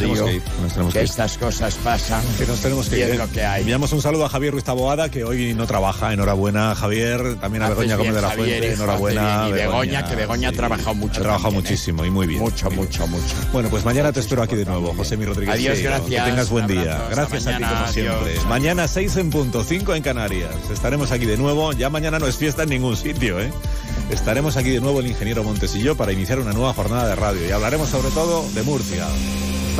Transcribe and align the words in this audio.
digo 0.00 0.26
que 0.26 0.40
que 0.40 0.92
que 0.92 1.00
estas 1.02 1.38
cosas 1.38 1.74
pasan. 1.76 2.22
Que 2.38 2.46
nos 2.46 2.60
tenemos 2.60 2.88
que 2.88 2.96
y 2.96 3.00
ir. 3.00 3.06
es 3.06 3.14
¿eh? 3.14 3.18
lo 3.18 3.30
que 3.30 3.44
hay. 3.44 3.60
Enviamos 3.62 3.92
un 3.92 4.02
saludo 4.02 4.24
a 4.24 4.28
Javier 4.28 4.52
Ruiz 4.52 4.64
Taboada, 4.64 5.10
que 5.10 5.24
hoy 5.24 5.54
no 5.54 5.66
trabaja. 5.66 6.12
Enhorabuena, 6.12 6.74
Javier. 6.74 7.36
También 7.40 7.62
a 7.62 7.66
Haces 7.66 7.78
Begoña 7.78 7.96
Gómez 7.96 8.14
de 8.14 8.22
la 8.22 8.28
Javier, 8.28 8.58
Fuente. 8.58 8.72
Enhorabuena. 8.74 9.46
Y 9.48 9.52
Begoña, 9.52 10.04
que 10.08 10.16
Begoña 10.16 10.48
ha 10.48 10.52
trabajado 10.52 10.94
mucho 10.94 11.20
Ha 11.20 11.22
trabajado 11.22 11.50
también, 11.52 11.66
¿eh? 11.66 11.70
muchísimo 11.70 12.04
y 12.04 12.10
muy 12.10 12.26
bien. 12.26 12.40
Mucho, 12.40 12.70
mucho, 12.70 13.06
mucho. 13.06 13.34
Bueno, 13.52 13.68
pues 13.68 13.84
mañana 13.84 14.12
te 14.12 14.20
espero 14.20 14.42
aquí 14.42 14.56
de 14.56 14.64
nuevo, 14.64 14.94
José 14.96 15.16
Mi 15.16 15.24
Rodríguez. 15.24 15.54
Adiós, 15.54 15.80
gracias. 15.80 16.24
Que 16.24 16.30
tengas 16.30 16.50
buen 16.50 16.66
día. 16.66 16.96
abrazo, 16.96 17.02
hasta 17.02 17.20
Gracias 17.20 17.46
a 17.46 17.58
ti, 17.58 17.64
como 17.64 17.86
siempre. 17.88 18.30
adiós. 18.32 18.46
Mañana 18.46 18.88
6 18.88 19.16
en 19.16 19.30
punto, 19.30 19.64
5 19.64 19.94
en 19.94 20.02
Canarias. 20.02 20.54
Estaremos 20.72 21.12
aquí 21.12 21.26
de 21.26 21.36
nuevo. 21.36 21.72
Ya 21.72 21.90
mañana 21.90 22.18
no 22.18 22.26
es 22.26 22.36
fiesta 22.36 22.62
en 22.64 22.70
ningún 22.70 22.96
sitio, 22.96 23.40
¿eh? 23.40 23.52
Estaremos 24.10 24.56
aquí 24.56 24.70
de 24.70 24.80
nuevo 24.80 25.00
el 25.00 25.06
ingeniero 25.06 25.44
Montes 25.44 25.74
y 25.76 25.82
yo 25.82 25.96
para 25.96 26.12
iniciar 26.12 26.40
una 26.40 26.52
nueva 26.52 26.74
jornada 26.74 27.06
de 27.08 27.14
radio. 27.14 27.46
Y 27.48 27.52
hablaremos 27.52 27.88
sobre 27.88 28.10
todo 28.10 28.44
de 28.54 28.62
Murcia. 28.62 29.06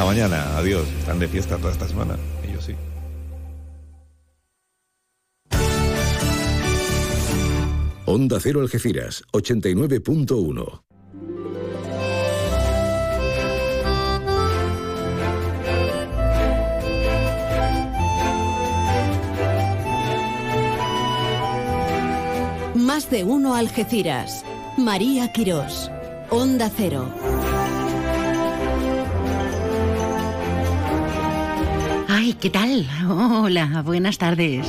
Hasta 0.00 0.12
mañana. 0.14 0.56
Adiós. 0.56 0.88
Están 0.98 1.18
de 1.18 1.28
fiesta 1.28 1.58
toda 1.58 1.72
esta 1.72 1.86
semana. 1.86 2.16
Ellos 2.42 2.64
sí. 2.64 2.74
Onda 8.06 8.40
Cero 8.40 8.60
Algeciras, 8.62 9.22
89.1. 9.32 10.82
Más 22.74 23.10
de 23.10 23.24
uno 23.24 23.54
Algeciras. 23.54 24.46
María 24.78 25.30
Quirós. 25.30 25.90
Onda 26.30 26.70
Cero. 26.74 27.29
Ay, 32.12 32.34
¿qué 32.34 32.50
tal? 32.50 32.88
Hola, 33.08 33.82
buenas 33.84 34.18
tardes. 34.18 34.66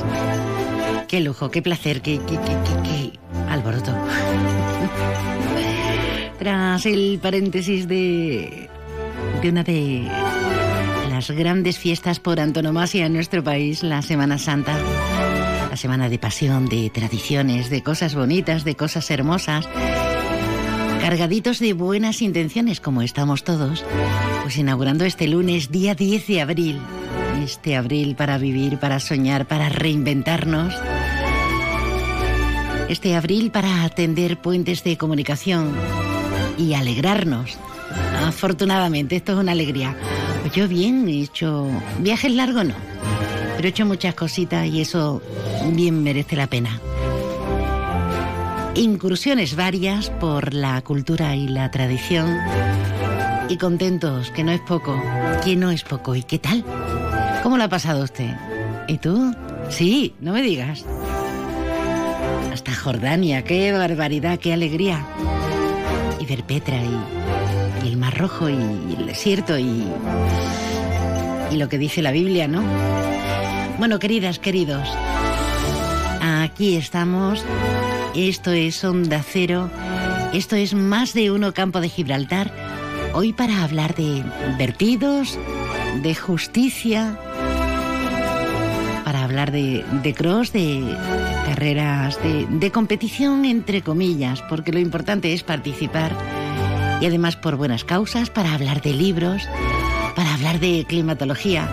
Qué 1.08 1.20
lujo, 1.20 1.50
qué 1.50 1.60
placer, 1.60 2.00
qué, 2.00 2.20
alboroto. 3.50 3.92
Tras 6.38 6.86
el 6.86 7.18
paréntesis 7.20 7.88
de, 7.88 8.70
de 9.42 9.48
una 9.48 9.64
de 9.64 10.08
las 11.10 11.32
grandes 11.32 11.78
fiestas 11.78 12.20
por 12.20 12.38
antonomasia 12.38 13.06
en 13.06 13.14
nuestro 13.14 13.42
país, 13.42 13.82
la 13.82 14.02
Semana 14.02 14.38
Santa. 14.38 14.78
La 15.68 15.76
semana 15.76 16.08
de 16.08 16.18
pasión, 16.20 16.68
de 16.68 16.90
tradiciones, 16.90 17.70
de 17.70 17.82
cosas 17.82 18.14
bonitas, 18.14 18.62
de 18.62 18.76
cosas 18.76 19.10
hermosas. 19.10 19.68
Cargaditos 21.00 21.58
de 21.58 21.72
buenas 21.72 22.22
intenciones, 22.22 22.80
como 22.80 23.02
estamos 23.02 23.42
todos, 23.42 23.84
pues 24.44 24.56
inaugurando 24.56 25.04
este 25.04 25.26
lunes, 25.26 25.72
día 25.72 25.96
10 25.96 26.26
de 26.28 26.40
abril. 26.40 26.80
Este 27.42 27.76
abril 27.76 28.14
para 28.14 28.38
vivir, 28.38 28.78
para 28.78 29.00
soñar, 29.00 29.46
para 29.46 29.68
reinventarnos. 29.68 30.72
Este 32.88 33.16
abril 33.16 33.50
para 33.50 33.82
atender 33.82 34.40
puentes 34.40 34.84
de 34.84 34.96
comunicación 34.96 35.72
y 36.56 36.74
alegrarnos. 36.74 37.58
Afortunadamente, 38.24 39.16
esto 39.16 39.32
es 39.32 39.38
una 39.38 39.52
alegría. 39.52 39.96
Pues 40.42 40.52
yo 40.52 40.68
bien, 40.68 41.08
he 41.08 41.22
hecho 41.22 41.68
viajes 41.98 42.32
largos 42.32 42.64
no, 42.64 42.74
pero 43.56 43.66
he 43.66 43.70
hecho 43.70 43.86
muchas 43.86 44.14
cositas 44.14 44.68
y 44.68 44.80
eso 44.80 45.20
bien 45.72 46.00
merece 46.04 46.36
la 46.36 46.46
pena. 46.46 46.80
Incursiones 48.76 49.56
varias 49.56 50.10
por 50.10 50.54
la 50.54 50.80
cultura 50.82 51.34
y 51.34 51.48
la 51.48 51.72
tradición 51.72 52.38
y 53.48 53.56
contentos, 53.56 54.30
que 54.30 54.44
no 54.44 54.52
es 54.52 54.60
poco, 54.60 55.02
que 55.44 55.56
no 55.56 55.72
es 55.72 55.82
poco. 55.82 56.14
¿Y 56.14 56.22
qué 56.22 56.38
tal? 56.38 56.64
¿Cómo 57.42 57.56
lo 57.56 57.64
ha 57.64 57.68
pasado 57.68 58.04
usted? 58.04 58.34
¿Y 58.88 58.98
tú? 58.98 59.34
Sí, 59.68 60.14
no 60.20 60.32
me 60.32 60.42
digas. 60.42 60.84
Hasta 62.52 62.74
Jordania, 62.74 63.42
qué 63.42 63.72
barbaridad, 63.72 64.38
qué 64.38 64.52
alegría. 64.52 65.04
Y 66.20 66.26
ver 66.26 66.44
Petra 66.44 66.76
y, 66.76 67.88
el 67.88 67.96
Mar 67.96 68.16
Rojo 68.16 68.48
y, 68.48 68.54
y 68.54 68.96
el 68.98 69.06
desierto 69.06 69.58
y, 69.58 69.84
y 71.50 71.56
lo 71.56 71.68
que 71.68 71.78
dice 71.78 72.00
la 72.00 72.12
Biblia, 72.12 72.46
¿no? 72.46 72.62
Bueno, 73.78 73.98
queridas, 73.98 74.38
queridos, 74.38 74.88
aquí 76.20 76.76
estamos. 76.76 77.44
Esto 78.14 78.52
es 78.52 78.84
Onda 78.84 79.24
Cero. 79.26 79.70
Esto 80.32 80.54
es 80.54 80.74
más 80.74 81.14
de 81.14 81.30
uno 81.30 81.52
Campo 81.52 81.80
de 81.80 81.88
Gibraltar. 81.88 82.52
Hoy 83.14 83.32
para 83.32 83.64
hablar 83.64 83.94
de 83.94 84.22
vertidos, 84.58 85.38
de 86.02 86.14
justicia, 86.14 87.18
hablar 89.32 89.50
de, 89.50 89.82
de 90.02 90.12
cross, 90.14 90.52
de 90.52 90.94
carreras, 91.46 92.22
de, 92.22 92.46
de 92.50 92.70
competición 92.70 93.46
entre 93.46 93.80
comillas, 93.80 94.42
porque 94.42 94.72
lo 94.72 94.78
importante 94.78 95.32
es 95.32 95.42
participar 95.42 96.12
y 97.00 97.06
además 97.06 97.36
por 97.36 97.56
buenas 97.56 97.82
causas, 97.82 98.28
para 98.28 98.52
hablar 98.52 98.82
de 98.82 98.92
libros, 98.92 99.42
para 100.14 100.34
hablar 100.34 100.60
de 100.60 100.84
climatología, 100.86 101.66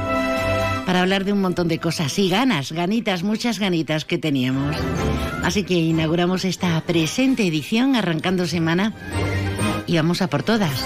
para 0.85 1.01
hablar 1.01 1.25
de 1.25 1.33
un 1.33 1.41
montón 1.41 1.67
de 1.67 1.79
cosas 1.79 2.17
y 2.17 2.29
ganas, 2.29 2.71
ganitas, 2.71 3.23
muchas 3.23 3.59
ganitas 3.59 4.05
que 4.05 4.17
teníamos. 4.17 4.77
Así 5.43 5.63
que 5.63 5.73
inauguramos 5.73 6.45
esta 6.45 6.79
presente 6.81 7.45
edición 7.45 7.97
arrancando 7.97 8.47
semana 8.47 8.93
y 9.85 9.97
vamos 9.97 10.21
a 10.21 10.29
por 10.29 10.43
todas. 10.43 10.83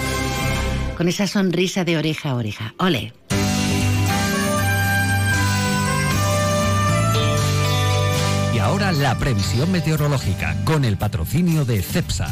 Con 0.96 1.06
esa 1.06 1.28
sonrisa 1.28 1.84
de 1.84 1.98
oreja 1.98 2.30
a 2.30 2.34
oreja. 2.34 2.74
Ole. 2.78 3.12
La 8.92 9.18
previsión 9.18 9.72
meteorológica 9.72 10.56
con 10.64 10.84
el 10.84 10.98
patrocinio 10.98 11.64
de 11.64 11.80
CEPSA. 11.82 12.28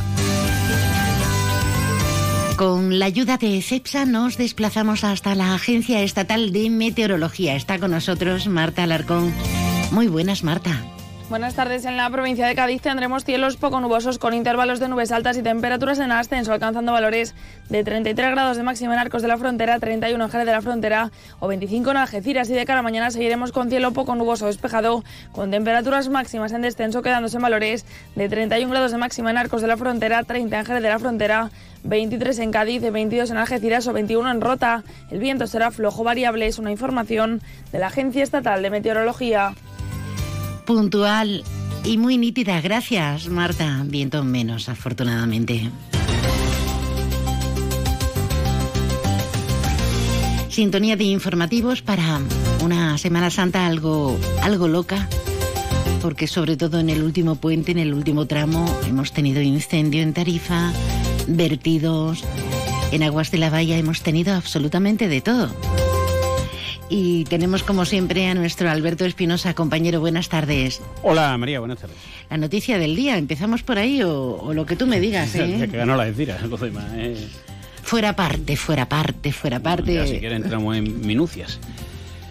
Con 2.57 2.99
la 2.99 3.07
ayuda 3.07 3.39
de 3.39 3.63
CEPSA 3.63 4.05
nos 4.05 4.37
desplazamos 4.37 5.03
hasta 5.03 5.35
la 5.35 5.55
Agencia 5.55 6.03
Estatal 6.03 6.53
de 6.53 6.69
Meteorología. 6.69 7.57
Está 7.57 7.79
con 7.79 7.91
nosotros 7.93 8.49
Marta 8.49 8.83
Alarcón. 8.83 9.33
Muy 9.93 10.09
buenas, 10.09 10.45
Marta. 10.45 10.92
Buenas 11.33 11.55
tardes. 11.55 11.87
En 11.87 11.97
la 11.97 12.11
provincia 12.11 12.47
de 12.47 12.55
Cádiz 12.55 12.83
tendremos 12.83 13.25
cielos 13.25 13.57
poco 13.57 13.81
nubosos 13.81 14.19
con 14.19 14.35
intervalos 14.35 14.81
de 14.81 14.89
nubes 14.89 15.13
altas 15.13 15.39
y 15.39 15.43
temperaturas 15.43 15.99
en 15.99 16.13
ascenso, 16.13 16.53
alcanzando 16.53 16.93
valores 16.93 17.35
de 17.71 17.83
33 17.83 18.33
grados 18.33 18.59
de 18.59 18.63
máxima 18.63 18.93
en 18.93 18.99
Arcos 18.99 19.23
de 19.23 19.29
la 19.29 19.39
Frontera, 19.39 19.79
31 19.79 20.23
en 20.23 20.31
Jerez 20.31 20.45
de 20.45 20.53
la 20.53 20.61
Frontera 20.61 21.11
o 21.41 21.49
25 21.49 21.91
en 21.93 21.97
Algeciras. 21.97 22.51
Y 22.51 22.53
de 22.53 22.67
cara 22.67 22.81
a 22.81 22.83
mañana 22.83 23.11
seguiremos 23.11 23.51
con 23.51 23.71
cielo 23.71 23.93
poco 23.93 24.15
nuboso 24.15 24.45
despejado, 24.45 25.05
con 25.33 25.51
temperaturas 25.51 26.11
máximas 26.11 26.53
en 26.53 26.61
descenso, 26.61 27.01
quedándose 27.01 27.39
en 27.39 27.43
valores 27.45 27.87
de 28.15 28.29
31 28.29 28.71
grados 28.71 28.93
de 28.93 28.99
máxima 28.99 29.31
en 29.31 29.39
Arcos 29.39 29.63
de 29.63 29.69
la 29.69 29.79
Frontera, 29.79 30.25
30 30.25 30.59
en 30.59 30.67
Jerez 30.67 30.83
de 30.83 30.89
la 30.91 30.99
Frontera, 30.99 31.51
23 31.85 32.39
en 32.41 32.51
Cádiz, 32.51 32.83
22 32.83 33.31
en 33.31 33.39
Algeciras 33.39 33.87
o 33.87 33.95
21 33.95 34.31
en 34.31 34.43
Rota. 34.43 34.85
El 35.11 35.19
viento 35.19 35.47
será 35.47 35.71
flojo 35.71 36.05
variable, 36.05 36.47
es 36.47 36.59
una 36.59 36.73
información 36.73 37.41
de 37.73 37.79
la 37.79 37.87
Agencia 37.87 38.23
Estatal 38.23 38.61
de 38.61 38.69
Meteorología. 38.69 39.55
Puntual 40.65 41.45
y 41.85 41.99
muy 41.99 42.19
nítida. 42.19 42.61
Gracias, 42.61 43.29
Marta. 43.29 43.83
Viento 43.85 44.23
menos, 44.25 44.69
afortunadamente. 44.69 45.71
Sintonía 50.49 50.97
de 50.97 51.05
informativos 51.05 51.81
para 51.81 52.21
una 52.63 52.99
Semana 52.99 53.31
Santa 53.31 53.67
algo, 53.67 54.19
algo 54.43 54.69
loca, 54.69 55.09
porque 56.03 56.27
sobre 56.27 56.59
todo 56.59 56.79
en 56.79 56.91
el 56.91 57.03
último 57.03 57.37
puente, 57.37 57.73
en 57.73 57.79
el 57.79 57.95
último 57.95 58.27
tramo, 58.27 58.67
hemos 58.87 59.13
tenido 59.13 59.41
incendio 59.41 60.03
en 60.03 60.13
Tarifa, 60.13 60.71
vertidos, 61.27 62.23
en 62.93 63.03
Aguas 63.03 63.31
de 63.31 63.39
la 63.39 63.49
Valla 63.49 63.79
hemos 63.79 64.03
tenido 64.03 64.35
absolutamente 64.35 65.09
de 65.09 65.23
todo. 65.23 65.49
Y 66.95 67.25
tenemos 67.25 67.63
como 67.63 67.87
siempre 67.87 68.27
a 68.29 68.35
nuestro 68.35 68.69
Alberto 68.71 69.07
Espinosa, 69.07 69.55
compañero, 69.55 69.99
buenas 70.01 70.29
tardes. 70.29 70.83
Hola 71.03 71.39
María, 71.39 71.59
buenas 71.59 71.79
tardes. 71.79 71.97
La 72.29 72.37
noticia 72.37 72.79
del 72.79 72.95
día, 72.95 73.17
¿empezamos 73.17 73.63
por 73.63 73.79
ahí 73.79 74.03
o, 74.03 74.37
o 74.37 74.53
lo 74.53 74.67
que 74.67 74.77
tú 74.77 74.87
me 74.87 75.01
digas? 75.01 75.33
Ya 75.35 75.47
¿eh? 75.47 75.69
que 75.71 75.79
ganó 75.79 75.97
la 75.97 76.05
decira, 76.05 76.39
lo 76.47 76.59
demás. 76.59 76.85
eh. 76.95 77.17
Fuera 77.83 78.15
parte, 78.15 78.59
fuera 78.59 78.91
parte, 78.91 79.33
fuera 79.33 79.59
parte. 79.59 79.95
Ya 79.95 80.07
si 80.07 80.17
entramos 80.17 80.77
en 80.77 81.01
minucias. 81.07 81.59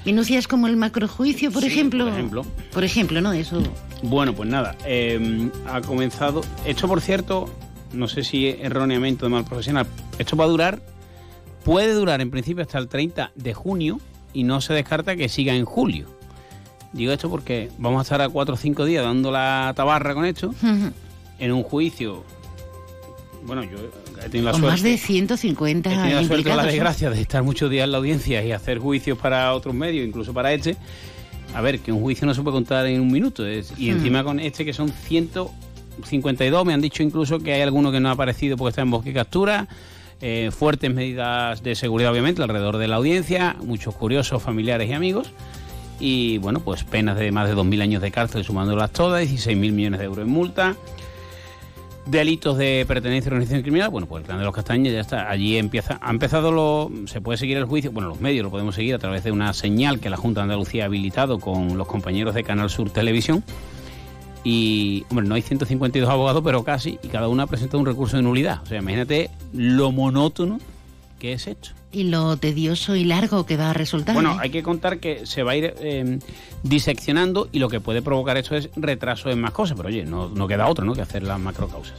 Minucias 0.05 0.47
como 0.47 0.67
el 0.67 0.77
macrojuicio, 0.77 1.51
por 1.51 1.63
Sí, 1.63 1.67
ejemplo. 1.69 2.05
por 2.05 2.13
ejemplo. 2.13 2.45
Por 2.71 2.83
ejemplo, 2.83 3.19
¿no? 3.19 3.33
Eso. 3.33 3.63
Bueno, 4.03 4.33
pues 4.35 4.47
nada, 4.47 4.75
eh, 4.85 5.49
ha 5.67 5.81
comenzado. 5.81 6.41
Esto, 6.67 6.87
por 6.87 7.01
cierto, 7.01 7.49
no 7.93 8.07
sé 8.07 8.23
si 8.23 8.47
erróneamente 8.47 9.25
o 9.25 9.27
de 9.27 9.33
mal 9.33 9.43
profesional, 9.43 9.87
esto 10.19 10.37
va 10.37 10.45
a 10.45 10.47
durar, 10.49 10.81
puede 11.65 11.93
durar 11.95 12.21
en 12.21 12.29
principio 12.29 12.61
hasta 12.61 12.77
el 12.77 12.87
30 12.87 13.31
de 13.33 13.53
junio 13.55 13.99
y 14.33 14.44
no 14.44 14.62
se 14.62 14.74
descarta 14.74 15.16
que 15.16 15.30
siga 15.30 15.54
en 15.56 15.66
julio. 15.66 16.07
Digo 16.94 17.12
esto 17.13 17.30
porque 17.30 17.69
vamos 17.78 18.00
a 18.00 18.01
estar 18.04 18.22
a 18.22 18.30
cuatro 18.30 18.56
o 18.56 18.57
cinco 18.57 18.86
días 18.86 19.04
dando 19.04 19.31
la 19.31 19.72
tabarra 19.75 20.13
con 20.13 20.25
esto, 20.25 20.54
en 21.39 21.51
un 21.51 21.63
juicio 21.63 22.24
bueno, 23.44 23.63
yo 23.63 23.72
he 24.24 24.30
tenido 24.30 24.45
la 24.45 24.51
Con 24.51 24.62
suerte. 24.62 24.72
más 24.75 24.83
de 24.83 24.98
150 25.00 25.92
He 25.92 25.95
tenido 25.98 26.22
la 26.22 26.28
suerte 26.28 26.51
o 26.51 26.56
la 26.56 26.63
desgracia 26.66 27.10
de 27.10 27.19
estar 27.22 27.42
muchos 27.42 27.72
días 27.72 27.86
en 27.86 27.92
la 27.92 27.98
audiencia 27.98 28.44
y 28.45 28.51
hacer 28.51 28.78
juicios 28.78 29.18
para 29.18 29.51
otros 29.56 29.74
medios, 29.74 30.07
incluso 30.07 30.31
para 30.31 30.54
este. 30.54 30.75
A 31.56 31.62
ver, 31.62 31.80
que 31.80 31.92
un 31.92 32.01
juicio 32.01 32.28
no 32.28 32.36
se 32.36 32.42
puede 32.44 32.54
contar 32.54 32.86
en 32.86 33.01
un 33.01 33.12
minuto. 33.12 33.44
es- 33.48 33.74
y 33.80 33.89
encima 33.89 34.24
con 34.24 34.39
este, 34.39 34.63
que 34.63 34.74
son 34.74 34.89
152, 34.89 36.66
me 36.66 36.74
han 36.74 36.81
dicho 36.81 37.01
incluso 37.01 37.39
que 37.39 37.54
hay 37.54 37.62
alguno 37.62 37.92
que 37.92 38.00
no 38.00 38.10
ha 38.10 38.12
aparecido 38.12 38.57
porque 38.57 38.69
está 38.69 38.81
en 38.83 38.92
bosque 38.92 39.10
y 39.10 39.13
captura. 39.13 39.68
Eh, 40.21 40.51
fuertes 40.51 40.94
medidas 40.94 41.63
de 41.63 41.75
seguridad, 41.75 42.12
obviamente, 42.12 42.41
alrededor 42.44 42.77
de 42.77 42.88
la 42.88 42.97
audiencia. 42.97 43.56
Muchos 43.63 43.95
curiosos, 43.95 44.41
familiares 44.41 44.89
y 44.89 44.94
amigos. 44.94 45.33
Y 46.00 46.38
bueno, 46.39 46.59
pues 46.59 46.83
penas 46.83 47.18
de 47.18 47.31
más 47.31 47.47
de 47.47 47.56
2.000 47.56 47.81
años 47.81 48.01
de 48.01 48.12
cárcel 48.12 48.44
sumándolas 48.44 48.91
todas, 48.91 49.23
16.000 49.23 49.71
millones 49.71 50.00
de 50.00 50.06
euros 50.06 50.25
en 50.25 50.31
multa. 50.31 50.75
Delitos 52.07 52.57
de 52.57 52.83
pertenencia 52.88 53.29
a 53.29 53.33
organización 53.33 53.62
criminal, 53.62 53.89
bueno, 53.89 54.07
pues 54.07 54.21
el 54.21 54.25
clan 54.25 54.39
de 54.39 54.45
los 54.45 54.56
castaños 54.56 54.91
ya 54.91 55.00
está. 55.00 55.29
Allí 55.29 55.57
empieza, 55.57 56.00
ha 56.01 56.09
empezado 56.09 56.51
lo, 56.51 56.89
se 57.06 57.21
puede 57.21 57.38
seguir 57.38 57.57
el 57.57 57.65
juicio, 57.65 57.91
bueno, 57.91 58.09
los 58.09 58.19
medios 58.19 58.44
lo 58.44 58.50
podemos 58.50 58.73
seguir 58.73 58.95
a 58.95 59.00
través 59.00 59.23
de 59.23 59.31
una 59.31 59.53
señal 59.53 60.00
que 60.00 60.09
la 60.09 60.18
Junta 60.18 60.41
de 60.41 60.44
Andalucía 60.44 60.83
ha 60.83 60.85
habilitado 60.88 61.39
con 61.39 61.77
los 61.77 61.88
compañeros 61.88 62.33
de 62.33 62.44
Canal 62.44 62.71
Sur 62.71 62.89
Televisión. 62.89 63.44
Y, 64.43 65.05
hombre, 65.09 65.27
no 65.27 65.35
hay 65.35 65.41
152 65.41 66.09
abogados, 66.09 66.41
pero 66.43 66.63
casi, 66.63 66.97
y 67.03 67.07
cada 67.09 67.27
uno 67.27 67.43
ha 67.43 67.47
presentado 67.47 67.79
un 67.79 67.85
recurso 67.85 68.17
de 68.17 68.23
nulidad. 68.23 68.61
O 68.63 68.65
sea, 68.65 68.79
imagínate 68.79 69.29
lo 69.53 69.91
monótono 69.91 70.59
que 71.21 71.33
es 71.33 71.45
esto. 71.45 71.69
Y 71.91 72.05
lo 72.05 72.35
tedioso 72.38 72.95
y 72.95 73.03
largo 73.03 73.45
que 73.45 73.55
va 73.55 73.69
a 73.69 73.73
resultar. 73.73 74.15
Bueno, 74.15 74.33
¿eh? 74.33 74.38
hay 74.39 74.49
que 74.49 74.63
contar 74.63 74.99
que 74.99 75.27
se 75.27 75.43
va 75.43 75.51
a 75.51 75.55
ir 75.55 75.75
eh, 75.79 76.17
diseccionando 76.63 77.47
y 77.51 77.59
lo 77.59 77.69
que 77.69 77.79
puede 77.79 78.01
provocar 78.01 78.38
eso 78.38 78.55
es 78.55 78.69
retraso 78.75 79.29
en 79.29 79.39
más 79.39 79.51
cosas, 79.51 79.77
pero 79.77 79.89
oye, 79.89 80.03
no, 80.03 80.29
no 80.29 80.47
queda 80.47 80.67
otro 80.67 80.83
¿no? 80.83 80.94
que 80.94 81.01
hacer 81.01 81.21
las 81.21 81.39
macrocausas. 81.39 81.94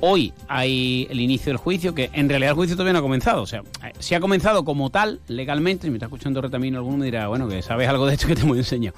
Hoy 0.00 0.32
hay 0.48 1.06
el 1.10 1.20
inicio 1.20 1.50
del 1.50 1.58
juicio, 1.58 1.94
que 1.94 2.10
en 2.12 2.28
realidad 2.28 2.50
el 2.50 2.56
juicio 2.56 2.74
todavía 2.74 2.94
no 2.94 2.98
ha 2.98 3.02
comenzado. 3.02 3.42
O 3.42 3.46
sea, 3.46 3.60
eh, 3.84 3.92
si 4.00 4.16
ha 4.16 4.20
comenzado 4.20 4.64
como 4.64 4.90
tal, 4.90 5.20
legalmente, 5.28 5.86
si 5.86 5.90
me 5.90 5.96
está 5.96 6.06
escuchando 6.06 6.40
Retamino 6.40 6.78
alguno 6.78 6.98
me 6.98 7.04
dirá, 7.04 7.28
bueno, 7.28 7.46
que 7.46 7.62
sabes 7.62 7.88
algo 7.88 8.06
de 8.06 8.14
esto 8.14 8.26
que 8.26 8.34
te 8.34 8.42
hemos 8.42 8.56
enseñado. 8.56 8.96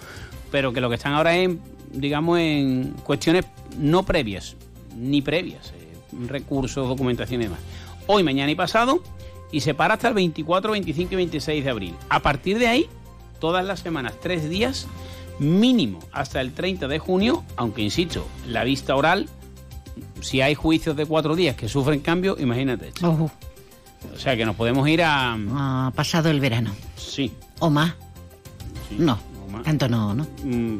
Pero 0.50 0.72
que 0.72 0.80
lo 0.80 0.88
que 0.88 0.96
están 0.96 1.12
ahora 1.12 1.36
es, 1.36 1.50
digamos, 1.92 2.38
en 2.38 2.94
cuestiones 3.04 3.44
no 3.78 4.02
previas, 4.02 4.56
ni 4.96 5.22
previas, 5.22 5.72
eh, 5.76 5.96
recursos, 6.26 6.88
documentación 6.88 7.40
y 7.42 7.44
demás. 7.44 7.60
Hoy, 8.06 8.22
mañana 8.22 8.50
y 8.50 8.54
pasado, 8.54 9.02
y 9.52 9.60
se 9.60 9.74
para 9.74 9.94
hasta 9.94 10.08
el 10.08 10.14
24, 10.14 10.72
25 10.72 11.12
y 11.12 11.16
26 11.16 11.64
de 11.64 11.70
abril. 11.70 11.94
A 12.08 12.20
partir 12.20 12.58
de 12.58 12.68
ahí, 12.68 12.86
todas 13.38 13.64
las 13.64 13.80
semanas, 13.80 14.14
tres 14.20 14.48
días 14.48 14.86
mínimo 15.38 15.98
hasta 16.12 16.40
el 16.40 16.52
30 16.52 16.86
de 16.86 16.98
junio, 16.98 17.44
aunque 17.56 17.82
insisto, 17.82 18.26
la 18.46 18.62
vista 18.62 18.94
oral, 18.94 19.28
si 20.20 20.40
hay 20.40 20.54
juicios 20.54 20.96
de 20.96 21.06
cuatro 21.06 21.34
días 21.34 21.56
que 21.56 21.68
sufren 21.68 22.00
cambio, 22.00 22.36
imagínate. 22.38 22.92
O 24.14 24.18
sea 24.18 24.36
que 24.36 24.44
nos 24.44 24.56
podemos 24.56 24.88
ir 24.88 25.02
a... 25.02 25.92
pasado 25.94 26.30
el 26.30 26.40
verano. 26.40 26.72
Sí. 26.96 27.32
¿O 27.58 27.70
más? 27.70 27.94
sí, 28.88 28.96
No, 28.98 29.18
tanto 29.62 29.88
no, 29.88 30.14
¿no? 30.14 30.26
Mm, 30.44 30.78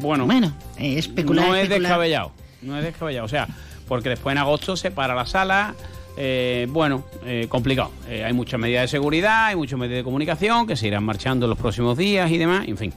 Bueno, 0.00 0.24
Bueno, 0.26 0.52
eh, 0.78 0.98
especular, 0.98 1.46
no 1.46 1.54
es 1.54 1.62
especular. 1.64 1.80
descabellado. 1.90 2.32
No 2.62 2.76
es 2.78 2.84
descabellado. 2.84 3.24
O 3.26 3.28
sea, 3.28 3.48
porque 3.88 4.08
después 4.10 4.32
en 4.32 4.38
agosto 4.38 4.76
se 4.76 4.90
para 4.90 5.14
la 5.14 5.26
sala. 5.26 5.74
eh, 6.16 6.66
bueno, 6.70 7.04
eh, 7.24 7.46
complicado. 7.48 7.90
Eh, 8.08 8.24
hay 8.24 8.32
muchas 8.32 8.60
medidas 8.60 8.82
de 8.82 8.88
seguridad, 8.88 9.46
hay 9.46 9.56
muchos 9.56 9.78
medios 9.78 9.96
de 9.98 10.04
comunicación 10.04 10.66
que 10.66 10.76
se 10.76 10.86
irán 10.88 11.04
marchando 11.04 11.46
en 11.46 11.50
los 11.50 11.58
próximos 11.58 11.96
días 11.96 12.30
y 12.30 12.36
demás. 12.38 12.66
En 12.68 12.76
fin, 12.76 12.92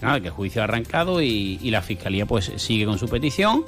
nada, 0.00 0.20
que 0.20 0.28
el 0.28 0.32
juicio 0.32 0.62
ha 0.62 0.64
arrancado 0.64 1.20
y, 1.22 1.58
y 1.62 1.70
la 1.70 1.82
fiscalía 1.82 2.26
pues 2.26 2.50
sigue 2.56 2.84
con 2.86 2.98
su 2.98 3.08
petición. 3.08 3.64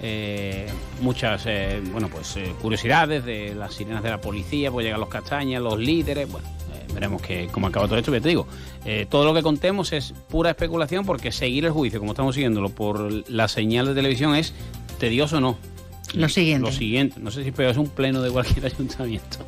Eh, 0.00 0.66
muchas, 1.02 1.42
eh, 1.46 1.82
bueno, 1.92 2.08
pues 2.08 2.38
curiosidades 2.62 3.24
de 3.24 3.54
las 3.54 3.74
sirenas 3.74 4.02
de 4.02 4.10
la 4.10 4.20
policía, 4.20 4.70
pues 4.70 4.84
llegan 4.84 5.00
los 5.00 5.08
castañas, 5.08 5.60
los 5.60 5.78
líderes, 5.78 6.30
bueno, 6.30 6.46
veremos 6.94 7.20
que 7.22 7.48
cómo 7.52 7.66
acaba 7.66 7.86
todo 7.86 7.98
esto, 7.98 8.10
pero 8.10 8.22
te 8.22 8.28
digo, 8.28 8.46
eh, 8.84 9.06
todo 9.08 9.24
lo 9.24 9.34
que 9.34 9.42
contemos 9.42 9.92
es 9.92 10.12
pura 10.28 10.50
especulación 10.50 11.04
porque 11.04 11.32
seguir 11.32 11.64
el 11.64 11.70
juicio, 11.72 11.98
como 12.00 12.12
estamos 12.12 12.34
siguiéndolo 12.34 12.70
por 12.70 13.28
la 13.30 13.48
señal 13.48 13.86
de 13.86 13.94
televisión, 13.94 14.34
es 14.34 14.54
tedioso 14.98 15.36
o 15.38 15.40
no. 15.40 15.58
Lo 16.14 16.28
siguiente. 16.28 16.66
Lo 16.66 16.72
siguiente, 16.74 17.20
no 17.20 17.30
sé 17.30 17.44
si 17.44 17.52
pero 17.52 17.68
es 17.70 17.76
un 17.76 17.88
pleno 17.88 18.22
de 18.22 18.30
cualquier 18.30 18.64
ayuntamiento. 18.74 19.38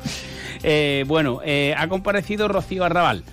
Eh, 0.63 1.03
bueno, 1.07 1.39
eh, 1.43 1.73
ha 1.77 1.87
comparecido 1.87 2.47
Rocío 2.47 2.83
Arrabal 2.85 3.23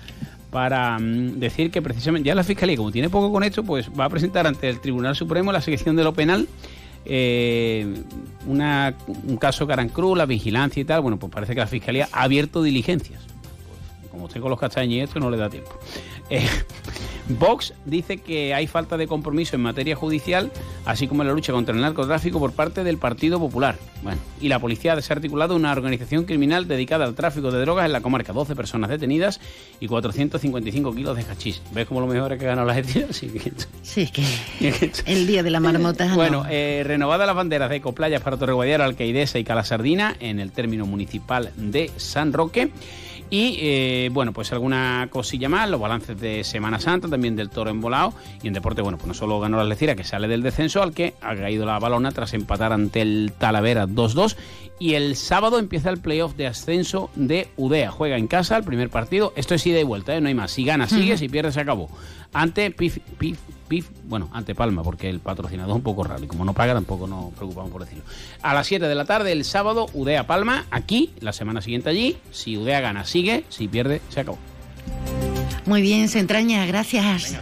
para 0.49 0.97
mm, 0.97 1.39
decir 1.39 1.69
que 1.69 1.81
precisamente 1.81 2.25
ya 2.27 2.33
la 2.35 2.43
Fiscalía, 2.43 2.75
como 2.75 2.91
tiene 2.91 3.07
poco 3.09 3.31
con 3.31 3.43
esto, 3.43 3.63
pues 3.63 3.87
va 3.97 4.05
a 4.05 4.09
presentar 4.09 4.47
ante 4.47 4.67
el 4.67 4.79
Tribunal 4.81 5.15
Supremo 5.15 5.51
la 5.51 5.61
sección 5.61 5.95
de 5.95 6.03
lo 6.03 6.13
penal 6.13 6.47
eh, 7.05 7.87
una- 8.45 8.95
un 9.27 9.37
caso 9.37 9.65
Carancruz, 9.67 10.17
la 10.17 10.25
vigilancia 10.25 10.81
y 10.81 10.85
tal. 10.85 11.01
Bueno, 11.01 11.17
pues 11.17 11.31
parece 11.31 11.53
que 11.53 11.59
la 11.61 11.67
Fiscalía 11.67 12.09
ha 12.11 12.23
abierto 12.23 12.61
diligencias. 12.63 13.21
Como 14.11 14.25
usted 14.25 14.41
con 14.41 14.49
los 14.49 14.59
castaños 14.59 14.93
y 14.93 14.99
esto 15.01 15.19
no 15.19 15.29
le 15.29 15.37
da 15.37 15.49
tiempo. 15.49 15.71
Eh, 16.31 16.47
Vox 17.27 17.73
dice 17.85 18.17
que 18.17 18.53
hay 18.53 18.65
falta 18.67 18.97
de 18.97 19.07
compromiso 19.07 19.55
en 19.55 19.61
materia 19.63 19.95
judicial, 19.95 20.51
así 20.85 21.07
como 21.07 21.21
en 21.21 21.27
la 21.27 21.33
lucha 21.33 21.53
contra 21.53 21.73
el 21.75 21.81
narcotráfico 21.81 22.39
por 22.39 22.53
parte 22.53 22.83
del 22.83 22.97
Partido 22.97 23.39
Popular. 23.39 23.77
Bueno, 24.03 24.19
y 24.41 24.47
la 24.47 24.59
policía 24.59 24.93
ha 24.93 24.95
desarticulado 24.95 25.55
una 25.55 25.71
organización 25.71 26.25
criminal 26.25 26.67
dedicada 26.67 27.05
al 27.05 27.15
tráfico 27.15 27.51
de 27.51 27.61
drogas 27.61 27.85
en 27.85 27.93
la 27.93 28.01
comarca. 28.01 28.33
12 28.33 28.55
personas 28.55 28.89
detenidas 28.89 29.39
y 29.79 29.87
455 29.87 30.93
kilos 30.93 31.17
de 31.17 31.23
hachís. 31.23 31.61
¿Ves 31.71 31.87
cómo 31.87 31.99
lo 32.01 32.07
mejor 32.07 32.33
es 32.33 32.39
que 32.39 32.45
ganó 32.45 32.65
las 32.65 32.77
hechas? 32.77 33.15
Sí, 33.15 33.31
Sí, 33.81 34.01
es 34.01 34.11
que 34.11 34.91
el 35.11 35.27
día 35.27 35.43
de 35.43 35.49
la 35.49 35.59
marmota. 35.59 36.05
no. 36.05 36.15
bueno, 36.15 36.45
eh, 36.49 36.83
renovadas 36.85 37.27
las 37.27 37.35
banderas 37.35 37.69
de 37.69 37.77
Ecoplayas 37.77 38.21
para 38.21 38.37
Torreguadiaro, 38.37 38.83
Alcaidesa 38.83 39.37
y 39.39 39.43
Calasardina 39.43 40.15
en 40.19 40.39
el 40.39 40.51
término 40.51 40.85
municipal 40.85 41.51
de 41.57 41.91
San 41.97 42.33
Roque. 42.33 42.71
Y 43.29 43.57
eh, 43.59 44.09
bueno, 44.11 44.33
pues 44.33 44.51
alguna 44.51 45.07
cosilla 45.11 45.49
más, 45.49 45.69
los 45.69 45.79
balances 45.79 46.19
de 46.19 46.43
Semana 46.43 46.79
Santa, 46.79 47.07
también 47.07 47.35
del 47.35 47.49
toro 47.49 47.69
embolado. 47.69 48.13
Y 48.41 48.47
en 48.47 48.53
deporte, 48.53 48.81
bueno, 48.81 48.97
pues 48.97 49.07
no 49.07 49.13
solo 49.13 49.39
ganó 49.39 49.57
la 49.57 49.65
Lecira, 49.65 49.95
que 49.95 50.03
sale 50.03 50.27
del 50.27 50.41
descenso, 50.41 50.81
al 50.81 50.93
que 50.93 51.13
ha 51.21 51.35
caído 51.35 51.65
la 51.65 51.77
balona 51.77 52.11
tras 52.11 52.33
empatar 52.33 52.73
ante 52.73 53.01
el 53.01 53.33
Talavera 53.37 53.87
2-2. 53.87 54.35
Y 54.79 54.93
el 54.93 55.15
sábado 55.15 55.59
empieza 55.59 55.89
el 55.89 55.99
playoff 55.99 56.35
de 56.35 56.47
ascenso 56.47 57.11
de 57.15 57.49
Udea. 57.57 57.91
Juega 57.91 58.17
en 58.17 58.27
casa 58.27 58.57
el 58.57 58.63
primer 58.63 58.89
partido. 58.89 59.33
Esto 59.35 59.53
es 59.53 59.67
ida 59.67 59.79
y 59.79 59.83
vuelta, 59.83 60.15
¿eh? 60.15 60.21
no 60.21 60.29
hay 60.29 60.33
más. 60.33 60.51
Si 60.51 60.63
gana, 60.63 60.87
sigue, 60.87 61.17
si 61.17 61.27
pierde, 61.27 61.51
se 61.51 61.59
acabó. 61.59 61.89
Ante 62.31 62.71
Pif, 62.71 62.99
Pif, 63.17 63.39
Pif, 63.69 63.87
bueno, 64.03 64.29
ante 64.33 64.55
Palma, 64.55 64.83
porque 64.83 65.09
el 65.09 65.19
patrocinador 65.19 65.71
es 65.71 65.75
un 65.77 65.83
poco 65.83 66.03
raro 66.03 66.23
y 66.23 66.27
como 66.27 66.43
no 66.43 66.53
paga 66.53 66.73
tampoco 66.73 67.07
nos 67.07 67.33
preocupamos 67.33 67.71
por 67.71 67.85
decirlo. 67.85 68.03
A 68.41 68.53
las 68.53 68.67
7 68.67 68.87
de 68.87 68.95
la 68.95 69.05
tarde 69.05 69.31
el 69.31 69.45
sábado, 69.45 69.85
Udea 69.93 70.27
Palma, 70.27 70.65
aquí, 70.71 71.11
la 71.21 71.31
semana 71.31 71.61
siguiente 71.61 71.89
allí. 71.89 72.17
Si 72.31 72.57
Udea 72.57 72.81
gana, 72.81 73.05
sigue, 73.05 73.45
si 73.47 73.69
pierde, 73.69 74.01
se 74.09 74.21
acabó. 74.21 74.37
Muy 75.65 75.81
bien, 75.81 76.09
se 76.09 76.19
entraña, 76.19 76.65
gracias. 76.65 77.37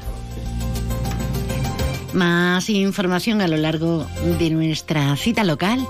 Más 2.13 2.69
información 2.69 3.41
a 3.41 3.47
lo 3.47 3.57
largo 3.57 4.05
de 4.37 4.49
nuestra 4.49 5.15
cita 5.15 5.43
local, 5.43 5.85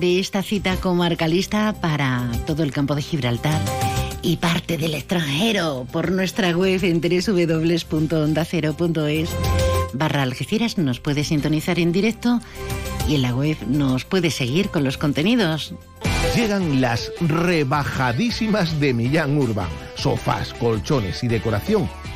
de 0.00 0.18
esta 0.18 0.42
cita 0.42 0.76
comarcalista 0.76 1.74
para 1.80 2.30
todo 2.46 2.62
el 2.62 2.72
campo 2.72 2.94
de 2.94 3.02
Gibraltar 3.02 3.60
y 4.24 4.38
parte 4.38 4.78
del 4.78 4.94
extranjero 4.94 5.86
por 5.92 6.10
nuestra 6.10 6.56
web 6.56 6.82
en 6.82 7.00
www.ondacero.es 7.00 9.30
barra 9.94 10.22
Algeciras. 10.22 10.78
Nos 10.78 11.00
puede 11.00 11.24
sintonizar 11.24 11.78
en 11.78 11.92
directo 11.92 12.40
y 13.08 13.14
en 13.14 13.22
la 13.22 13.34
web 13.34 13.56
nos 13.68 14.04
puede 14.04 14.30
seguir 14.30 14.68
con 14.68 14.84
los 14.84 14.98
contenidos. 14.98 15.74
Llegan 16.34 16.80
las 16.80 17.12
rebajadísimas 17.20 18.80
de 18.80 18.92
Millán 18.92 19.38
Urban. 19.38 19.68
Sofás, 19.96 20.52
colchones 20.54 21.22
y 21.22 21.28
decoración 21.28 21.88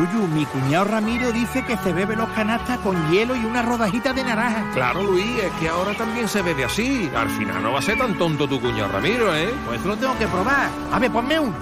Yuyu, 0.00 0.26
mi 0.28 0.46
cuñado 0.46 0.86
Ramiro 0.86 1.30
dice 1.30 1.62
que 1.62 1.76
se 1.76 1.92
bebe 1.92 2.16
los 2.16 2.28
canastas 2.30 2.78
con 2.78 2.96
hielo 3.10 3.36
y 3.36 3.44
una 3.44 3.60
rodajita 3.60 4.14
de 4.14 4.24
naranja. 4.24 4.64
Claro, 4.72 5.02
Luis, 5.02 5.42
es 5.42 5.52
que 5.60 5.68
ahora 5.68 5.92
también 5.92 6.26
se 6.26 6.40
bebe 6.40 6.64
así. 6.64 7.10
Al 7.14 7.28
final 7.28 7.62
no 7.62 7.72
va 7.72 7.80
a 7.80 7.82
ser 7.82 7.98
tan 7.98 8.16
tonto 8.16 8.48
tu 8.48 8.58
cuñado 8.60 8.92
Ramiro, 8.92 9.34
¿eh? 9.36 9.52
Pues 9.66 9.84
lo 9.84 9.96
tengo 9.98 10.16
que 10.16 10.26
probar. 10.26 10.70
A 10.90 10.98
ver, 10.98 11.10
ponme 11.10 11.38
un. 11.38 11.54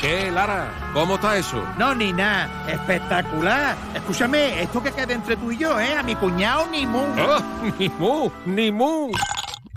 ¿Qué, 0.00 0.32
Lara? 0.32 0.72
¿Cómo 0.92 1.14
está 1.14 1.36
eso? 1.36 1.62
No, 1.78 1.94
ni 1.94 2.12
nada. 2.12 2.48
Espectacular. 2.66 3.76
Escúchame, 3.94 4.60
esto 4.60 4.82
que 4.82 4.90
queda 4.90 5.12
entre 5.12 5.36
tú 5.36 5.52
y 5.52 5.58
yo, 5.58 5.78
¿eh? 5.78 5.94
A 5.96 6.02
mi 6.02 6.16
cuñado 6.16 6.66
ni 6.66 6.84
mu. 6.84 6.98
¡Oh, 6.98 7.40
ni 7.78 7.88
mu! 7.90 8.30
¡Ni 8.44 8.72
mu! 8.72 9.12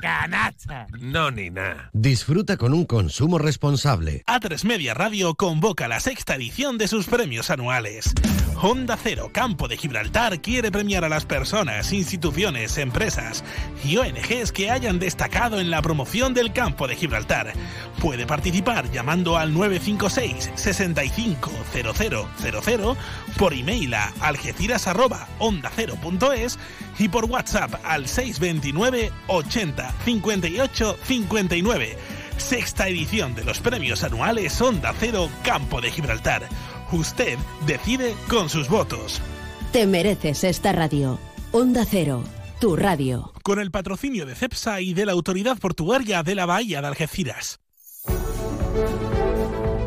Canasta. 0.06 0.86
No, 1.00 1.32
ni 1.32 1.50
nada. 1.50 1.90
Disfruta 1.92 2.58
con 2.58 2.76
un 2.76 2.86
consumo 2.86 3.40
responsable. 3.40 4.24
A3 4.28 4.64
Media 4.64 4.94
Radio 4.94 5.34
convoca 5.34 5.88
la 5.88 6.00
sexta 6.00 6.36
edición 6.36 6.78
de 6.78 6.88
sus 6.88 7.08
premios 7.08 7.50
anuales. 7.50 8.14
Honda 8.62 9.00
Cero 9.02 9.32
Campo 9.34 9.68
de 9.68 9.78
Gibraltar 9.78 10.42
quiere 10.42 10.72
premiar 10.72 11.06
a 11.06 11.10
las 11.10 11.26
personas, 11.26 11.92
instituciones, 11.92 12.78
empresas 12.78 13.44
y 13.84 13.98
ONGs 13.98 14.52
que 14.52 14.70
hayan 14.70 15.00
destacado 15.00 15.60
en 15.60 15.72
la 15.72 15.82
promoción 15.82 16.36
del 16.36 16.54
campo 16.54 16.88
de 16.88 16.96
Gibraltar. 16.96 17.54
Puede 18.00 18.28
participar 18.28 18.92
llamando 18.92 19.38
al 19.38 19.54
956 19.54 20.52
65 20.54 21.50
0000 21.74 22.96
por 23.38 23.54
email 23.54 23.96
a 23.96 24.14
algeciras@ondacero.es 24.22 26.60
y 27.00 27.10
por 27.10 27.26
WhatsApp 27.26 27.74
al 27.84 28.08
629 28.08 29.12
80 29.28 29.94
58 30.06 30.98
59. 31.04 31.98
Sexta 32.38 32.88
edición 32.88 33.34
de 33.34 33.44
los 33.44 33.60
premios 33.60 34.04
anuales 34.04 34.60
Onda 34.62 34.94
Cero 35.00 35.30
Campo 35.44 35.82
de 35.82 35.92
Gibraltar. 35.92 36.48
Usted 36.92 37.38
decide 37.66 38.16
con 38.30 38.50
sus 38.50 38.70
votos. 38.70 39.22
Te 39.72 39.88
mereces 39.88 40.44
esta 40.44 40.72
radio. 40.72 41.20
Onda 41.52 41.86
Cero, 41.90 42.24
tu 42.60 42.76
radio. 42.76 43.34
Con 43.44 43.60
el 43.60 43.72
patrocinio 43.72 44.26
de 44.26 44.36
CEPSA 44.36 44.82
y 44.82 44.94
de 44.94 45.06
la 45.06 45.14
Autoridad 45.14 45.58
Portuaria 45.58 46.24
de 46.24 46.36
la 46.36 46.46
Bahía 46.46 46.82
de 46.82 46.88
Algeciras. 46.88 47.60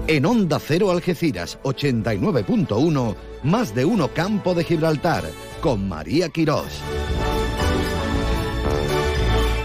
En 0.07 0.25
Onda 0.25 0.59
Cero 0.59 0.91
Algeciras 0.91 1.59
89.1, 1.65 3.15
más 3.43 3.75
de 3.75 3.85
uno 3.85 4.09
Campo 4.09 4.55
de 4.55 4.65
Gibraltar, 4.65 5.25
con 5.61 5.89
María 5.89 6.29
Quirós. 6.29 6.81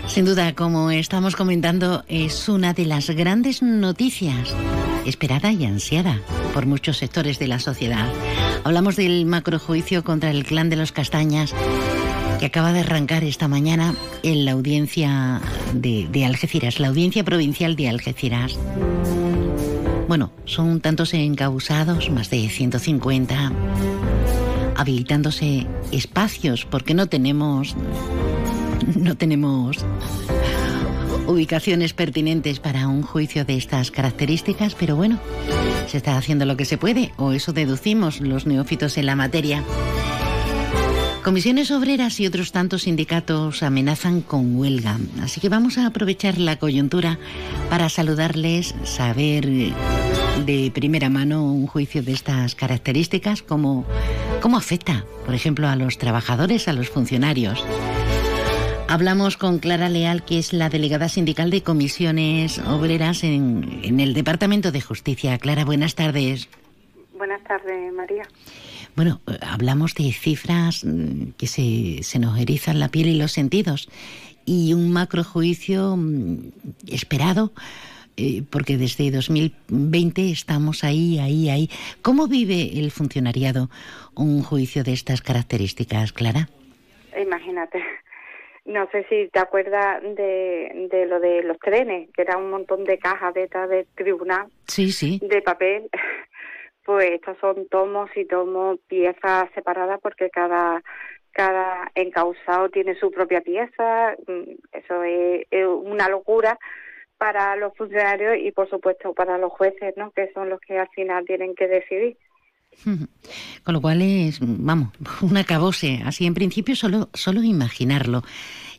Sin 0.08 0.26
duda, 0.26 0.54
como 0.54 0.92
estamos 0.92 1.36
comentando, 1.36 2.04
es 2.08 2.48
una 2.48 2.74
de 2.74 2.86
las 2.86 3.10
grandes 3.10 3.64
noticias, 3.64 4.54
esperada 5.06 5.52
y 5.52 5.66
ansiada 5.66 6.20
por 6.54 6.68
muchos 6.68 6.98
sectores 6.98 7.40
de 7.40 7.48
la 7.48 7.60
sociedad. 7.60 8.08
Hablamos 8.64 8.96
del 8.96 9.26
macrojuicio 9.26 10.04
contra 10.04 10.30
el 10.30 10.46
clan 10.46 10.70
de 10.70 10.76
los 10.76 10.92
Castañas, 10.92 11.54
que 12.40 12.46
acaba 12.46 12.74
de 12.74 12.82
arrancar 12.82 13.24
esta 13.24 13.48
mañana 13.48 13.96
en 14.22 14.46
la 14.46 14.52
audiencia 14.52 15.42
de, 15.74 16.26
Algeciras, 16.26 16.80
la 16.80 16.90
audiencia 16.90 17.24
provincial 17.24 17.76
de 17.76 17.90
Algeciras. 17.90 18.60
Bueno, 20.08 20.32
son 20.46 20.80
tantos 20.82 21.14
encausados, 21.16 22.12
más 22.12 22.30
de 22.30 22.50
150, 22.50 23.52
habilitándose 24.76 25.68
espacios, 25.92 26.66
porque 26.66 26.94
no 26.94 27.08
tenemos 27.08 27.76
no 28.96 29.16
tenemos 29.16 29.78
ubicaciones 31.28 31.94
pertinentes 31.94 32.60
para 32.60 32.88
un 32.88 33.02
juicio 33.02 33.46
de 33.46 33.56
estas 33.56 33.92
características, 33.92 34.76
pero 34.76 34.96
bueno, 34.96 35.20
se 35.88 35.98
está 35.98 36.18
haciendo 36.18 36.46
lo 36.46 36.58
que 36.58 36.66
se 36.66 36.78
puede, 36.78 37.12
o 37.18 37.32
eso 37.32 37.54
deducimos 37.54 38.20
los 38.20 38.46
neófitos 38.46 38.98
en 38.98 39.06
la 39.06 39.16
materia. 39.16 39.64
Comisiones 41.24 41.72
obreras 41.72 42.20
y 42.20 42.28
otros 42.28 42.52
tantos 42.52 42.82
sindicatos 42.82 43.64
amenazan 43.64 44.20
con 44.20 44.58
huelga, 44.58 45.00
así 45.22 45.40
que 45.40 45.48
vamos 45.48 45.78
a 45.78 45.86
aprovechar 45.86 46.38
la 46.38 46.60
coyuntura 46.60 47.18
para 47.70 47.88
saludarles, 47.88 48.76
saber 48.84 49.48
de 50.46 50.72
primera 50.74 51.10
mano 51.10 51.46
un 51.46 51.68
juicio 51.68 52.04
de 52.04 52.12
estas 52.12 52.56
características, 52.56 53.42
cómo, 53.42 53.86
cómo 54.44 54.58
afecta, 54.58 55.06
por 55.26 55.36
ejemplo, 55.36 55.70
a 55.70 55.78
los 55.78 55.98
trabajadores, 55.98 56.68
a 56.68 56.74
los 56.74 56.90
funcionarios. 56.90 57.64
Hablamos 58.90 59.38
con 59.38 59.60
Clara 59.60 59.88
Leal, 59.88 60.26
que 60.26 60.38
es 60.38 60.52
la 60.52 60.68
delegada 60.68 61.08
sindical 61.08 61.50
de 61.50 61.64
comisiones 61.64 62.60
obreras 62.60 63.24
en, 63.24 63.80
en, 63.84 64.02
el 64.02 64.14
Departamento 64.14 64.74
de 64.74 64.82
Justicia. 64.82 65.38
Clara, 65.38 65.64
buenas 65.64 65.96
tardes. 65.96 66.50
Buenas 67.18 67.42
tardes, 67.46 67.94
María. 67.94 68.24
Bueno, 68.98 69.22
hablamos 69.40 69.96
de 69.96 70.12
cifras 70.12 70.84
mm, 70.84 71.36
que 71.38 71.48
se, 71.48 72.04
se 72.04 72.20
nos 72.20 72.38
erizan 72.38 72.82
la 72.82 72.90
piel 72.90 73.08
y 73.08 73.18
los 73.18 73.32
sentidos 73.32 73.88
y 74.46 74.74
un 74.74 74.92
macrojuicio 74.92 75.96
mm, 75.96 76.52
esperado. 76.90 77.54
Eh, 78.16 78.44
porque 78.52 78.78
desde 78.78 79.10
2020 79.10 80.30
estamos 80.32 80.84
ahí, 80.84 81.18
ahí, 81.20 81.50
ahí. 81.50 81.70
¿Cómo 82.04 82.28
vive 82.28 82.80
el 82.80 82.92
funcionariado 82.92 83.70
un 84.16 84.44
juicio 84.44 84.84
de 84.84 84.94
estas 84.94 85.22
características, 85.22 86.14
Clara? 86.14 86.48
Imagínate, 87.20 87.84
no 88.66 88.88
sé 88.92 89.06
si 89.10 89.30
te 89.30 89.40
acuerdas 89.40 90.02
de, 90.04 90.88
de 90.92 91.06
lo 91.08 91.20
de 91.20 91.44
los 91.44 91.58
trenes, 91.60 92.10
que 92.12 92.22
era 92.22 92.38
un 92.38 92.52
montón 92.52 92.84
de 92.84 93.00
cajas 93.00 93.34
de 93.34 93.44
estas 93.44 93.70
de 93.70 93.88
tribunal. 93.96 94.48
Sí, 94.68 94.92
sí. 94.92 95.20
De 95.22 95.42
papel. 95.42 95.90
Pues 96.86 97.12
estos 97.12 97.38
son 97.38 97.70
tomos 97.70 98.10
y 98.14 98.26
tomos, 98.26 98.78
piezas 98.90 99.50
separadas 99.56 100.02
porque 100.02 100.30
cada 100.30 100.84
cada 101.32 101.90
encausado 101.96 102.68
tiene 102.70 102.96
su 102.96 103.10
propia 103.10 103.40
pieza. 103.40 104.16
Eso 104.72 105.04
es, 105.04 105.48
es 105.50 105.66
una 105.66 106.10
locura 106.10 106.60
para 107.24 107.56
los 107.56 107.74
funcionarios 107.78 108.36
y 108.38 108.52
por 108.52 108.70
supuesto 108.70 109.14
para 109.14 109.38
los 109.38 109.50
jueces, 109.54 109.94
¿no? 109.96 110.12
Que 110.12 110.30
son 110.34 110.50
los 110.50 110.60
que 110.60 110.78
al 110.78 110.90
final 110.90 111.24
tienen 111.26 111.56
que 111.56 111.70
decidir. 111.70 112.18
Con 113.64 113.74
lo 113.74 113.80
cual 113.80 114.02
es, 114.02 114.40
vamos, 114.42 114.90
un 115.22 115.38
acabose. 115.38 116.02
Así 116.04 116.26
en 116.26 116.34
principio 116.34 116.76
solo, 116.76 117.08
solo 117.14 117.42
imaginarlo. 117.42 118.24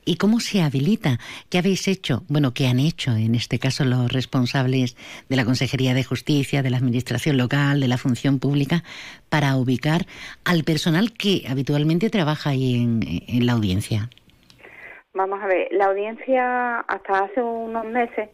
¿Y 0.04 0.16
cómo 0.16 0.40
se 0.40 0.60
habilita? 0.60 1.18
¿Qué 1.48 1.56
habéis 1.56 1.88
hecho? 1.88 2.24
Bueno, 2.28 2.52
¿qué 2.52 2.66
han 2.66 2.80
hecho 2.80 3.16
en 3.16 3.34
este 3.34 3.58
caso 3.58 3.86
los 3.86 4.12
responsables 4.12 4.94
de 5.30 5.36
la 5.36 5.46
Consejería 5.46 5.94
de 5.94 6.04
Justicia, 6.04 6.62
de 6.62 6.68
la 6.68 6.76
Administración 6.76 7.38
Local, 7.38 7.80
de 7.80 7.88
la 7.88 7.96
Función 7.96 8.40
Pública, 8.40 8.84
para 9.30 9.56
ubicar 9.56 10.04
al 10.44 10.64
personal 10.64 11.14
que 11.14 11.46
habitualmente 11.48 12.10
trabaja 12.10 12.50
ahí 12.50 12.74
en, 12.74 13.00
en 13.26 13.46
la 13.46 13.54
audiencia? 13.54 14.10
Vamos 15.14 15.40
a 15.42 15.46
ver, 15.46 15.68
la 15.70 15.86
audiencia 15.86 16.80
hasta 16.80 17.20
hace 17.24 17.40
unos 17.40 17.84
meses 17.86 18.28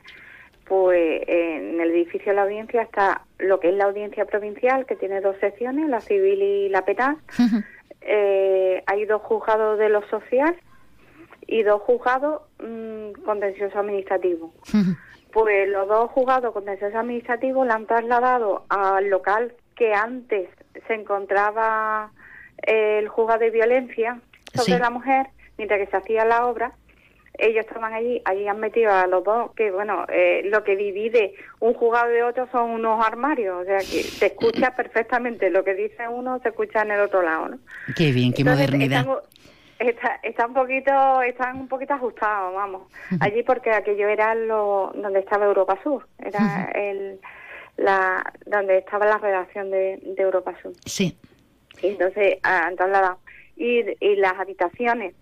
pues 0.64 1.22
en 1.26 1.80
el 1.80 1.90
edificio 1.90 2.30
de 2.30 2.36
la 2.36 2.42
audiencia 2.42 2.82
está 2.82 3.22
lo 3.38 3.58
que 3.58 3.70
es 3.70 3.74
la 3.74 3.84
audiencia 3.86 4.24
provincial, 4.24 4.86
que 4.86 4.94
tiene 4.94 5.20
dos 5.20 5.36
secciones, 5.40 5.88
la 5.88 6.00
civil 6.00 6.40
y 6.40 6.68
la 6.68 6.84
penal. 6.84 7.16
eh, 8.00 8.82
hay 8.86 9.04
dos 9.04 9.20
juzgados 9.22 9.78
de 9.78 9.88
lo 9.88 10.00
social 10.08 10.54
y 11.46 11.64
dos 11.64 11.82
juzgados 11.82 12.42
mmm, 12.60 13.10
contencioso 13.24 13.78
administrativo. 13.80 14.54
pues 15.32 15.68
los 15.68 15.86
dos 15.88 16.10
juzgados 16.12 16.52
contencioso 16.54 16.96
administrativos 16.98 17.66
la 17.66 17.74
han 17.74 17.86
trasladado 17.86 18.64
al 18.68 19.08
local 19.10 19.52
que 19.76 19.92
antes 19.92 20.48
se 20.86 20.94
encontraba 20.94 22.10
el 22.62 23.08
juzgado 23.08 23.40
de 23.40 23.50
violencia 23.50 24.20
sobre 24.54 24.74
Sí. 24.76 24.78
la 24.80 24.90
mujer, 24.90 25.26
mientras 25.60 25.78
que 25.78 25.90
se 25.90 25.96
hacía 25.98 26.24
la 26.24 26.46
obra 26.46 26.72
ellos 27.38 27.64
estaban 27.66 27.92
allí, 27.92 28.20
allí 28.24 28.46
han 28.46 28.60
metido 28.60 28.92
a 28.92 29.06
los 29.06 29.24
dos, 29.24 29.52
que 29.54 29.70
bueno, 29.70 30.04
eh, 30.08 30.42
lo 30.44 30.64
que 30.64 30.76
divide 30.76 31.34
un 31.60 31.74
juzgado 31.74 32.10
de 32.10 32.22
otro 32.22 32.48
son 32.50 32.70
unos 32.70 33.04
armarios, 33.04 33.62
o 33.62 33.64
sea 33.64 33.78
que 33.78 34.02
se 34.02 34.26
escucha 34.26 34.70
perfectamente 34.76 35.50
lo 35.50 35.64
que 35.64 35.74
dice 35.74 36.08
uno, 36.08 36.38
se 36.42 36.50
escucha 36.50 36.82
en 36.82 36.92
el 36.92 37.00
otro 37.00 37.22
lado, 37.22 37.48
¿no? 37.48 37.58
Qué 37.96 38.12
bien, 38.12 38.32
qué 38.32 38.42
Entonces, 38.42 38.68
modernidad. 38.70 39.00
Están, 39.78 39.88
está, 39.88 40.20
está 40.22 40.46
un 40.46 40.54
poquito, 40.54 41.22
están 41.22 41.56
un 41.60 41.68
poquito 41.68 41.94
ajustados, 41.94 42.54
vamos, 42.54 42.82
allí 43.20 43.42
porque 43.42 43.70
aquello 43.70 44.08
era 44.08 44.34
lo, 44.34 44.92
donde 44.94 45.20
estaba 45.20 45.46
Europa 45.46 45.78
Sur, 45.82 46.06
era 46.18 46.70
el, 46.74 47.20
la, 47.76 48.22
donde 48.46 48.78
estaba 48.78 49.06
la 49.06 49.18
redacción 49.18 49.70
de, 49.70 49.98
de 50.02 50.22
Europa 50.22 50.54
Sur. 50.62 50.72
Sí. 50.84 51.16
Entonces 51.82 52.38
han 52.42 52.76
trasladado. 52.76 53.18
Y, 53.56 53.84
y 54.00 54.16
las 54.16 54.38
habitaciones 54.38 55.14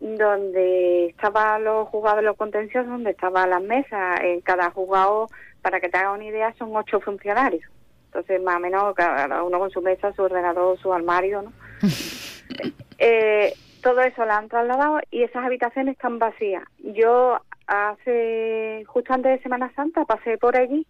donde 0.00 1.06
estaban 1.06 1.64
los 1.64 1.88
juzgados 1.88 2.18
de 2.18 2.26
los 2.26 2.36
contenciosos, 2.36 2.90
donde 2.90 3.12
estaban 3.12 3.50
las 3.50 3.62
mesas, 3.62 4.20
en 4.20 4.40
cada 4.40 4.70
juzgado, 4.70 5.28
para 5.62 5.80
que 5.80 5.88
te 5.88 5.98
hagas 5.98 6.14
una 6.14 6.24
idea, 6.24 6.54
son 6.58 6.74
ocho 6.76 7.00
funcionarios. 7.00 7.64
Entonces, 8.06 8.40
más 8.42 8.56
o 8.56 8.60
menos, 8.60 8.94
cada 8.94 9.42
uno 9.42 9.58
con 9.58 9.70
su 9.70 9.82
mesa, 9.82 10.12
su 10.12 10.22
ordenador, 10.22 10.78
su 10.78 10.92
armario, 10.92 11.42
¿no? 11.42 11.52
eh, 12.98 13.54
todo 13.82 14.00
eso 14.00 14.24
lo 14.24 14.32
han 14.32 14.48
trasladado 14.48 15.00
y 15.10 15.22
esas 15.22 15.44
habitaciones 15.44 15.92
están 15.92 16.18
vacías. 16.18 16.64
Yo 16.78 17.38
hace, 17.66 18.84
justo 18.86 19.12
antes 19.12 19.32
de 19.32 19.42
Semana 19.42 19.72
Santa, 19.74 20.04
pasé 20.04 20.38
por 20.38 20.56
allí 20.56 20.86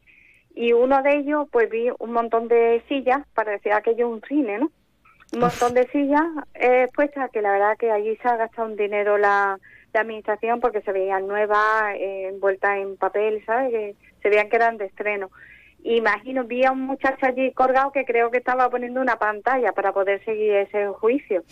y 0.54 0.72
uno 0.72 1.02
de 1.02 1.16
ellos 1.18 1.48
pues 1.50 1.68
vi 1.70 1.90
un 1.98 2.12
montón 2.12 2.48
de 2.48 2.82
sillas, 2.88 3.26
parecía 3.34 3.76
aquello 3.76 4.08
un 4.08 4.22
cine, 4.22 4.58
¿no? 4.58 4.70
Un 5.34 5.40
montón 5.40 5.74
de 5.74 5.86
sillas 5.88 6.22
eh, 6.54 6.88
puestas 6.94 7.30
que 7.30 7.42
la 7.42 7.52
verdad 7.52 7.76
que 7.76 7.90
allí 7.90 8.16
se 8.16 8.28
ha 8.28 8.36
gastado 8.36 8.68
un 8.68 8.76
dinero 8.76 9.18
la, 9.18 9.58
la 9.92 10.00
administración 10.00 10.60
porque 10.60 10.80
se 10.82 10.92
veían 10.92 11.26
nuevas, 11.26 11.94
eh, 11.96 12.28
envueltas 12.32 12.78
en 12.78 12.96
papel, 12.96 13.42
¿sabes? 13.44 13.70
Que 13.70 13.96
se 14.22 14.28
veían 14.28 14.48
que 14.48 14.56
eran 14.56 14.76
de 14.76 14.86
estreno. 14.86 15.30
Imagino, 15.86 16.44
vi 16.44 16.64
a 16.64 16.72
un 16.72 16.80
muchacho 16.80 17.26
allí 17.26 17.52
colgado 17.52 17.92
que 17.92 18.06
creo 18.06 18.30
que 18.30 18.38
estaba 18.38 18.70
poniendo 18.70 19.02
una 19.02 19.16
pantalla 19.16 19.72
para 19.72 19.92
poder 19.92 20.24
seguir 20.24 20.54
ese 20.54 20.86
juicio. 20.88 21.42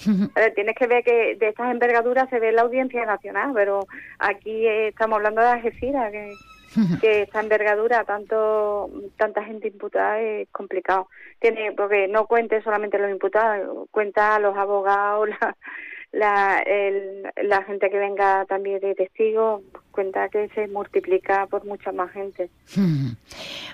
Tienes 0.55 0.75
que 0.75 0.87
ver 0.87 1.05
que 1.05 1.37
de 1.37 1.49
estas 1.49 1.71
envergaduras 1.71 2.31
se 2.31 2.41
ve 2.41 2.51
la 2.51 2.63
audiencia 2.63 3.05
nacional, 3.05 3.51
pero 3.55 3.87
aquí 4.19 4.67
eh, 4.67 4.89
estamos 4.89 5.17
hablando 5.17 5.43
de 5.43 5.49
Algeciras, 5.49 6.11
que 6.11 6.33
que 7.01 7.23
esta 7.23 7.41
envergadura, 7.41 8.05
tanto 8.05 8.91
tanta 9.17 9.45
gente 9.45 9.69
imputada 9.69 10.21
es 10.21 10.49
complicado. 10.51 11.09
Tiene 11.41 11.73
porque 11.73 12.09
no 12.09 12.27
cuente 12.27 12.63
solamente 12.63 12.99
los 12.99 13.11
imputados, 13.11 13.89
cuenta 13.91 14.39
los 14.39 14.57
abogados, 14.57 15.29
la, 16.13 16.63
la, 16.65 17.33
la 17.43 17.63
gente 17.65 17.91
que 17.91 17.99
venga 17.99 18.45
también 18.47 18.81
de 18.81 18.95
testigo, 18.95 19.63
cuenta 19.93 20.29
que 20.29 20.49
se 20.55 20.67
multiplica 20.69 21.47
por 21.47 21.65
mucha 21.65 21.93
más 21.93 22.11
gente. 22.11 22.51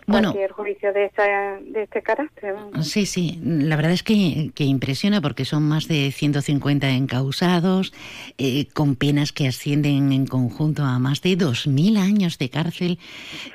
Bueno, 0.07 0.33
Cualquier 0.33 0.53
juicio 0.53 0.93
de, 0.93 1.07
esta, 1.07 1.59
de 1.61 1.85
este 1.85 2.03
carácter. 2.03 2.55
Sí, 2.83 3.07
sí, 3.07 3.39
la 3.43 3.77
verdad 3.77 3.93
es 3.93 4.03
que, 4.03 4.51
que 4.55 4.65
impresiona 4.65 5.21
porque 5.21 5.45
son 5.45 5.63
más 5.63 5.89
de 5.89 6.13
150 6.13 6.91
encausados, 6.91 7.93
eh, 8.37 8.67
con 8.75 8.97
penas 8.97 9.33
que 9.33 9.49
ascienden 9.49 10.13
en 10.13 10.27
conjunto 10.27 10.85
a 10.85 10.99
más 10.99 11.23
de 11.23 11.39
2.000 11.39 11.99
años 11.99 12.39
de 12.39 12.51
cárcel, 12.51 12.99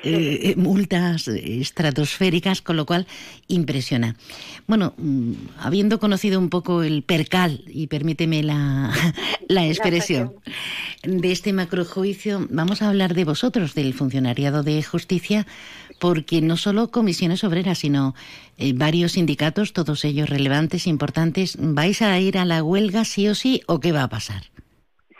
eh, 0.02 0.40
eh, 0.42 0.54
multas 0.56 1.28
estratosféricas, 1.28 2.62
con 2.62 2.76
lo 2.76 2.86
cual 2.86 3.06
impresiona. 3.48 4.16
Bueno, 4.66 4.94
mm, 4.96 5.32
habiendo 5.58 6.00
conocido 6.00 6.38
un 6.38 6.50
poco 6.50 6.82
el 6.82 7.02
percal, 7.02 7.62
y 7.66 7.86
permíteme 7.88 8.42
la, 8.42 8.90
la 9.48 9.66
expresión, 9.66 10.34
de 11.02 11.32
este 11.32 11.52
macrojuicio, 11.52 12.46
vamos 12.54 12.82
a 12.82 12.88
hablar 12.88 13.14
de 13.14 13.24
vosotros, 13.24 13.74
del 13.74 13.94
funcionariado 13.94 14.62
de 14.62 14.82
justicia, 14.82 15.46
porque 16.00 16.40
no 16.40 16.56
solo 16.56 16.90
comisiones 16.90 17.44
obreras, 17.44 17.78
sino 17.78 18.14
eh, 18.58 18.72
varios 18.74 19.12
sindicatos, 19.12 19.72
todos 19.72 20.04
ellos 20.04 20.30
relevantes, 20.30 20.86
importantes, 20.86 21.56
¿vais 21.60 22.02
a 22.02 22.18
ir 22.18 22.38
a 22.38 22.44
la 22.44 22.62
huelga 22.62 23.04
sí 23.04 23.28
o 23.28 23.34
sí 23.34 23.62
o 23.66 23.80
qué 23.80 23.92
va 23.92 24.04
a 24.04 24.08
pasar? 24.08 24.42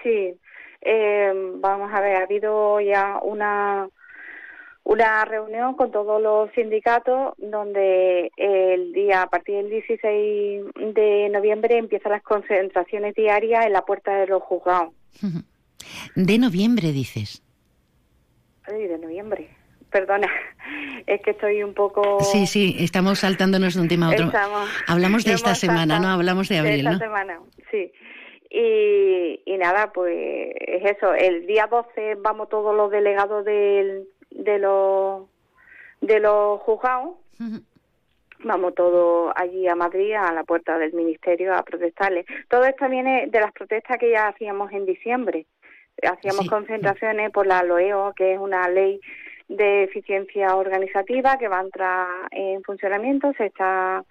Sí, 0.03 0.35
eh, 0.83 1.33
vamos 1.57 1.93
a 1.93 2.01
ver, 2.01 2.17
ha 2.17 2.25
habido 2.25 2.81
ya 2.81 3.19
una 3.23 3.89
una 4.87 5.25
reunión 5.25 5.75
con 5.77 5.91
todos 5.91 6.21
los 6.21 6.51
sindicatos 6.53 7.33
donde 7.39 8.31
el 8.37 8.93
día 8.93 9.23
a 9.23 9.31
partir 9.31 9.57
del 9.57 9.71
16 9.71 10.63
de 10.95 11.31
noviembre 11.31 11.79
empiezan 11.79 12.13
las 12.13 12.23
concentraciones 12.23 13.15
diarias 13.15 13.65
en 13.65 13.73
la 13.73 13.87
puerta 13.87 14.15
de 14.15 14.27
los 14.27 14.43
juzgados. 14.43 14.93
De 16.15 16.39
noviembre, 16.39 16.93
dices. 16.93 17.43
Ay, 18.65 18.87
de 18.87 18.99
noviembre. 18.99 19.49
Perdona, 19.91 20.29
es 21.07 21.21
que 21.23 21.31
estoy 21.33 21.63
un 21.63 21.75
poco. 21.75 22.19
Sí, 22.21 22.47
sí, 22.47 22.77
estamos 22.81 23.21
saltándonos 23.21 23.75
de 23.75 23.81
un 23.81 23.89
tema 23.89 24.07
a 24.09 24.11
otro. 24.13 24.27
Estamos- 24.27 24.69
Hablamos 24.89 25.25
de 25.25 25.33
esta 25.35 25.55
semana, 25.55 26.01
¿no? 26.01 26.09
Hablamos 26.09 26.49
de 26.49 26.59
abril, 26.59 26.79
esta 26.81 26.91
¿no? 26.93 26.99
semana, 26.99 27.41
sí. 27.71 27.93
Y, 28.51 29.43
y 29.47 29.59
nada, 29.59 29.93
pues 29.93 30.15
es 30.61 30.97
eso. 30.97 31.13
El 31.15 31.47
día 31.47 31.67
12 31.67 32.17
vamos 32.17 32.49
todos 32.49 32.75
los 32.77 32.91
delegados 32.91 33.45
del, 33.45 34.05
de 34.31 34.59
los 34.59 35.29
de 36.01 36.21
los 36.21 36.61
juzgados. 36.61 37.17
Vamos 38.45 38.75
todos 38.75 39.33
allí 39.37 39.67
a 39.69 39.75
Madrid, 39.75 40.13
a 40.15 40.33
la 40.33 40.45
puerta 40.45 40.77
del 40.79 40.93
ministerio, 40.93 41.55
a 41.55 41.63
protestarles. 41.63 42.27
Todo 42.49 42.65
esto 42.65 42.89
viene 42.89 43.27
de 43.29 43.41
las 43.41 43.53
protestas 43.53 43.97
que 43.99 44.11
ya 44.11 44.29
hacíamos 44.29 44.71
en 44.73 44.85
diciembre. 44.87 45.47
Hacíamos 46.03 46.49
concentraciones 46.49 47.31
por 47.31 47.47
la 47.47 47.63
LOEO, 47.63 48.13
que 48.15 48.35
es 48.35 48.39
una 48.39 48.69
ley 48.69 49.01
de 49.49 49.85
eficiencia 49.85 50.57
organizativa 50.57 51.39
que 51.39 51.49
va 51.49 51.61
a 51.61 51.65
entrar 51.65 52.07
en 52.31 52.63
funcionamiento. 52.63 53.33
Se 53.37 53.47
está 53.47 54.05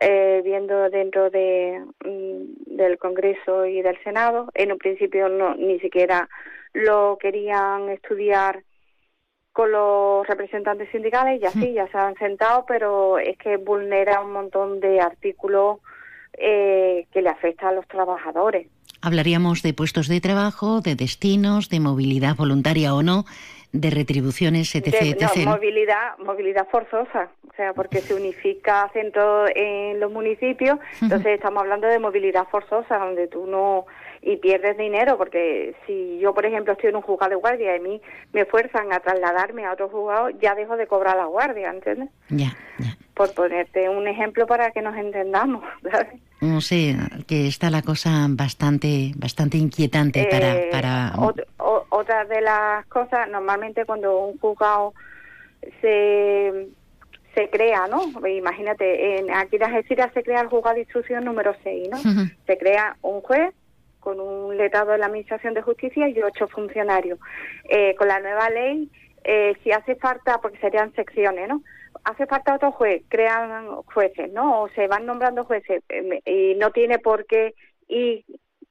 eh, 0.00 0.42
viendo 0.44 0.90
dentro 0.90 1.30
de, 1.30 1.82
mm, 2.04 2.76
del 2.76 2.98
Congreso 2.98 3.66
y 3.66 3.82
del 3.82 4.02
Senado. 4.02 4.50
En 4.54 4.72
un 4.72 4.78
principio 4.78 5.28
no, 5.28 5.54
ni 5.54 5.80
siquiera 5.80 6.28
lo 6.72 7.16
querían 7.18 7.88
estudiar 7.88 8.62
con 9.52 9.72
los 9.72 10.26
representantes 10.26 10.90
sindicales 10.90 11.40
y 11.40 11.46
así 11.46 11.72
ya 11.72 11.88
se 11.88 11.96
han 11.96 12.14
sentado, 12.16 12.66
pero 12.68 13.18
es 13.18 13.38
que 13.38 13.56
vulnera 13.56 14.20
un 14.20 14.32
montón 14.32 14.80
de 14.80 15.00
artículos 15.00 15.78
eh, 16.34 17.06
que 17.10 17.22
le 17.22 17.30
afectan 17.30 17.70
a 17.70 17.72
los 17.72 17.88
trabajadores. 17.88 18.68
Hablaríamos 19.06 19.62
de 19.62 19.72
puestos 19.72 20.08
de 20.08 20.20
trabajo, 20.20 20.80
de 20.80 20.96
destinos, 20.96 21.68
de 21.68 21.78
movilidad 21.78 22.34
voluntaria 22.34 22.92
o 22.92 23.04
no, 23.04 23.24
de 23.70 23.90
retribuciones, 23.90 24.74
etc. 24.74 24.86
De- 25.00 25.16
no, 25.20 25.28
etc. 25.28 25.46
movilidad, 25.46 26.18
movilidad 26.18 26.66
forzosa, 26.68 27.30
o 27.48 27.54
sea, 27.54 27.72
porque 27.72 28.00
se 28.00 28.14
unifica 28.14 28.90
centro 28.92 29.44
en 29.54 30.00
los 30.00 30.10
municipios, 30.10 30.80
entonces 31.00 31.36
estamos 31.36 31.60
hablando 31.62 31.86
de 31.86 32.00
movilidad 32.00 32.48
forzosa, 32.50 32.98
donde 32.98 33.28
tú 33.28 33.46
no 33.46 33.86
y 34.28 34.38
pierdes 34.38 34.76
dinero, 34.76 35.16
porque 35.16 35.76
si 35.86 36.18
yo, 36.18 36.34
por 36.34 36.44
ejemplo, 36.44 36.72
estoy 36.72 36.90
en 36.90 36.96
un 36.96 37.02
juzgado 37.02 37.30
de 37.30 37.36
guardia 37.36 37.74
y 37.74 37.78
a 37.78 37.82
mí 37.82 38.02
me 38.32 38.44
fuerzan 38.44 38.92
a 38.92 38.98
trasladarme 38.98 39.64
a 39.64 39.72
otro 39.72 39.88
juzgado, 39.88 40.30
ya 40.30 40.56
dejo 40.56 40.76
de 40.76 40.88
cobrar 40.88 41.16
la 41.16 41.26
guardia, 41.26 41.70
¿entiendes? 41.70 42.08
Ya, 42.28 42.56
Por 43.14 43.32
ponerte 43.34 43.88
un 43.88 44.08
ejemplo 44.08 44.44
para 44.48 44.72
que 44.72 44.82
nos 44.82 44.96
entendamos, 44.96 45.62
¿sabes? 45.90 46.20
no 46.40 46.60
sé, 46.60 46.96
que 47.28 47.46
está 47.46 47.70
la 47.70 47.82
cosa 47.82 48.26
bastante, 48.28 49.12
bastante 49.16 49.58
inquietante 49.58 50.26
para, 50.28 50.56
Eh, 50.56 50.68
para 50.72 51.12
ot- 51.14 51.46
o- 51.58 51.86
otra 51.90 52.24
de 52.24 52.40
las 52.40 52.84
cosas, 52.86 53.28
normalmente 53.30 53.84
cuando 53.84 54.18
un 54.26 54.38
juzgado 54.40 54.92
se, 55.80 56.68
se 57.34 57.48
crea, 57.50 57.86
¿no? 57.86 58.10
Imagínate, 58.26 59.18
en, 59.18 59.32
aquí 59.32 59.56
en 59.56 59.62
Algeciras 59.62 60.12
se 60.14 60.22
crea 60.22 60.40
el 60.40 60.48
juzgado 60.48 60.74
de 60.74 60.80
instrucción 60.82 61.24
número 61.24 61.54
6, 61.62 61.88
¿no? 61.90 61.98
Se 62.46 62.58
crea 62.58 62.96
un 63.02 63.20
juez 63.20 63.54
con 64.06 64.20
un 64.20 64.56
letrado 64.56 64.92
de 64.92 64.98
la 64.98 65.06
Administración 65.06 65.52
de 65.52 65.62
Justicia 65.62 66.08
y 66.08 66.22
ocho 66.22 66.46
funcionarios. 66.46 67.18
Eh, 67.68 67.96
con 67.96 68.06
la 68.06 68.20
nueva 68.20 68.48
ley, 68.50 68.88
eh, 69.24 69.56
si 69.64 69.72
hace 69.72 69.96
falta, 69.96 70.38
porque 70.40 70.60
serían 70.60 70.94
secciones, 70.94 71.48
¿no? 71.48 71.64
Hace 72.04 72.24
falta 72.26 72.54
otro 72.54 72.70
juez, 72.70 73.02
crean 73.08 73.66
jueces, 73.92 74.30
¿no? 74.32 74.62
O 74.62 74.68
se 74.68 74.86
van 74.86 75.06
nombrando 75.06 75.42
jueces 75.42 75.82
eh, 75.88 76.20
y 76.24 76.54
no 76.54 76.70
tiene 76.70 77.00
por 77.00 77.26
qué 77.26 77.56
ir 77.88 78.24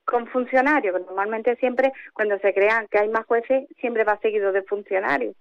con 0.06 0.26
funcionarios, 0.28 1.02
normalmente 1.02 1.58
siempre 1.58 1.92
cuando 2.14 2.40
se 2.40 2.54
crean 2.54 2.88
que 2.88 3.00
hay 3.00 3.10
más 3.10 3.26
jueces, 3.26 3.68
siempre 3.82 4.06
va 4.06 4.18
seguido 4.20 4.54
de 4.54 4.64
funcionarios. 4.64 5.36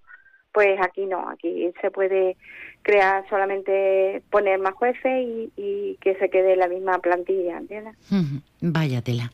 Pues 0.52 0.76
aquí 0.80 1.06
no, 1.06 1.28
aquí 1.28 1.72
se 1.80 1.92
puede 1.92 2.36
crear 2.84 3.24
solamente 3.28 4.22
poner 4.30 4.60
más 4.60 4.74
jueces 4.74 5.02
y, 5.04 5.50
y 5.56 5.96
que 6.00 6.14
se 6.16 6.28
quede 6.28 6.54
la 6.54 6.68
misma 6.68 6.98
plantilla, 7.00 7.56
¿entiendes? 7.56 7.94
Ujú, 8.12 8.40
Vaya 8.60 9.02
tela, 9.02 9.32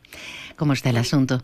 cómo 0.56 0.72
está 0.72 0.90
el 0.90 0.96
asunto. 0.96 1.40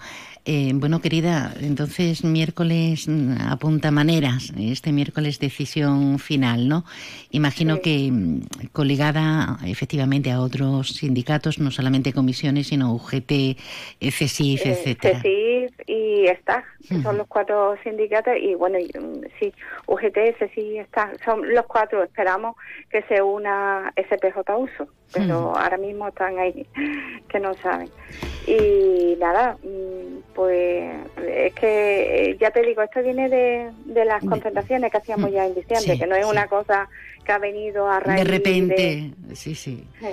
Eh, 0.48 0.70
bueno, 0.74 1.00
querida, 1.00 1.52
entonces 1.60 2.22
miércoles 2.22 3.08
mm, 3.08 3.32
apunta 3.48 3.90
maneras, 3.90 4.52
este 4.56 4.92
miércoles 4.92 5.40
decisión 5.40 6.20
final, 6.20 6.68
¿no? 6.68 6.84
Imagino 7.32 7.80
que 7.80 8.10
mm, 8.12 8.68
coligada 8.72 9.58
efectivamente 9.66 10.30
a 10.30 10.40
otros 10.40 10.94
sindicatos, 10.94 11.58
no 11.58 11.72
solamente 11.72 12.12
comisiones, 12.12 12.68
sino 12.68 12.94
UGT, 12.94 13.58
CESIF, 14.00 14.66
Eh, 14.66 14.70
etcétera. 14.70 15.20
CESIF 15.20 15.72
y 15.88 16.26
STAG, 16.40 16.64
que 16.88 17.02
son 17.02 17.18
los 17.18 17.26
cuatro 17.26 17.74
sindicatos, 17.82 18.34
y 18.40 18.54
bueno, 18.54 18.78
y, 18.78 18.86
mm, 18.96 19.22
sí, 19.40 19.52
UGT, 19.88 20.36
CESIF, 20.38 20.86
STAG, 20.86 21.24
son 21.24 21.52
los 21.54 21.66
cuatro, 21.66 21.95
esperamos 22.02 22.56
que 22.90 23.02
se 23.02 23.22
una 23.22 23.92
SPJ 23.96 24.56
Uso, 24.56 24.88
pero 25.12 25.56
ahora 25.56 25.76
mismo 25.76 26.08
están 26.08 26.38
ahí, 26.38 26.66
que 27.28 27.40
no 27.40 27.54
saben. 27.54 27.88
Y 28.46 29.16
nada, 29.18 29.56
mm, 29.62 30.34
pues 30.34 30.94
es 31.26 31.54
que 31.54 32.30
eh, 32.30 32.36
ya 32.40 32.50
te 32.50 32.62
digo, 32.62 32.82
esto 32.82 33.02
viene 33.02 33.28
de, 33.28 33.70
de 33.86 34.04
las 34.04 34.22
concentraciones 34.24 34.90
que 34.90 34.98
hacíamos 34.98 35.30
ya 35.32 35.46
en 35.46 35.54
diciembre, 35.54 35.94
Sí, 35.94 35.98
que 35.98 36.06
no 36.06 36.14
es 36.14 36.24
sí. 36.24 36.30
una 36.30 36.46
cosa 36.46 36.88
que 37.24 37.32
ha 37.32 37.38
venido 37.38 37.88
a 37.88 37.98
raíz 38.00 38.24
De 38.24 38.30
repente, 38.30 39.10
sí, 39.34 39.54
sí. 39.54 39.84
Sí. 40.00 40.06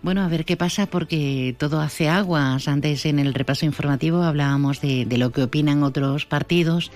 Bueno, 0.00 0.22
a 0.22 0.28
ver 0.28 0.44
qué 0.44 0.56
pasa 0.56 0.86
porque 0.86 1.56
todo 1.58 1.80
hace 1.80 2.08
aguas. 2.08 2.68
Antes 2.68 3.04
en 3.04 3.18
el 3.18 3.34
repaso 3.34 3.66
informativo 3.66 4.22
hablábamos 4.22 4.80
de, 4.80 5.04
de 5.04 5.18
lo 5.18 5.32
que 5.32 5.42
opinan 5.42 5.82
otros 5.82 6.24
partidos 6.24 6.92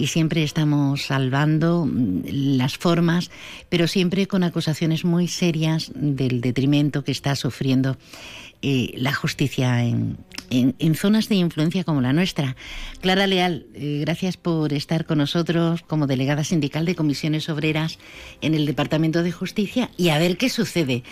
y 0.00 0.06
siempre 0.06 0.42
estamos 0.42 1.02
salvando 1.02 1.84
mm, 1.84 2.22
las 2.56 2.78
formas, 2.78 3.30
pero 3.68 3.86
siempre 3.86 4.26
con 4.26 4.42
acusaciones 4.42 5.04
muy 5.04 5.28
serias 5.28 5.92
del 5.94 6.40
detrimento 6.40 7.04
que 7.04 7.12
está 7.12 7.36
sufriendo 7.36 7.98
eh, 8.62 8.92
la 8.96 9.12
justicia 9.12 9.84
en, 9.84 10.16
en, 10.48 10.94
zonas 10.94 11.28
de 11.28 11.36
influencia 11.36 11.84
como 11.84 12.00
la 12.00 12.14
nuestra. 12.14 12.56
Clara 13.00 13.26
Leal, 13.26 13.66
eh, 13.74 13.98
gracias 14.00 14.36
por 14.38 14.72
estar 14.72 15.04
con 15.04 15.18
nosotros 15.18 15.82
como 15.82 16.06
delegada 16.06 16.44
sindical 16.44 16.86
de 16.86 16.94
comisiones 16.94 17.48
obreras 17.50 17.98
en 18.40 18.54
el 18.54 18.64
Departamento 18.64 19.22
de 19.22 19.32
Justicia 19.32 19.90
y 19.98 20.08
a 20.08 20.18
ver 20.18 20.38
qué 20.38 20.48
sucede. 20.48 21.02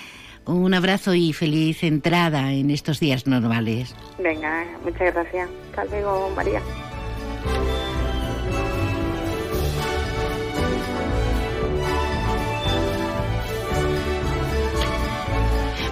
Un 0.47 0.73
abrazo 0.73 1.13
y 1.13 1.35
feliz 1.35 1.83
entrada 1.83 2.53
en 2.55 2.71
estos 2.71 3.01
días 3.01 3.27
normales. 3.27 3.95
Venga, 4.19 4.65
muchas 4.83 5.13
gracias. 5.13 5.51
Hasta 5.77 5.85
luego, 5.85 6.31
María. 6.35 6.63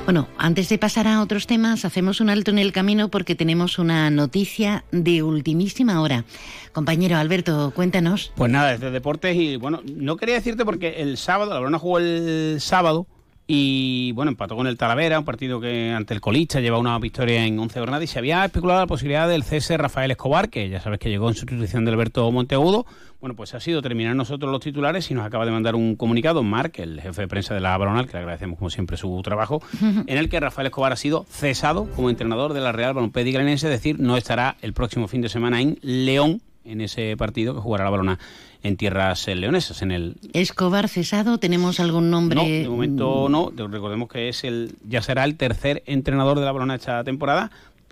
Bueno, 0.07 0.29
antes 0.39 0.69
de 0.69 0.79
pasar 0.79 1.09
a 1.09 1.21
otros 1.21 1.49
temas, 1.49 1.85
hacemos 1.85 2.21
un 2.21 2.31
alto 2.31 2.53
en 2.53 2.61
el 2.61 2.71
camino 2.71 3.09
porque 3.09 3.35
tenemos 3.35 3.81
una 3.81 4.09
noticia 4.09 4.85
de 4.93 5.25
ultimísima 5.25 6.01
hora. 6.01 6.25
Compañero 6.73 7.17
Alberto, 7.17 7.73
cuéntanos. 7.75 8.31
Pues 8.37 8.53
nada, 8.53 8.71
desde 8.71 8.93
deportes 8.93 9.35
y 9.35 9.57
bueno, 9.57 9.83
no 9.85 10.17
quería 10.17 10.37
decirte 10.37 10.65
porque 10.65 11.03
el 11.03 11.17
sábado, 11.17 11.53
la 11.53 11.59
Verona 11.59 11.81
jugó 11.81 11.99
el 11.99 12.59
sábado 12.61 13.09
y 13.49 14.11
bueno, 14.13 14.33
empató 14.33 14.57
con 14.57 14.67
el 14.67 14.77
Talavera, 14.77 15.21
un 15.21 15.25
partido 15.25 15.61
que 15.61 15.93
ante 15.93 16.15
el 16.15 16.21
colista 16.21 16.61
lleva 16.61 16.79
una 16.79 16.99
victoria 16.99 17.47
en 17.47 17.57
11 17.59 17.79
jornadas 17.79 18.05
y 18.05 18.09
se 18.09 18.19
había 18.19 18.45
especulado 18.45 18.81
la 18.81 18.87
posibilidad 18.89 19.29
del 19.29 19.45
cese 19.45 19.77
Rafael 19.77 20.11
Escobar, 20.11 20.51
que 20.51 20.69
ya 20.69 20.81
sabes 20.81 20.99
que 20.99 21.09
llegó 21.11 21.29
en 21.29 21.37
sustitución 21.37 21.85
de 21.85 21.93
Alberto 21.93 22.31
Monteagudo. 22.33 22.87
Bueno, 23.21 23.37
pues 23.37 23.55
ha 23.55 23.61
sido 23.61 23.83
terminar 23.83 24.17
nosotros 24.17 24.51
los 24.51 24.61
titulares 24.61 25.11
y 25.11 25.15
nos 25.15 25.25
acaba 25.25 25.47
de 25.47 25.53
mandar 25.53 25.77
un 25.77 25.95
comunicado, 25.95 26.43
Marc, 26.43 26.81
el 26.81 27.01
jefe 27.01 27.23
de 27.23 27.29
prensa 27.29 27.55
de 27.55 27.61
la 27.61 27.77
Balonal, 27.79 28.07
que 28.07 28.15
le 28.15 28.19
agradecemos 28.19 28.59
como 28.59 28.69
siempre 28.69 28.97
su 28.97 29.21
trabajo, 29.23 29.63
en 30.07 30.19
el 30.19 30.29
que 30.29 30.41
Rafael 30.41 30.67
Escobar 30.67 30.93
ha 30.93 30.97
sido 30.97 31.25
cesado 31.29 31.89
como 31.95 32.11
entrenador 32.11 32.53
de 32.53 32.61
la 32.61 32.73
Real 32.73 32.95
Balompié 32.95 33.27
es 33.27 33.63
decir, 33.63 34.01
no 34.01 34.17
estará 34.17 34.57
el 34.61 34.73
próximo 34.73 35.07
fin 35.07 35.21
de 35.21 35.29
semana 35.29 35.61
en 35.61 35.79
León 35.83 36.43
en 36.67 36.81
ese 36.81 37.17
partido 37.17 37.55
que 37.55 37.61
jugará 37.61 37.85
la 37.85 37.91
Balona 37.91 38.19
en 38.63 38.77
tierras 38.77 39.29
eh, 39.29 39.35
leonesas. 39.35 39.83
En 39.83 39.91
el 39.91 40.17
Escobar 40.33 40.89
cesado, 40.89 41.39
¿tenemos 41.39 41.81
algún 41.81 42.11
nombre? 42.11 42.37
No, 42.37 42.45
de 42.45 42.69
momento 42.69 43.29
no. 43.29 43.53
Recordemos 43.57 44.09
que 44.09 44.29
es 44.29 44.45
el 44.45 44.75
ya 44.89 45.03
será 45.03 45.25
el 45.25 45.37
tercer 45.37 45.83
entrenador 45.87 46.39
de 46.39 46.45
la 46.45 46.53
Balona 46.53 46.75
esta 46.75 47.03
temporada 47.05 47.51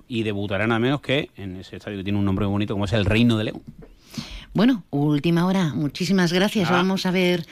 y 0.09 0.23
debutará 0.23 0.67
nada 0.67 0.79
menos 0.79 1.01
que 1.01 1.31
en 1.37 1.57
ese 1.57 1.77
estadio 1.77 1.99
que 1.99 2.05
tiene 2.05 2.19
un 2.19 2.25
nombre 2.25 2.47
muy 2.47 2.53
bonito 2.53 2.75
como 2.75 2.85
es 2.85 2.93
el 2.93 3.05
Reino 3.05 3.37
de 3.39 3.45
León. 3.45 3.63
Bueno, 4.55 4.85
última 4.91 5.47
hora. 5.47 5.75
Muchísimas 5.75 6.33
gracias. 6.33 6.71
Ah. 6.71 6.75
Vamos 6.75 7.07
a 7.07 7.11
ver 7.11 7.45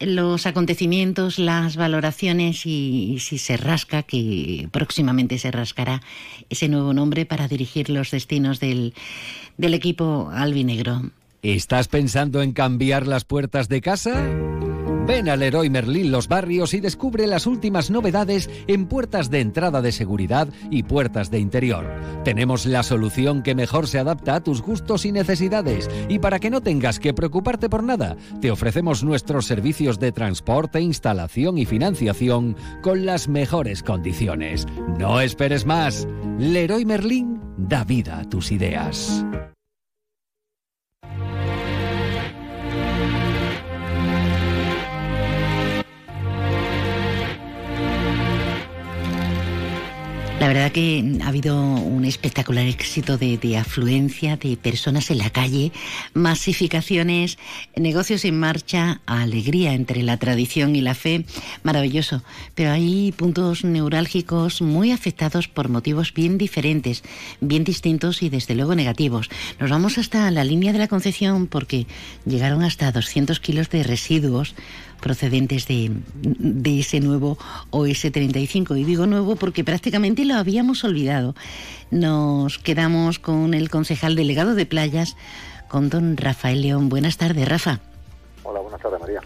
los 0.00 0.44
acontecimientos, 0.44 1.38
las 1.38 1.76
valoraciones 1.76 2.66
y, 2.66 3.18
si 3.20 3.38
se 3.38 3.56
rasca, 3.56 4.02
que 4.02 4.68
próximamente 4.72 5.38
se 5.38 5.52
rascará 5.52 6.02
ese 6.50 6.68
nuevo 6.68 6.92
nombre 6.92 7.26
para 7.26 7.46
dirigir 7.46 7.90
los 7.90 8.10
destinos 8.10 8.58
del, 8.58 8.92
del 9.56 9.72
equipo 9.72 10.30
albinegro. 10.32 11.02
¿Estás 11.42 11.86
pensando 11.86 12.42
en 12.42 12.52
cambiar 12.52 13.06
las 13.06 13.24
puertas 13.24 13.68
de 13.68 13.80
casa? 13.80 14.26
Ven 15.06 15.28
al 15.28 15.40
Leroy 15.40 15.70
Merlin 15.70 16.10
Los 16.10 16.26
Barrios 16.26 16.74
y 16.74 16.80
descubre 16.80 17.28
las 17.28 17.46
últimas 17.46 17.90
novedades 17.90 18.50
en 18.66 18.86
puertas 18.86 19.30
de 19.30 19.40
entrada 19.40 19.80
de 19.80 19.92
seguridad 19.92 20.48
y 20.70 20.82
puertas 20.82 21.30
de 21.30 21.38
interior. 21.38 21.86
Tenemos 22.24 22.66
la 22.66 22.82
solución 22.82 23.42
que 23.42 23.54
mejor 23.54 23.86
se 23.86 24.00
adapta 24.00 24.34
a 24.34 24.42
tus 24.42 24.60
gustos 24.60 25.06
y 25.06 25.12
necesidades. 25.12 25.88
Y 26.08 26.18
para 26.18 26.40
que 26.40 26.50
no 26.50 26.60
tengas 26.60 26.98
que 26.98 27.14
preocuparte 27.14 27.70
por 27.70 27.84
nada, 27.84 28.16
te 28.40 28.50
ofrecemos 28.50 29.04
nuestros 29.04 29.46
servicios 29.46 29.98
de 30.00 30.12
transporte, 30.12 30.80
instalación 30.80 31.56
y 31.56 31.64
financiación 31.64 32.56
con 32.82 33.06
las 33.06 33.28
mejores 33.28 33.84
condiciones. 33.84 34.66
No 34.98 35.20
esperes 35.20 35.64
más. 35.64 36.06
Leroy 36.38 36.84
Merlin 36.84 37.40
da 37.56 37.84
vida 37.84 38.18
a 38.18 38.28
tus 38.28 38.50
ideas. 38.52 39.24
La 50.40 50.46
verdad 50.46 50.70
que 50.70 51.18
ha 51.24 51.28
habido 51.28 51.60
un 51.60 52.04
espectacular 52.04 52.64
éxito 52.64 53.18
de, 53.18 53.56
afluencia 53.56 54.36
de 54.36 54.56
personas 54.56 55.10
en 55.10 55.18
la 55.18 55.30
calle, 55.30 55.72
masificaciones, 56.14 57.38
negocios 57.74 58.24
en 58.24 58.38
marcha, 58.38 59.00
alegría 59.04 59.74
entre 59.74 60.04
la 60.04 60.16
tradición 60.16 60.76
y 60.76 60.80
la 60.80 60.94
fe, 60.94 61.24
maravilloso. 61.64 62.22
Pero 62.54 62.70
hay 62.70 63.10
puntos 63.10 63.64
neurálgicos 63.64 64.62
muy 64.62 64.92
afectados 64.92 65.48
por 65.48 65.70
motivos 65.70 66.14
bien 66.14 66.38
diferentes, 66.38 67.02
bien 67.40 67.64
distintos 67.64 68.22
y 68.22 68.28
desde 68.28 68.54
luego 68.54 68.76
negativos. 68.76 69.30
Nos 69.58 69.70
vamos 69.70 69.98
hasta 69.98 70.30
la 70.30 70.44
línea 70.44 70.72
de 70.72 70.78
la 70.78 70.88
Concepción 70.88 71.48
porque 71.48 71.88
llegaron 72.24 72.62
hasta 72.62 72.92
200 72.92 73.40
kilos 73.40 73.70
de 73.70 73.82
residuos 73.82 74.54
procedentes 74.98 75.66
de, 75.66 75.90
de 76.14 76.80
ese 76.80 77.00
nuevo 77.00 77.38
OS-35. 77.70 78.78
Y 78.78 78.84
digo 78.84 79.06
nuevo 79.06 79.36
porque 79.36 79.64
prácticamente 79.64 80.24
lo 80.24 80.34
habíamos 80.34 80.84
olvidado. 80.84 81.34
Nos 81.90 82.58
quedamos 82.58 83.18
con 83.18 83.54
el 83.54 83.70
concejal 83.70 84.14
delegado 84.14 84.54
de 84.54 84.66
playas, 84.66 85.16
con 85.68 85.88
don 85.88 86.16
Rafael 86.16 86.62
León. 86.62 86.88
Buenas 86.88 87.16
tardes, 87.16 87.48
Rafa. 87.48 87.80
Hola, 88.42 88.60
buenas 88.60 88.80
tardes, 88.80 89.00
María. 89.00 89.20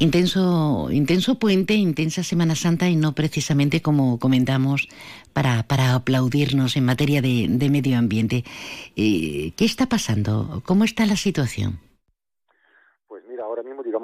Intenso, 0.00 0.90
intenso 0.92 1.40
puente, 1.40 1.74
intensa 1.74 2.22
Semana 2.22 2.54
Santa 2.54 2.88
y 2.88 2.94
no 2.94 3.14
precisamente 3.14 3.82
como 3.82 4.18
comentamos 4.20 4.88
para, 5.32 5.64
para 5.64 5.94
aplaudirnos 5.94 6.76
en 6.76 6.84
materia 6.84 7.20
de, 7.20 7.46
de 7.48 7.68
medio 7.68 7.98
ambiente. 7.98 8.44
Eh, 8.94 9.52
¿Qué 9.56 9.64
está 9.64 9.88
pasando? 9.88 10.62
¿Cómo 10.64 10.84
está 10.84 11.04
la 11.04 11.16
situación? 11.16 11.80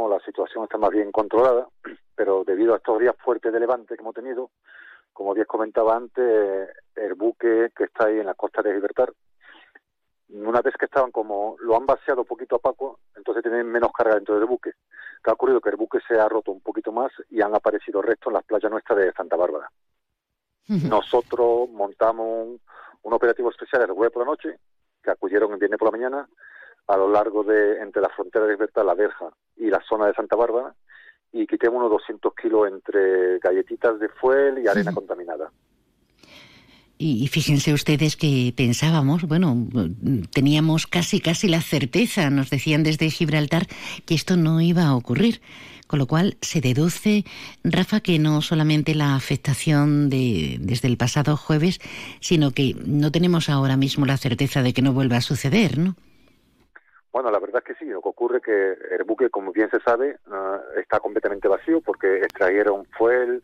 Mismo, 0.04 0.08
la 0.08 0.24
situación 0.24 0.64
está 0.64 0.78
más 0.78 0.90
bien 0.90 1.10
controlada, 1.12 1.66
pero 2.14 2.44
debido 2.44 2.74
a 2.74 2.76
estos 2.76 2.98
días 2.98 3.14
fuertes 3.22 3.52
de 3.52 3.60
levante 3.60 3.94
que 3.94 4.02
hemos 4.02 4.14
tenido, 4.14 4.50
como 5.12 5.34
bien 5.34 5.46
comentaba 5.46 5.96
antes, 5.96 6.68
el 6.96 7.14
buque 7.14 7.70
que 7.76 7.84
está 7.84 8.06
ahí 8.06 8.18
en 8.18 8.26
la 8.26 8.34
costa 8.34 8.62
de 8.62 8.74
Gibraltar, 8.74 9.12
una 10.30 10.60
vez 10.62 10.74
que 10.76 10.86
estaban 10.86 11.12
como, 11.12 11.56
lo 11.60 11.76
han 11.76 11.86
vaciado 11.86 12.24
poquito 12.24 12.56
a 12.56 12.58
poco, 12.58 12.98
entonces 13.14 13.42
tienen 13.42 13.70
menos 13.70 13.92
carga 13.92 14.16
dentro 14.16 14.34
del 14.36 14.46
buque. 14.46 14.72
¿Qué 15.22 15.30
ha 15.30 15.34
ocurrido? 15.34 15.60
Que 15.60 15.70
el 15.70 15.76
buque 15.76 15.98
se 16.08 16.18
ha 16.18 16.28
roto 16.28 16.50
un 16.50 16.60
poquito 16.60 16.90
más 16.90 17.12
y 17.30 17.40
han 17.40 17.54
aparecido 17.54 18.02
restos 18.02 18.28
en 18.28 18.34
las 18.34 18.44
playas 18.44 18.70
nuestras 18.70 18.98
de 18.98 19.12
Santa 19.12 19.36
Bárbara. 19.36 19.70
Nosotros 20.66 21.68
montamos 21.70 22.26
un, 22.26 22.60
un 23.02 23.12
operativo 23.12 23.50
especial 23.50 23.82
el 23.82 23.92
jueves 23.92 24.12
por 24.12 24.24
la 24.24 24.30
noche, 24.30 24.58
que 25.02 25.10
acudieron 25.10 25.52
el 25.52 25.58
viernes 25.58 25.78
por 25.78 25.88
la 25.88 25.98
mañana, 25.98 26.28
a 26.86 26.96
lo 26.96 27.10
largo 27.10 27.42
de 27.42 27.80
entre 27.80 28.02
la 28.02 28.10
frontera 28.10 28.46
de 28.46 28.52
Libertad, 28.52 28.84
la 28.84 28.94
Verja 28.94 29.30
y 29.56 29.68
la 29.70 29.82
zona 29.88 30.06
de 30.06 30.14
Santa 30.14 30.36
Bárbara 30.36 30.74
y 31.32 31.46
quitemos 31.46 31.78
unos 31.78 31.90
200 31.90 32.32
kilos 32.34 32.68
entre 32.68 33.38
galletitas 33.40 33.98
de 33.98 34.08
fuel 34.08 34.62
y 34.64 34.68
arena 34.68 34.92
contaminada. 34.92 35.50
Y, 36.96 37.26
fíjense 37.26 37.72
ustedes 37.72 38.16
que 38.16 38.54
pensábamos, 38.56 39.24
bueno, 39.24 39.66
teníamos 40.32 40.86
casi 40.86 41.20
casi 41.20 41.48
la 41.48 41.60
certeza, 41.60 42.30
nos 42.30 42.50
decían 42.50 42.84
desde 42.84 43.10
Gibraltar, 43.10 43.66
que 44.06 44.14
esto 44.14 44.36
no 44.36 44.60
iba 44.60 44.84
a 44.84 44.94
ocurrir. 44.94 45.40
Con 45.88 45.98
lo 45.98 46.06
cual 46.06 46.38
se 46.40 46.62
deduce, 46.62 47.24
Rafa, 47.62 48.00
que 48.00 48.18
no 48.18 48.40
solamente 48.40 48.94
la 48.94 49.16
afectación 49.16 50.08
de, 50.08 50.56
desde 50.60 50.88
el 50.88 50.96
pasado 50.96 51.36
jueves, 51.36 51.78
sino 52.20 52.52
que 52.52 52.74
no 52.86 53.12
tenemos 53.12 53.50
ahora 53.50 53.76
mismo 53.76 54.06
la 54.06 54.16
certeza 54.16 54.62
de 54.62 54.72
que 54.72 54.80
no 54.80 54.94
vuelva 54.94 55.18
a 55.18 55.20
suceder, 55.20 55.78
¿no? 55.78 55.94
Bueno, 57.14 57.30
la 57.30 57.38
verdad 57.38 57.62
es 57.64 57.76
que 57.76 57.84
sí. 57.84 57.88
Lo 57.88 58.02
que 58.02 58.08
ocurre 58.08 58.38
es 58.38 58.42
que 58.42 58.72
el 58.96 59.04
buque, 59.04 59.30
como 59.30 59.52
bien 59.52 59.70
se 59.70 59.78
sabe, 59.82 60.18
uh, 60.26 60.80
está 60.80 60.98
completamente 60.98 61.46
vacío 61.46 61.80
porque 61.80 62.16
extrajeron 62.16 62.86
fuel, 62.86 63.40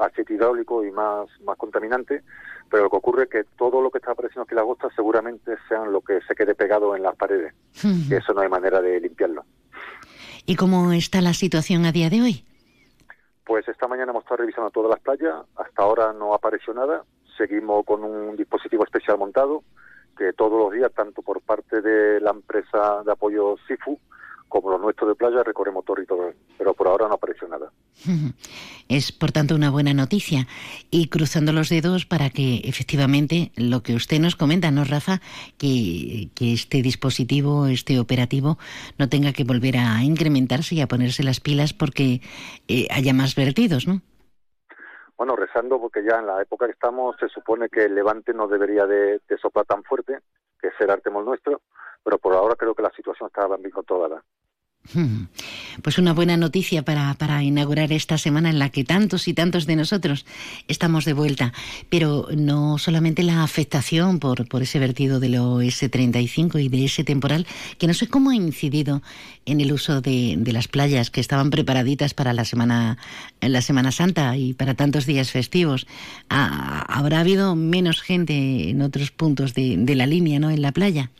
aceite 0.00 0.32
hidráulico 0.32 0.82
y 0.82 0.90
más, 0.90 1.28
más 1.42 1.58
contaminante. 1.58 2.22
Pero 2.70 2.84
lo 2.84 2.90
que 2.90 2.96
ocurre 2.96 3.24
es 3.24 3.28
que 3.28 3.44
todo 3.58 3.82
lo 3.82 3.90
que 3.90 3.98
está 3.98 4.12
apareciendo 4.12 4.44
aquí 4.44 4.52
en 4.52 4.60
la 4.60 4.64
costa 4.64 4.88
seguramente 4.96 5.58
sean 5.68 5.92
lo 5.92 6.00
que 6.00 6.22
se 6.22 6.34
quede 6.34 6.54
pegado 6.54 6.96
en 6.96 7.02
las 7.02 7.14
paredes. 7.14 7.52
y 7.84 8.14
eso 8.14 8.32
no 8.32 8.40
hay 8.40 8.48
manera 8.48 8.80
de 8.80 8.98
limpiarlo. 8.98 9.44
¿Y 10.46 10.56
cómo 10.56 10.90
está 10.92 11.20
la 11.20 11.34
situación 11.34 11.84
a 11.84 11.92
día 11.92 12.08
de 12.08 12.22
hoy? 12.22 12.46
Pues 13.44 13.68
esta 13.68 13.88
mañana 13.88 14.12
hemos 14.12 14.22
estado 14.22 14.38
revisando 14.38 14.70
todas 14.70 14.88
las 14.88 15.00
playas. 15.00 15.44
Hasta 15.56 15.82
ahora 15.82 16.14
no 16.14 16.32
apareció 16.32 16.72
nada. 16.72 17.04
Seguimos 17.36 17.84
con 17.84 18.04
un 18.04 18.36
dispositivo 18.36 18.84
especial 18.84 19.18
montado 19.18 19.62
que 20.16 20.32
todos 20.32 20.58
los 20.58 20.72
días, 20.72 20.92
tanto 20.94 21.22
por 21.22 21.40
parte 21.40 21.80
de 21.80 22.20
la 22.20 22.30
empresa 22.30 23.02
de 23.04 23.12
apoyo 23.12 23.56
SIFU 23.66 23.98
como 24.52 24.70
los 24.70 24.82
nuestros 24.82 25.08
de 25.08 25.14
playa, 25.14 25.42
recorremos 25.42 25.82
todo 25.82 26.02
y 26.02 26.04
todo, 26.04 26.30
pero 26.58 26.74
por 26.74 26.86
ahora 26.86 27.08
no 27.08 27.14
apareció 27.14 27.48
nada. 27.48 27.72
Es, 28.88 29.10
por 29.10 29.32
tanto, 29.32 29.54
una 29.54 29.70
buena 29.70 29.94
noticia. 29.94 30.46
Y 30.90 31.06
cruzando 31.06 31.54
los 31.54 31.70
dedos 31.70 32.04
para 32.04 32.28
que 32.28 32.60
efectivamente 32.64 33.50
lo 33.56 33.82
que 33.82 33.94
usted 33.94 34.20
nos 34.20 34.36
comenta, 34.36 34.70
¿no, 34.70 34.84
Rafa? 34.84 35.22
Que, 35.56 36.28
que 36.34 36.52
este 36.52 36.82
dispositivo, 36.82 37.68
este 37.68 37.98
operativo, 37.98 38.58
no 38.98 39.08
tenga 39.08 39.32
que 39.32 39.44
volver 39.44 39.78
a 39.78 40.04
incrementarse 40.04 40.74
y 40.74 40.82
a 40.82 40.88
ponerse 40.88 41.22
las 41.22 41.40
pilas 41.40 41.72
porque 41.72 42.20
eh, 42.68 42.86
haya 42.90 43.14
más 43.14 43.34
vertidos, 43.34 43.86
¿no? 43.86 44.02
Bueno, 45.16 45.36
rezando 45.36 45.80
porque 45.80 46.02
ya 46.04 46.18
en 46.18 46.26
la 46.26 46.40
época 46.42 46.66
que 46.66 46.72
estamos 46.72 47.16
se 47.18 47.28
supone 47.28 47.68
que 47.68 47.84
el 47.84 47.94
levante 47.94 48.32
no 48.32 48.48
debería 48.48 48.86
de, 48.86 49.20
de 49.28 49.38
soplar 49.38 49.66
tan 49.66 49.82
fuerte, 49.84 50.18
que 50.60 50.70
será 50.78 50.94
el 50.94 51.02
temor 51.02 51.24
nuestro, 51.24 51.60
pero 52.02 52.18
por 52.18 52.34
ahora 52.34 52.56
creo 52.56 52.74
que 52.74 52.82
la 52.82 52.90
situación 52.90 53.28
está 53.28 53.46
bien 53.56 53.70
controlada. 53.70 54.22
Pues 55.82 55.98
una 55.98 56.12
buena 56.12 56.36
noticia 56.36 56.84
para, 56.84 57.14
para, 57.14 57.42
inaugurar 57.42 57.92
esta 57.92 58.18
semana 58.18 58.50
en 58.50 58.58
la 58.58 58.68
que 58.68 58.84
tantos 58.84 59.28
y 59.28 59.32
tantos 59.32 59.64
de 59.64 59.76
nosotros 59.76 60.26
estamos 60.68 61.04
de 61.04 61.12
vuelta. 61.12 61.52
Pero 61.88 62.28
no 62.36 62.78
solamente 62.78 63.22
la 63.22 63.42
afectación 63.44 64.18
por, 64.18 64.46
por 64.48 64.62
ese 64.62 64.80
vertido 64.80 65.20
del 65.20 65.36
OS-35 65.36 66.62
y 66.62 66.68
de 66.68 66.84
ese 66.84 67.04
temporal, 67.04 67.46
que 67.78 67.86
no 67.86 67.94
sé 67.94 68.08
cómo 68.08 68.30
ha 68.30 68.34
incidido 68.34 69.02
en 69.46 69.60
el 69.60 69.72
uso 69.72 70.00
de, 70.00 70.34
de, 70.38 70.52
las 70.52 70.68
playas 70.68 71.10
que 71.10 71.20
estaban 71.20 71.50
preparaditas 71.50 72.12
para 72.12 72.32
la 72.32 72.44
semana, 72.44 72.98
la 73.40 73.62
semana 73.62 73.92
Santa 73.92 74.36
y 74.36 74.52
para 74.52 74.74
tantos 74.74 75.06
días 75.06 75.30
festivos. 75.30 75.86
Ah, 76.28 76.84
¿Habrá 76.88 77.20
habido 77.20 77.54
menos 77.54 78.02
gente 78.02 78.70
en 78.70 78.82
otros 78.82 79.10
puntos 79.10 79.54
de, 79.54 79.76
de 79.78 79.94
la 79.94 80.06
línea, 80.06 80.38
¿no? 80.38 80.50
En 80.50 80.60
la 80.60 80.72
playa. 80.72 81.10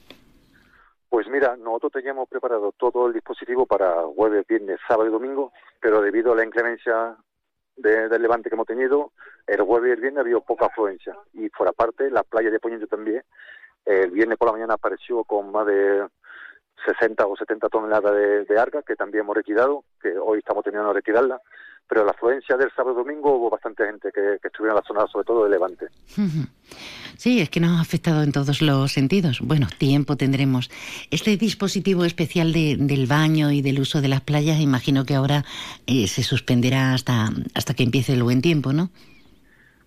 Pues 1.13 1.29
mira, 1.29 1.59
nosotros 1.59 1.93
teníamos 1.93 2.27
preparado 2.27 2.73
todo 2.73 3.07
el 3.07 3.13
dispositivo 3.13 3.67
para 3.67 4.03
jueves, 4.17 4.47
viernes, 4.47 4.81
sábado 4.89 5.11
y 5.11 5.13
domingo, 5.13 5.53
pero 5.79 6.01
debido 6.01 6.33
a 6.33 6.37
la 6.37 6.43
inclemencia 6.43 7.15
de, 7.77 8.09
del 8.09 8.23
levante 8.23 8.49
que 8.49 8.55
hemos 8.55 8.67
tenido, 8.67 9.13
el 9.47 9.61
jueves 9.61 9.91
y 9.91 9.93
el 9.93 10.01
viernes 10.01 10.23
había 10.23 10.41
poca 10.41 10.69
afluencia. 10.69 11.15
Y 11.35 11.51
por 11.51 11.69
aparte, 11.69 12.11
la 12.11 12.23
playa 12.23 12.51
de 12.51 12.59
Poniente 12.59 12.87
también, 12.87 13.23
el 13.85 14.11
viernes 14.11 14.39
por 14.39 14.49
la 14.49 14.53
mañana 14.53 14.73
apareció 14.73 15.23
con 15.25 15.53
más 15.53 15.67
de 15.67 16.09
60 16.87 17.27
o 17.27 17.37
70 17.37 17.69
toneladas 17.69 18.15
de, 18.15 18.45
de 18.47 18.83
que 18.87 18.97
también 18.97 19.25
hemos 19.25 19.37
retirado, 19.37 19.85
que 20.01 20.17
hoy 20.17 20.39
estamos 20.39 20.65
terminando 20.65 20.95
de 20.95 21.01
retirarla 21.01 21.43
pero 21.93 22.07
la 22.07 22.13
afluencia 22.13 22.57
del 22.57 22.71
sábado 22.75 22.95
y 22.95 23.05
domingo 23.05 23.37
hubo 23.37 23.51
bastante 23.51 23.85
gente 23.85 24.11
que, 24.15 24.39
que 24.41 24.49
estuviera 24.49 24.73
en 24.73 24.77
la 24.77 24.83
zona, 24.83 25.07
sobre 25.09 25.27
todo 25.27 25.45
de 25.45 25.51
Levante. 25.51 25.89
Sí, 27.19 27.43
es 27.43 27.51
que 27.51 27.61
nos 27.61 27.79
ha 27.79 27.83
afectado 27.83 28.23
en 28.23 28.33
todos 28.33 28.63
los 28.63 28.93
sentidos. 28.93 29.41
Bueno, 29.43 29.67
tiempo 29.77 30.17
tendremos. 30.17 30.71
Este 31.11 31.37
dispositivo 31.37 32.07
especial 32.07 32.55
de, 32.55 32.79
del 32.79 33.07
baño 33.07 33.51
y 33.51 33.61
del 33.61 33.79
uso 33.79 34.01
de 34.01 34.09
las 34.09 34.23
playas, 34.23 34.59
imagino 34.59 35.05
que 35.05 35.15
ahora 35.15 35.45
eh, 35.87 36.07
se 36.07 36.23
suspenderá 36.23 36.95
hasta, 36.95 37.29
hasta 37.55 37.75
que 37.75 37.83
empiece 37.83 38.15
el 38.15 38.23
buen 38.23 38.41
tiempo, 38.41 38.73
¿no? 38.73 38.89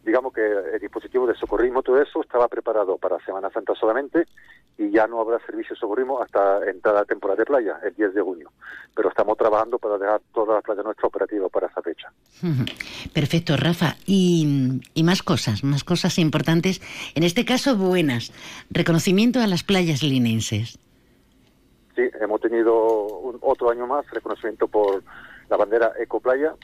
Digamos 0.06 0.32
que 0.32 0.46
el 0.76 0.80
dispositivo 0.80 1.26
de 1.26 1.34
socorrismo, 1.34 1.82
todo 1.82 2.00
eso, 2.00 2.22
estaba 2.22 2.48
preparado 2.48 3.00
para 3.00 3.18
Semana 3.26 3.50
Santa 3.50 3.74
solamente 3.74 4.28
y 4.78 4.92
ya 4.92 5.08
no 5.08 5.22
habrá 5.22 5.40
servicio 5.46 5.74
de 5.74 5.80
socorrismo 5.80 6.22
hasta 6.22 6.70
entrada 6.70 7.00
la 7.00 7.06
temporada 7.06 7.40
de 7.40 7.46
playa, 7.46 7.80
el 7.84 7.94
10 7.96 8.14
de 8.14 8.22
junio. 8.22 8.52
Pero 8.94 9.10
estamos 9.10 9.38
trabajando 9.38 9.80
para 9.80 9.98
dejar 9.98 10.22
todas 10.34 10.56
las 10.56 10.64
playas 10.64 10.84
nuestras 10.84 11.06
operativas 11.06 11.50
para 11.52 11.68
esa 11.68 11.82
fecha. 11.82 12.12
Perfecto, 13.14 13.56
Rafa. 13.56 13.96
Y, 14.06 14.82
y, 14.94 15.04
más 15.04 15.24
cosas, 15.24 15.64
más 15.64 15.84
cosas 15.84 16.20
importantes, 16.20 16.82
en 17.16 17.24
este 17.24 17.46
caso 17.46 17.78
buenas. 17.78 18.34
Reconocimiento 18.70 19.40
a 19.40 19.48
las 19.48 19.64
playas 19.64 20.04
linenses. 20.04 20.78
Sí, 21.96 22.04
hemos 22.20 22.42
tenido 22.42 23.08
un, 23.08 23.38
otro 23.42 23.70
año 23.70 23.88
más 23.88 24.10
reconocimiento 24.12 24.68
por 24.68 25.04
la 25.50 25.56
bandera 25.56 25.94
Ecoplaya 25.98 26.56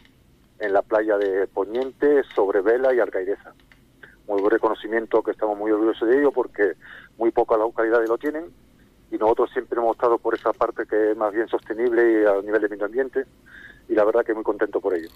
en 0.60 0.74
la 0.74 0.82
playa 0.82 1.18
de 1.18 1.48
Poniente, 1.48 2.24
Sobrevela 2.36 2.94
y 2.94 3.00
Alcaideza 3.00 3.54
muy 4.32 4.42
buen 4.42 4.52
reconocimiento 4.52 5.22
que 5.22 5.32
estamos 5.32 5.58
muy 5.58 5.72
orgullosos 5.72 6.08
de 6.08 6.20
ello 6.20 6.32
porque 6.32 6.76
muy 7.18 7.32
pocas 7.32 7.60
localidades 7.60 8.08
lo 8.08 8.18
tienen 8.18 8.46
y 9.12 9.18
nosotros 9.18 9.50
siempre 9.52 9.78
hemos 9.78 9.98
estado 9.98 10.18
por 10.18 10.34
esa 10.34 10.54
parte 10.54 10.86
que 10.86 11.12
es 11.12 11.18
más 11.18 11.34
bien 11.34 11.50
sostenible 11.50 12.22
y 12.22 12.26
a 12.26 12.42
nivel 12.42 12.62
de 12.62 12.70
medio 12.70 12.86
ambiente 12.86 13.26
y 13.92 13.96
la 13.96 14.06
verdad 14.06 14.24
que 14.26 14.34
muy 14.34 14.44
contento 14.44 14.80
por 14.80 14.94
ello. 14.94 15.10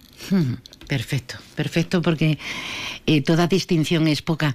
Perfecto, 0.89 1.35
perfecto, 1.55 2.01
porque 2.01 2.37
eh, 3.05 3.23
toda 3.23 3.47
distinción 3.47 4.05
es 4.07 4.21
poca. 4.21 4.53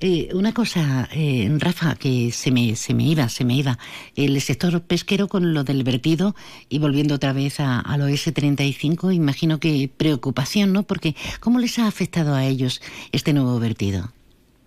Eh, 0.00 0.28
una 0.34 0.52
cosa, 0.52 1.08
eh, 1.14 1.48
Rafa, 1.56 1.94
que 1.94 2.32
se 2.32 2.50
me, 2.50 2.74
se 2.74 2.94
me 2.94 3.04
iba, 3.04 3.28
se 3.28 3.44
me 3.44 3.54
iba. 3.54 3.78
El 4.16 4.40
sector 4.40 4.82
pesquero 4.82 5.28
con 5.28 5.54
lo 5.54 5.62
del 5.62 5.84
vertido 5.84 6.34
y 6.68 6.80
volviendo 6.80 7.14
otra 7.14 7.32
vez 7.32 7.60
a, 7.60 7.78
al 7.78 8.02
OS-35, 8.02 9.14
imagino 9.14 9.60
que 9.60 9.88
preocupación, 9.96 10.72
¿no? 10.72 10.82
Porque 10.82 11.14
¿cómo 11.38 11.60
les 11.60 11.78
ha 11.78 11.86
afectado 11.86 12.34
a 12.34 12.44
ellos 12.44 12.82
este 13.12 13.32
nuevo 13.32 13.60
vertido? 13.60 14.08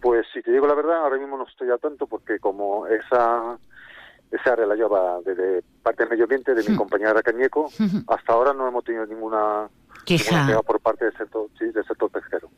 Pues 0.01 0.25
si 0.33 0.41
te 0.41 0.51
digo 0.51 0.65
la 0.65 0.75
verdad, 0.75 0.99
ahora 0.99 1.17
mismo 1.17 1.37
no 1.37 1.45
estoy 1.45 1.69
al 1.69 1.79
tanto 1.79 2.07
porque 2.07 2.39
como 2.39 2.87
esa 2.87 3.57
esa 4.33 4.53
área 4.53 4.65
la 4.65 4.75
lleva 4.75 5.19
desde 5.25 5.63
parte 5.83 6.03
del 6.03 6.09
medio 6.09 6.23
ambiente 6.23 6.55
de 6.55 6.67
mi 6.67 6.75
compañera 6.75 7.21
Cañeco. 7.21 7.71
Hasta 8.07 8.33
ahora 8.33 8.53
no 8.53 8.67
hemos 8.67 8.83
tenido 8.83 9.05
ninguna 9.05 9.69
queja, 10.05 10.47
queja 10.47 10.61
por 10.63 10.79
parte 10.79 11.05
del 11.05 11.15
sector, 11.15 11.47
sí, 11.57 11.65
del 11.65 11.85
sector 11.85 12.09
pesquero. 12.09 12.49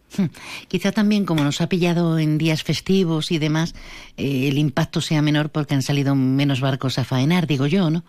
Quizá 0.68 0.92
también, 0.92 1.26
como 1.26 1.44
nos 1.44 1.60
ha 1.62 1.68
pillado 1.68 2.18
en 2.18 2.38
días 2.38 2.64
festivos 2.64 3.32
y 3.32 3.40
demás, 3.40 3.76
eh, 4.18 4.48
el 4.48 4.58
impacto 4.58 5.02
sea 5.02 5.22
menor 5.22 5.50
porque 5.50 5.74
han 5.74 5.82
salido 5.82 6.16
menos 6.16 6.62
barcos 6.62 6.98
a 6.98 7.04
faenar, 7.04 7.46
digo 7.46 7.68
yo, 7.68 7.90
¿no? 7.90 8.04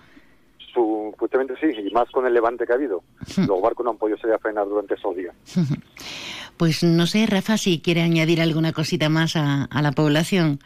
Supuestamente 0.72 1.54
sí, 1.60 1.66
y 1.66 1.90
más 1.92 2.08
con 2.10 2.26
el 2.26 2.34
levante 2.34 2.66
que 2.66 2.72
ha 2.72 2.76
habido. 2.76 3.02
Los 3.36 3.60
barcos 3.60 3.84
no 3.84 3.90
han 3.90 3.98
podido 3.98 4.18
salir 4.18 4.34
a 4.34 4.38
faenar 4.38 4.68
durante 4.68 4.94
esos 4.94 5.16
días. 5.16 5.34
Pues 6.56 6.84
no 6.84 7.06
sé, 7.06 7.26
Rafa, 7.26 7.56
si 7.58 7.80
quiere 7.80 8.02
añadir 8.02 8.40
alguna 8.40 8.72
cosita 8.72 9.08
más 9.08 9.36
a, 9.36 9.64
a 9.64 9.82
la 9.82 9.92
población. 9.92 10.60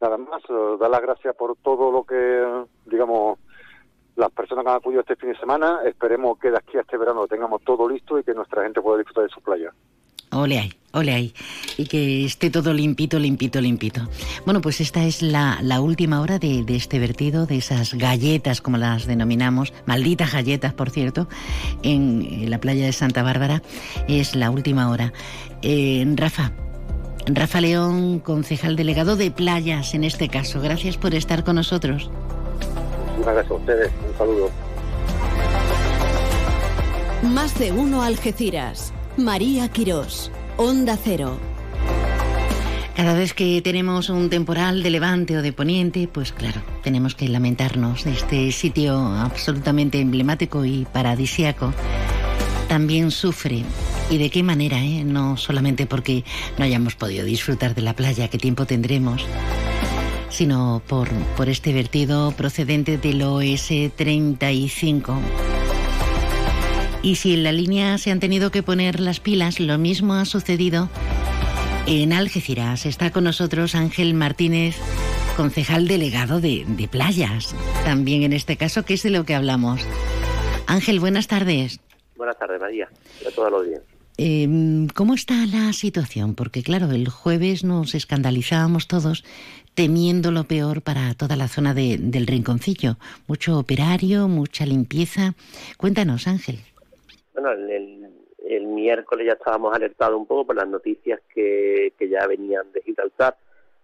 Nada 0.00 0.16
más, 0.16 0.48
uh, 0.48 0.76
dar 0.78 0.90
las 0.90 1.02
gracias 1.02 1.34
por 1.34 1.56
todo 1.56 1.90
lo 1.90 2.04
que, 2.04 2.64
digamos, 2.86 3.38
las 4.16 4.30
personas 4.30 4.64
que 4.64 4.70
han 4.70 4.76
acudido 4.76 5.00
este 5.00 5.16
fin 5.16 5.30
de 5.30 5.38
semana. 5.38 5.80
Esperemos 5.84 6.38
que 6.38 6.50
de 6.50 6.58
aquí 6.58 6.76
a 6.76 6.82
este 6.82 6.96
verano 6.96 7.22
lo 7.22 7.28
tengamos 7.28 7.62
todo 7.62 7.88
listo 7.88 8.18
y 8.18 8.24
que 8.24 8.34
nuestra 8.34 8.62
gente 8.62 8.80
pueda 8.80 8.98
disfrutar 8.98 9.24
de 9.24 9.30
su 9.30 9.40
playa. 9.40 9.72
Ole 10.30 10.58
ahí, 10.58 10.72
ole 10.92 11.14
ahí. 11.14 11.34
Y 11.78 11.86
que 11.86 12.24
esté 12.24 12.50
todo 12.50 12.74
limpito, 12.74 13.18
limpito, 13.18 13.60
limpito. 13.60 14.02
Bueno, 14.44 14.60
pues 14.60 14.80
esta 14.80 15.04
es 15.04 15.22
la, 15.22 15.58
la 15.62 15.80
última 15.80 16.20
hora 16.20 16.38
de, 16.38 16.64
de, 16.64 16.76
este 16.76 16.98
vertido, 16.98 17.46
de 17.46 17.56
esas 17.56 17.94
galletas, 17.94 18.60
como 18.60 18.76
las 18.76 19.06
denominamos, 19.06 19.72
malditas 19.86 20.32
galletas, 20.32 20.74
por 20.74 20.90
cierto, 20.90 21.28
en, 21.82 22.22
en 22.30 22.50
la 22.50 22.58
playa 22.58 22.84
de 22.84 22.92
Santa 22.92 23.22
Bárbara. 23.22 23.62
Es 24.06 24.36
la 24.36 24.50
última 24.50 24.90
hora. 24.90 25.12
Eh, 25.62 26.04
Rafa, 26.14 26.52
Rafa 27.34 27.60
León, 27.60 28.20
concejal 28.20 28.76
delegado 28.76 29.16
de 29.16 29.30
playas 29.30 29.94
en 29.94 30.04
este 30.04 30.28
caso. 30.28 30.60
Gracias 30.60 30.96
por 30.96 31.14
estar 31.14 31.44
con 31.44 31.56
nosotros. 31.56 32.10
Muchas 33.16 33.34
gracias 33.34 33.50
a 33.50 33.54
ustedes. 33.54 33.92
Un 34.08 34.18
saludo. 34.18 34.50
Más 37.22 37.58
de 37.58 37.72
uno 37.72 38.02
Algeciras. 38.02 38.92
María 39.16 39.68
Quirós. 39.68 40.30
Onda 40.56 40.96
Cero. 40.96 41.38
Cada 42.98 43.14
vez 43.14 43.32
que 43.32 43.62
tenemos 43.62 44.08
un 44.10 44.28
temporal 44.28 44.82
de 44.82 44.90
levante 44.90 45.36
o 45.36 45.42
de 45.42 45.52
poniente, 45.52 46.08
pues 46.12 46.32
claro, 46.32 46.60
tenemos 46.82 47.14
que 47.14 47.28
lamentarnos 47.28 48.02
de 48.02 48.12
este 48.12 48.50
sitio 48.50 48.96
absolutamente 48.98 50.00
emblemático 50.00 50.64
y 50.64 50.84
paradisiaco. 50.92 51.72
También 52.68 53.10
sufre 53.10 53.64
¿Y 54.10 54.16
de 54.16 54.30
qué 54.30 54.42
manera? 54.42 54.78
Eh? 54.78 55.04
No 55.04 55.36
solamente 55.36 55.86
porque 55.86 56.24
no 56.56 56.64
hayamos 56.64 56.94
podido 56.94 57.26
disfrutar 57.26 57.74
de 57.74 57.82
la 57.82 57.94
playa, 57.94 58.28
qué 58.28 58.38
tiempo 58.38 58.64
tendremos, 58.64 59.26
sino 60.30 60.80
por, 60.86 61.10
por 61.36 61.50
este 61.50 61.74
vertido 61.74 62.32
procedente 62.32 62.96
del 62.96 63.20
OS-35. 63.20 65.18
Y 67.02 67.16
si 67.16 67.34
en 67.34 67.42
la 67.42 67.52
línea 67.52 67.98
se 67.98 68.10
han 68.10 68.18
tenido 68.18 68.50
que 68.50 68.62
poner 68.62 68.98
las 68.98 69.20
pilas, 69.20 69.60
lo 69.60 69.76
mismo 69.76 70.14
ha 70.14 70.24
sucedido 70.24 70.88
en 71.86 72.14
Algeciras. 72.14 72.86
Está 72.86 73.10
con 73.10 73.24
nosotros 73.24 73.74
Ángel 73.74 74.14
Martínez, 74.14 74.76
concejal 75.36 75.86
delegado 75.86 76.40
de, 76.40 76.64
de 76.66 76.88
playas. 76.88 77.54
También 77.84 78.22
en 78.22 78.32
este 78.32 78.56
caso, 78.56 78.86
que 78.86 78.94
es 78.94 79.02
de 79.02 79.10
lo 79.10 79.24
que 79.24 79.34
hablamos. 79.34 79.82
Ángel, 80.66 80.98
buenas 80.98 81.26
tardes. 81.26 81.78
Buenas 82.18 82.36
tardes, 82.36 82.60
María. 82.60 82.88
A 83.26 83.30
toda 83.30 83.48
la 83.48 83.58
audiencia. 83.58 83.96
Eh, 84.18 84.48
¿Cómo 84.96 85.14
está 85.14 85.34
la 85.46 85.72
situación? 85.72 86.34
Porque 86.34 86.64
claro, 86.64 86.90
el 86.90 87.08
jueves 87.08 87.62
nos 87.62 87.94
escandalizábamos 87.94 88.88
todos 88.88 89.24
temiendo 89.76 90.32
lo 90.32 90.42
peor 90.42 90.82
para 90.82 91.14
toda 91.14 91.36
la 91.36 91.46
zona 91.46 91.74
de, 91.74 91.96
del 92.00 92.26
rinconcillo. 92.26 92.96
Mucho 93.28 93.56
operario, 93.56 94.26
mucha 94.26 94.66
limpieza. 94.66 95.34
Cuéntanos, 95.76 96.26
Ángel. 96.26 96.56
Bueno, 97.34 97.52
el, 97.52 98.08
el 98.44 98.66
miércoles 98.66 99.28
ya 99.28 99.34
estábamos 99.34 99.72
alertados 99.72 100.18
un 100.18 100.26
poco 100.26 100.48
por 100.48 100.56
las 100.56 100.66
noticias 100.66 101.20
que, 101.32 101.92
que 101.96 102.08
ya 102.08 102.26
venían 102.26 102.72
de 102.72 102.82
Gibraltar, 102.82 103.36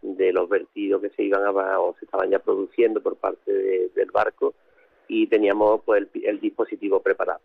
de 0.02 0.32
los 0.32 0.48
vertidos 0.48 1.00
que 1.00 1.10
se 1.10 1.22
iban 1.22 1.44
a, 1.44 1.78
o 1.78 1.94
se 2.00 2.04
estaban 2.06 2.28
ya 2.30 2.40
produciendo 2.40 3.00
por 3.00 3.14
parte 3.14 3.52
de, 3.52 3.90
del 3.94 4.10
barco 4.10 4.54
y 5.06 5.28
teníamos 5.28 5.82
pues 5.84 6.02
el, 6.02 6.24
el 6.24 6.40
dispositivo 6.40 7.00
preparado 7.00 7.38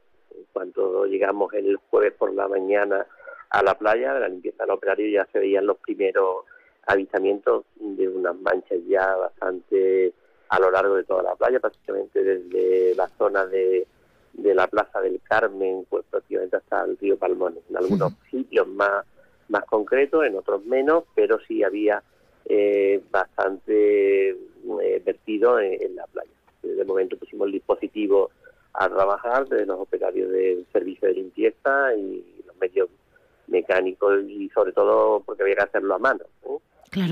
cuando 0.53 1.05
llegamos 1.05 1.53
el 1.53 1.77
jueves 1.89 2.13
por 2.13 2.33
la 2.33 2.47
mañana 2.47 3.05
a 3.49 3.63
la 3.63 3.77
playa, 3.77 4.13
de 4.13 4.19
la 4.19 4.29
limpieza 4.29 4.63
del 4.63 4.71
operario, 4.71 5.09
ya 5.09 5.27
se 5.31 5.39
veían 5.39 5.65
los 5.65 5.77
primeros 5.77 6.45
avistamientos 6.85 7.65
de 7.75 8.07
unas 8.07 8.35
manchas 8.39 8.79
ya 8.87 9.15
bastante 9.15 10.13
a 10.49 10.59
lo 10.59 10.71
largo 10.71 10.95
de 10.95 11.03
toda 11.03 11.23
la 11.23 11.35
playa, 11.35 11.59
prácticamente 11.59 12.23
desde 12.23 12.95
la 12.95 13.07
zona 13.09 13.45
de, 13.45 13.85
de 14.33 14.55
la 14.55 14.67
Plaza 14.67 14.99
del 14.99 15.21
Carmen, 15.21 15.85
pues 15.89 16.05
prácticamente 16.09 16.57
hasta 16.57 16.85
el 16.85 16.97
río 16.97 17.17
Palmones. 17.17 17.63
En 17.69 17.77
algunos 17.77 18.13
sitios 18.31 18.67
más, 18.67 19.05
más 19.49 19.63
concretos, 19.65 20.25
en 20.25 20.35
otros 20.35 20.65
menos, 20.65 21.03
pero 21.13 21.39
sí 21.47 21.63
había 21.63 22.01
eh, 22.45 23.01
bastante 23.11 24.29
eh, 24.29 25.01
vertido 25.05 25.59
en, 25.59 25.81
en 25.81 25.95
la 25.95 26.07
playa. 26.07 26.31
Desde 26.63 26.81
el 26.81 26.87
momento 26.87 27.17
pusimos 27.17 27.45
el 27.45 27.53
dispositivo 27.53 28.31
a 28.73 28.87
trabajar 28.89 29.47
de 29.47 29.65
los 29.65 29.79
operarios 29.79 30.29
del 30.31 30.65
servicio 30.71 31.07
de 31.07 31.15
limpieza 31.15 31.93
y 31.95 32.43
los 32.45 32.55
medios 32.57 32.89
mecánicos 33.47 34.23
y 34.27 34.49
sobre 34.49 34.71
todo 34.73 35.21
porque 35.25 35.43
había 35.43 35.55
que 35.55 35.63
hacerlo 35.63 35.95
a 35.95 35.99
mano. 35.99 36.23
¿no? 36.45 36.61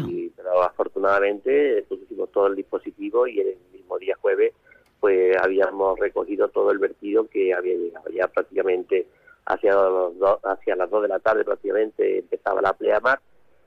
Y- 0.10 0.30
pero 0.36 0.62
afortunadamente 0.64 1.84
pusimos 1.88 2.32
todo 2.32 2.48
el 2.48 2.56
dispositivo 2.56 3.28
y 3.28 3.40
el 3.40 3.58
mismo 3.74 3.98
día 3.98 4.16
jueves 4.22 4.54
pues 5.00 5.38
habíamos 5.42 6.00
recogido 6.00 6.48
todo 6.48 6.72
el 6.72 6.80
vertido 6.80 7.28
que 7.28 7.54
había 7.54 7.76
llegado 7.76 8.10
ya 8.10 8.28
prácticamente 8.28 9.06
hacia, 9.46 9.74
los 9.74 10.18
do- 10.18 10.40
hacia 10.44 10.76
las 10.76 10.90
2 10.90 11.04
de 11.04 11.08
la 11.08 11.20
tarde 11.20 11.46
prácticamente 11.46 12.20
empezaba 12.20 12.62
la 12.62 12.74
pleamar 12.74 13.20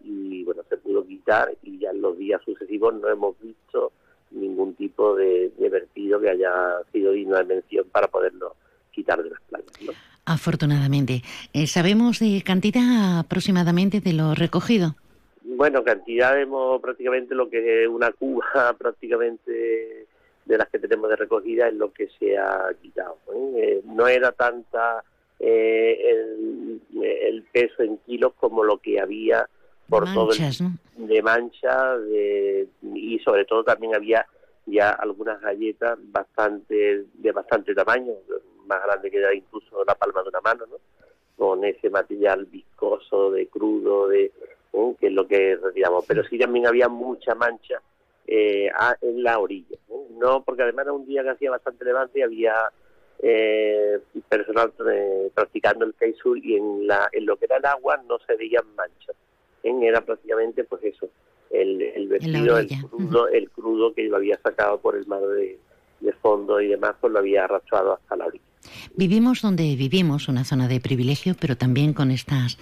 y 0.03 0.43
bueno 0.45 0.63
se 0.69 0.77
pudo 0.79 1.07
quitar 1.07 1.55
y 1.63 1.79
ya 1.79 1.91
en 1.91 2.03
los 2.03 2.19
días 2.19 2.41
sucesivos 2.45 2.95
no 2.95 3.09
hemos 3.09 3.39
visto 3.41 3.93
ningún 4.31 4.75
tipo 4.75 5.15
de, 5.17 5.51
de 5.59 5.69
vertido 5.69 6.21
que 6.21 6.31
haya 6.31 6.53
sido 6.93 7.13
digno 7.13 7.37
de 7.37 7.45
mención 7.45 7.87
para 7.91 8.09
poderlo 8.09 8.57
quitar 8.91 9.23
de 9.23 9.31
las 9.31 9.41
playas. 9.43 9.83
¿no? 9.83 9.93
Afortunadamente. 10.25 11.23
Eh, 11.53 11.67
¿Sabemos 11.67 12.21
de 12.21 12.43
cantidad 12.45 13.19
aproximadamente 13.19 14.01
de 14.01 14.13
lo 14.13 14.35
recogido? 14.35 14.95
Bueno, 15.43 15.83
cantidad 15.83 16.41
hemos 16.41 16.81
prácticamente 16.81 17.35
lo 17.35 17.51
que 17.51 17.83
es 17.83 17.89
una 17.89 18.13
cuba 18.13 18.75
prácticamente 18.79 20.07
de 20.45 20.59
las 20.59 20.69
que 20.69 20.79
tenemos 20.79 21.09
de 21.11 21.17
recogida 21.17 21.69
es 21.69 21.75
lo 21.75 21.93
que 21.93 22.09
se 22.19 22.37
ha 22.37 22.71
quitado. 22.81 23.19
¿eh? 23.35 23.53
Eh, 23.57 23.83
no 23.85 24.07
era 24.09 24.33
tanta 24.33 25.03
eh, 25.39 25.99
el, 26.11 26.81
el 27.03 27.43
peso 27.53 27.83
en 27.83 27.99
kilos 27.99 28.33
como 28.39 28.65
lo 28.65 28.79
que 28.79 29.01
había 29.01 29.49
por 29.91 30.05
Manchas, 30.07 30.59
todo 30.59 30.69
¿no? 30.69 30.79
el, 30.99 31.09
de 31.09 31.23
mancha 31.23 31.99
de- 31.99 32.69
y 32.95 33.19
sobre 33.19 33.45
todo 33.45 33.65
también 33.65 33.95
había 33.95 34.25
ya 34.67 34.91
algunas 34.93 35.41
galletas 35.41 35.99
bastante 36.13 37.05
de 37.13 37.33
bastante 37.33 37.75
tamaño, 37.75 38.13
más 38.67 38.83
grande 38.85 39.11
que 39.11 39.17
era 39.19 39.35
incluso 39.35 39.85
la 39.85 39.95
palma 39.97 40.23
de 40.23 40.29
una 40.29 40.41
mano, 40.41 40.65
¿no? 40.67 40.77
con 41.37 41.65
ese 41.65 41.89
material 41.91 42.45
viscoso 42.47 43.31
de 43.33 43.47
crudo, 43.49 44.09
de 44.09 44.31
¿eh? 44.73 44.95
que 45.01 45.07
es 45.09 45.13
lo 45.13 45.27
que 45.27 45.57
retiramos. 45.57 46.05
Pero 46.07 46.23
sí 46.25 46.39
también 46.39 46.67
había 46.67 46.89
mucha 46.89 47.35
mancha 47.35 47.81
eh, 48.27 48.69
a- 48.73 48.97
en 49.01 49.23
la 49.23 49.39
orilla. 49.39 49.77
¿no? 49.89 49.97
No, 50.19 50.43
porque 50.45 50.63
además 50.63 50.85
era 50.85 50.93
un 50.93 51.07
día 51.07 51.23
que 51.23 51.31
hacía 51.31 51.51
bastante 51.51 51.85
levante 51.85 52.19
y 52.19 52.23
había 52.23 52.55
eh, 53.23 53.99
personal 54.29 54.73
eh, 54.93 55.31
practicando 55.35 55.85
el 55.85 55.95
kitesurf 55.95 56.45
y 56.45 56.57
en, 56.57 56.87
la, 56.87 57.09
en 57.13 57.27
lo 57.27 57.37
que 57.37 57.47
era 57.47 57.57
el 57.57 57.67
agua 57.67 58.01
no 58.09 58.19
se 58.27 58.37
veían 58.37 58.65
manchas. 58.77 59.17
¿Eh? 59.63 59.73
Era 59.83 60.05
prácticamente 60.05 60.65
pues 60.65 60.85
eso, 60.85 61.09
el, 61.51 61.81
el 61.83 62.09
vestido, 62.09 62.59
el 62.59 62.69
crudo, 62.69 63.29
el 63.29 63.51
crudo 63.51 63.95
que 63.95 64.05
lo 64.05 64.17
había 64.17 64.39
sacado 64.43 64.81
por 64.81 64.97
el 64.97 65.07
mar 65.07 65.21
de, 65.23 65.59
de 66.01 66.13
fondo 66.15 66.61
y 66.61 66.69
demás, 66.69 66.95
pues 67.01 67.13
lo 67.13 67.19
había 67.19 67.45
arrastrado 67.45 67.95
hasta 67.95 68.17
la 68.17 68.27
orilla. 68.27 68.45
Vivimos 68.95 69.43
donde 69.43 69.75
vivimos, 69.77 70.29
una 70.29 70.45
zona 70.45 70.69
de 70.69 70.81
privilegio, 70.81 71.35
pero 71.41 71.57
también 71.57 71.95
con 71.95 72.11
estas, 72.11 72.59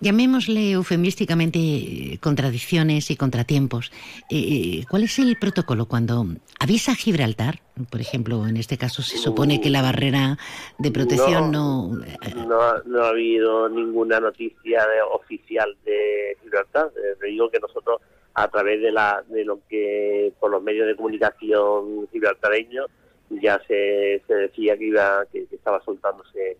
llamémosle 0.00 0.72
eufemísticamente, 0.72 1.58
eh, 1.58 2.18
contradicciones 2.20 3.10
y 3.10 3.16
contratiempos. 3.16 3.92
Eh, 4.30 4.84
¿Cuál 4.90 5.04
es 5.04 5.18
el 5.18 5.36
protocolo 5.38 5.86
cuando 5.86 6.26
avisa 6.58 6.94
Gibraltar? 6.94 7.60
Por 7.90 8.00
ejemplo, 8.00 8.46
en 8.46 8.56
este 8.56 8.78
caso 8.78 9.02
se 9.02 9.18
supone 9.18 9.60
que 9.60 9.70
la 9.70 9.82
barrera 9.82 10.38
de 10.78 10.90
protección 10.90 11.50
no... 11.50 11.88
No, 12.46 12.78
no 12.84 13.02
ha 13.02 13.08
habido 13.10 13.68
ninguna 13.68 14.20
noticia 14.20 14.80
de- 14.86 15.02
oficial 15.12 15.76
de 15.84 16.36
Gibraltar. 16.42 16.86
Eh, 16.96 17.16
te 17.20 17.26
digo 17.26 17.50
que 17.50 17.60
nosotros, 17.60 18.00
a 18.34 18.48
través 18.48 18.80
de, 18.80 18.92
la, 18.92 19.22
de 19.28 19.44
lo 19.44 19.60
que 19.68 20.32
por 20.40 20.50
los 20.50 20.62
medios 20.62 20.86
de 20.86 20.96
comunicación 20.96 22.08
gibraltareños, 22.12 22.86
ya 23.28 23.60
se, 23.66 24.22
se 24.26 24.34
decía 24.34 24.76
que 24.78 24.84
iba 24.86 25.24
que, 25.32 25.46
que 25.46 25.56
estaba 25.56 25.82
soltándose 25.84 26.56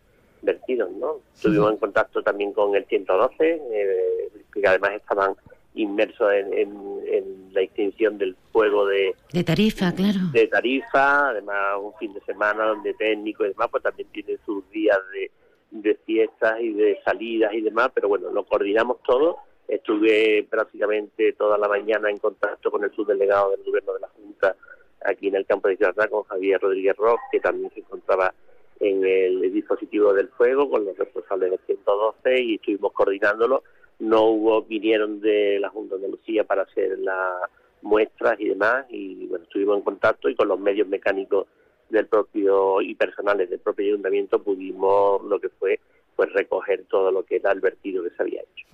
vertidos, 0.46 0.90
¿no? 0.92 1.18
Estuvimos 1.34 1.72
en 1.72 1.76
contacto 1.76 2.22
también 2.22 2.52
con 2.54 2.74
el 2.74 2.86
112, 2.86 3.60
eh, 3.72 4.28
que 4.54 4.66
además 4.66 4.92
estaban 4.94 5.34
inmersos 5.74 6.32
en, 6.32 6.54
en- 6.54 6.96
en 7.12 7.52
la 7.52 7.60
extinción 7.60 8.16
del 8.16 8.34
fuego 8.52 8.86
de, 8.86 9.14
De 9.32 9.44
tarifa, 9.44 9.92
claro. 9.92 10.20
de 10.32 10.46
Tarifa, 10.46 11.28
además 11.28 11.76
un 11.82 11.92
fin 11.98 12.14
de 12.14 12.20
semana 12.22 12.64
donde 12.66 12.94
técnico 12.94 13.44
y 13.44 13.48
demás, 13.48 13.68
pues 13.70 13.82
también 13.82 14.08
tienen 14.10 14.38
sus 14.46 14.66
días 14.70 14.96
de, 15.12 15.30
de 15.70 15.94
fiestas 16.06 16.58
y 16.60 16.72
de 16.72 16.98
salidas 17.04 17.52
y 17.52 17.60
demás, 17.60 17.90
pero 17.94 18.08
bueno, 18.08 18.30
lo 18.30 18.44
coordinamos 18.46 19.02
todo. 19.02 19.36
Estuve 19.68 20.46
prácticamente 20.48 21.32
toda 21.34 21.58
la 21.58 21.68
mañana 21.68 22.08
en 22.08 22.18
contacto 22.18 22.70
con 22.70 22.82
el 22.84 22.92
subdelegado 22.92 23.50
del 23.50 23.64
gobierno 23.64 23.92
de 23.94 24.00
la 24.00 24.08
Junta 24.08 24.56
aquí 25.04 25.28
en 25.28 25.34
el 25.36 25.44
campo 25.46 25.68
de 25.68 25.76
Gibraltar, 25.76 26.08
con 26.08 26.22
Javier 26.24 26.60
Rodríguez 26.60 26.96
Ross, 26.96 27.18
que 27.30 27.40
también 27.40 27.70
se 27.74 27.80
encontraba 27.80 28.32
en 28.80 29.04
el 29.04 29.52
dispositivo 29.52 30.12
del 30.12 30.28
fuego 30.28 30.68
con 30.70 30.84
los 30.84 30.96
responsables 30.96 31.50
del 31.50 31.60
112 31.66 32.42
y 32.42 32.54
estuvimos 32.56 32.92
coordinándolo. 32.92 33.62
No 33.98 34.24
hubo, 34.24 34.62
vinieron 34.62 35.20
de 35.20 35.58
la 35.58 35.70
Junta 35.70 35.96
de 35.96 36.04
Andalucía 36.04 36.44
para 36.44 36.62
hacer 36.62 36.98
las 36.98 37.50
muestras 37.82 38.38
y 38.40 38.48
demás 38.48 38.86
y 38.90 39.26
bueno, 39.26 39.44
estuvimos 39.44 39.78
en 39.78 39.84
contacto 39.84 40.28
y 40.28 40.34
con 40.34 40.48
los 40.48 40.58
medios 40.60 40.88
mecánicos 40.88 41.46
del 41.88 42.06
propio 42.06 42.80
y 42.82 42.94
personales 42.94 43.48
del 43.48 43.60
propio 43.60 43.86
ayuntamiento 43.86 44.42
pudimos 44.42 45.22
lo 45.24 45.38
que 45.38 45.48
fue 45.50 45.78
pues 46.16 46.32
recoger 46.32 46.84
todo 46.90 47.12
lo 47.12 47.24
que 47.24 47.36
era 47.36 47.52
el 47.52 47.60
vertido 47.60 48.02
que 48.02 48.10
se 48.10 48.22
había 48.22 48.40
hecho. 48.40 48.66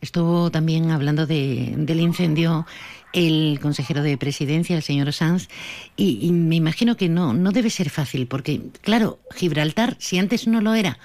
Estuvo 0.00 0.50
también 0.50 0.90
hablando 0.90 1.26
de- 1.26 1.74
del 1.76 2.00
incendio 2.00 2.64
el 3.12 3.58
consejero 3.60 4.02
de 4.02 4.18
presidencia, 4.18 4.76
el 4.76 4.82
señor 4.82 5.12
Sanz, 5.12 5.48
y, 5.96 6.18
y 6.22 6.32
me 6.32 6.56
imagino 6.56 6.96
que 6.96 7.08
no, 7.08 7.32
no 7.32 7.52
debe 7.52 7.70
ser 7.70 7.90
fácil, 7.90 8.26
porque, 8.26 8.60
claro, 8.82 9.18
Gibraltar, 9.34 9.96
si 9.98 10.18
antes 10.18 10.46
no 10.46 10.60
lo 10.60 10.74
era, 10.74 10.98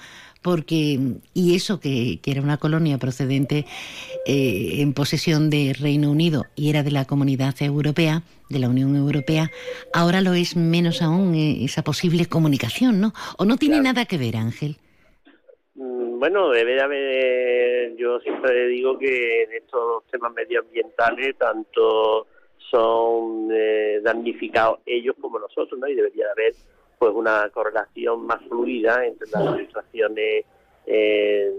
porque, 0.46 1.00
y 1.34 1.56
eso 1.56 1.80
que, 1.80 2.20
que 2.22 2.30
era 2.30 2.40
una 2.40 2.56
colonia 2.58 2.98
procedente 2.98 3.66
eh, 4.26 4.76
en 4.78 4.92
posesión 4.92 5.50
de 5.50 5.74
Reino 5.76 6.08
Unido 6.08 6.46
y 6.54 6.68
era 6.68 6.84
de 6.84 6.92
la 6.92 7.04
comunidad 7.04 7.60
europea, 7.60 8.22
de 8.48 8.60
la 8.60 8.68
Unión 8.68 8.94
Europea, 8.94 9.50
ahora 9.92 10.20
lo 10.20 10.34
es 10.34 10.54
menos 10.54 11.02
aún 11.02 11.34
eh, 11.34 11.64
esa 11.64 11.82
posible 11.82 12.26
comunicación, 12.26 13.00
¿no? 13.00 13.12
¿O 13.38 13.44
no 13.44 13.56
tiene 13.56 13.80
nada 13.80 14.04
que 14.04 14.18
ver, 14.18 14.36
Ángel? 14.36 14.76
Bueno, 16.18 16.50
debe 16.50 16.74
de 16.74 16.80
haber, 16.80 17.96
yo 17.96 18.18
siempre 18.20 18.68
digo 18.68 18.98
que 18.98 19.42
en 19.42 19.52
estos 19.52 20.04
temas 20.06 20.32
medioambientales 20.32 21.36
tanto 21.36 22.26
son 22.70 23.48
eh, 23.52 24.00
damnificados 24.02 24.80
ellos 24.86 25.14
como 25.20 25.38
nosotros, 25.38 25.78
¿no? 25.78 25.86
Y 25.86 25.94
debería 25.94 26.26
de 26.26 26.30
haber 26.32 26.54
pues 26.98 27.12
una 27.14 27.48
correlación 27.50 28.26
más 28.26 28.42
fluida 28.48 29.04
entre 29.04 29.28
las 29.30 29.46
administraciones 29.46 30.44
eh, 30.86 31.52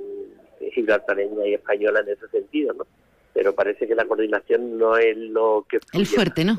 gibraltareña 0.73 1.45
y 1.45 1.53
española 1.53 1.99
en 1.99 2.09
ese 2.09 2.27
sentido, 2.29 2.73
¿no? 2.73 2.87
Pero 3.33 3.53
parece 3.53 3.87
que 3.87 3.93
la 3.93 4.05
coordinación 4.05 4.77
no 4.77 4.97
es 4.97 5.15
lo 5.15 5.65
que 5.69 5.77
El 5.77 5.83
fluye 5.83 6.15
fuerte, 6.15 6.43
¿no? 6.43 6.57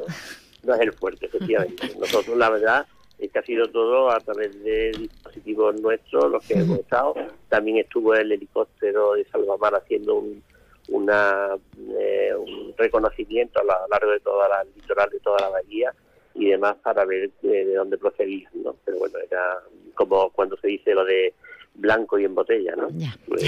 no 0.62 0.74
es 0.74 0.80
el 0.80 0.92
fuerte, 0.92 1.26
efectivamente. 1.26 1.88
Nosotros, 1.98 2.36
la 2.36 2.50
verdad, 2.50 2.86
que 3.18 3.38
ha 3.38 3.42
sido 3.42 3.66
todo 3.66 4.10
a 4.10 4.20
través 4.20 4.62
de 4.62 4.92
dispositivos 4.92 5.80
nuestros 5.80 6.30
los 6.30 6.46
que 6.46 6.54
hemos 6.54 6.78
estado. 6.78 7.14
También 7.48 7.78
estuvo 7.78 8.14
el 8.14 8.30
helicóptero 8.30 9.14
de 9.14 9.24
Salvamar 9.24 9.74
haciendo 9.74 10.14
un, 10.16 10.42
una, 10.88 11.56
eh, 11.98 12.32
un 12.34 12.74
reconocimiento 12.76 13.60
a 13.60 13.64
lo 13.64 13.88
largo 13.88 14.12
de 14.12 14.20
toda 14.20 14.48
la 14.48 14.62
el 14.62 14.68
litoral, 14.74 15.10
de 15.10 15.20
toda 15.20 15.40
la 15.40 15.48
bahía 15.48 15.92
y 16.34 16.46
demás 16.46 16.76
para 16.82 17.04
ver 17.04 17.30
eh, 17.42 17.64
de 17.64 17.74
dónde 17.74 17.98
procedían, 17.98 18.52
¿no? 18.62 18.76
Pero 18.84 18.98
bueno, 18.98 19.18
era 19.18 19.58
como 19.94 20.30
cuando 20.30 20.56
se 20.58 20.68
dice 20.68 20.94
lo 20.94 21.04
de 21.04 21.34
blanco 21.74 22.18
y 22.18 22.24
en 22.24 22.34
botella, 22.34 22.76
¿no? 22.76 22.88
Pues, 23.26 23.42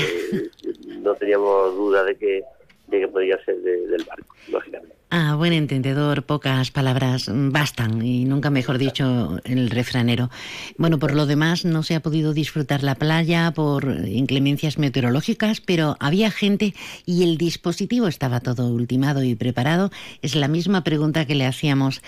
no 0.98 1.14
teníamos 1.14 1.74
duda 1.74 2.04
de 2.04 2.16
que, 2.16 2.42
de 2.90 3.00
que 3.00 3.08
podía 3.08 3.36
ser 3.44 3.56
de- 3.62 3.86
del 3.86 4.04
barco, 4.04 4.34
lógicamente. 4.50 4.96
A 5.12 5.34
buen 5.34 5.52
entendedor, 5.52 6.22
pocas 6.22 6.70
palabras 6.70 7.28
bastan, 7.34 8.00
y 8.06 8.24
nunca 8.26 8.48
mejor 8.48 8.78
dicho 8.78 9.40
el 9.42 9.68
refranero. 9.68 10.30
Bueno, 10.78 11.00
por 11.00 11.14
lo 11.16 11.26
demás, 11.26 11.64
no 11.64 11.82
se 11.82 11.96
ha 11.96 12.00
podido 12.00 12.32
disfrutar 12.32 12.84
la 12.84 12.94
playa 12.94 13.50
por 13.52 13.84
inclemencias 14.06 14.78
meteorológicas, 14.78 15.60
pero 15.60 15.96
había 15.98 16.30
gente 16.30 16.74
y 17.06 17.24
el 17.24 17.38
dispositivo 17.38 18.06
estaba 18.06 18.38
todo 18.38 18.68
ultimado 18.68 19.24
y 19.24 19.34
preparado. 19.34 19.90
Es 20.22 20.36
la 20.36 20.46
misma 20.46 20.84
pregunta 20.84 21.26
que 21.26 21.34
le 21.34 21.44
hacíamos 21.46 22.02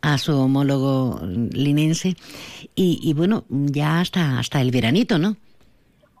a 0.00 0.16
su 0.16 0.34
homólogo 0.34 1.20
linense. 1.52 2.16
Y, 2.74 3.00
y 3.02 3.12
bueno, 3.12 3.44
ya 3.50 4.00
hasta, 4.00 4.38
hasta 4.38 4.62
el 4.62 4.70
veranito, 4.70 5.18
¿no? 5.18 5.36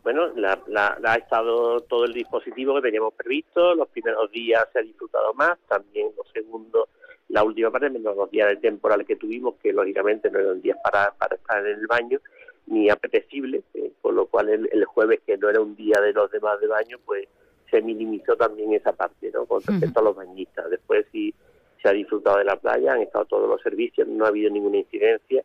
Bueno, 0.06 0.28
la, 0.36 0.56
la- 0.68 0.96
la 1.00 1.14
ha 1.14 1.16
estado 1.16 1.80
todo 1.80 2.04
el 2.04 2.12
dispositivo 2.12 2.76
que 2.76 2.82
teníamos 2.82 3.12
previsto. 3.14 3.74
Los 3.74 3.88
primeros 3.88 4.30
días 4.30 4.64
se 4.72 4.78
ha 4.78 4.82
disfrutado 4.82 5.34
más, 5.34 5.58
también 5.66 6.10
los 6.16 6.28
segundos, 6.30 6.88
la 7.28 7.42
última 7.42 7.72
parte, 7.72 7.90
menos 7.90 8.16
los 8.16 8.30
días 8.30 8.48
de 8.50 8.56
temporal 8.58 9.04
que 9.04 9.16
tuvimos, 9.16 9.56
que 9.60 9.72
lógicamente 9.72 10.30
no 10.30 10.38
eran 10.38 10.62
días 10.62 10.78
para, 10.84 11.10
para 11.18 11.34
estar 11.34 11.58
en 11.66 11.80
el 11.80 11.86
baño. 11.88 12.20
ni 12.66 12.88
apetecible, 12.88 13.62
eh, 13.74 13.90
con 14.00 14.14
lo 14.14 14.26
cual 14.26 14.48
el, 14.48 14.68
el, 14.70 14.84
jueves, 14.84 15.18
que 15.26 15.36
no 15.38 15.48
era 15.50 15.60
un 15.60 15.74
día 15.74 16.00
de 16.00 16.12
los 16.12 16.30
demás 16.30 16.60
de 16.60 16.68
baño, 16.68 16.98
pues 17.04 17.26
se 17.68 17.82
minimizó 17.82 18.36
también 18.36 18.74
esa 18.74 18.92
parte, 18.92 19.32
¿no? 19.34 19.44
Con 19.46 19.60
respecto 19.60 19.98
a 19.98 20.04
los 20.04 20.14
bañistas. 20.14 20.70
Después 20.70 21.04
sí 21.10 21.34
se 21.82 21.88
ha 21.88 21.92
disfrutado 21.92 22.38
de 22.38 22.44
la 22.44 22.54
playa, 22.54 22.92
han 22.92 23.02
estado 23.02 23.24
todos 23.24 23.48
los 23.48 23.60
servicios, 23.60 24.06
no 24.06 24.24
ha 24.24 24.28
habido 24.28 24.50
ninguna 24.52 24.76
incidencia. 24.78 25.42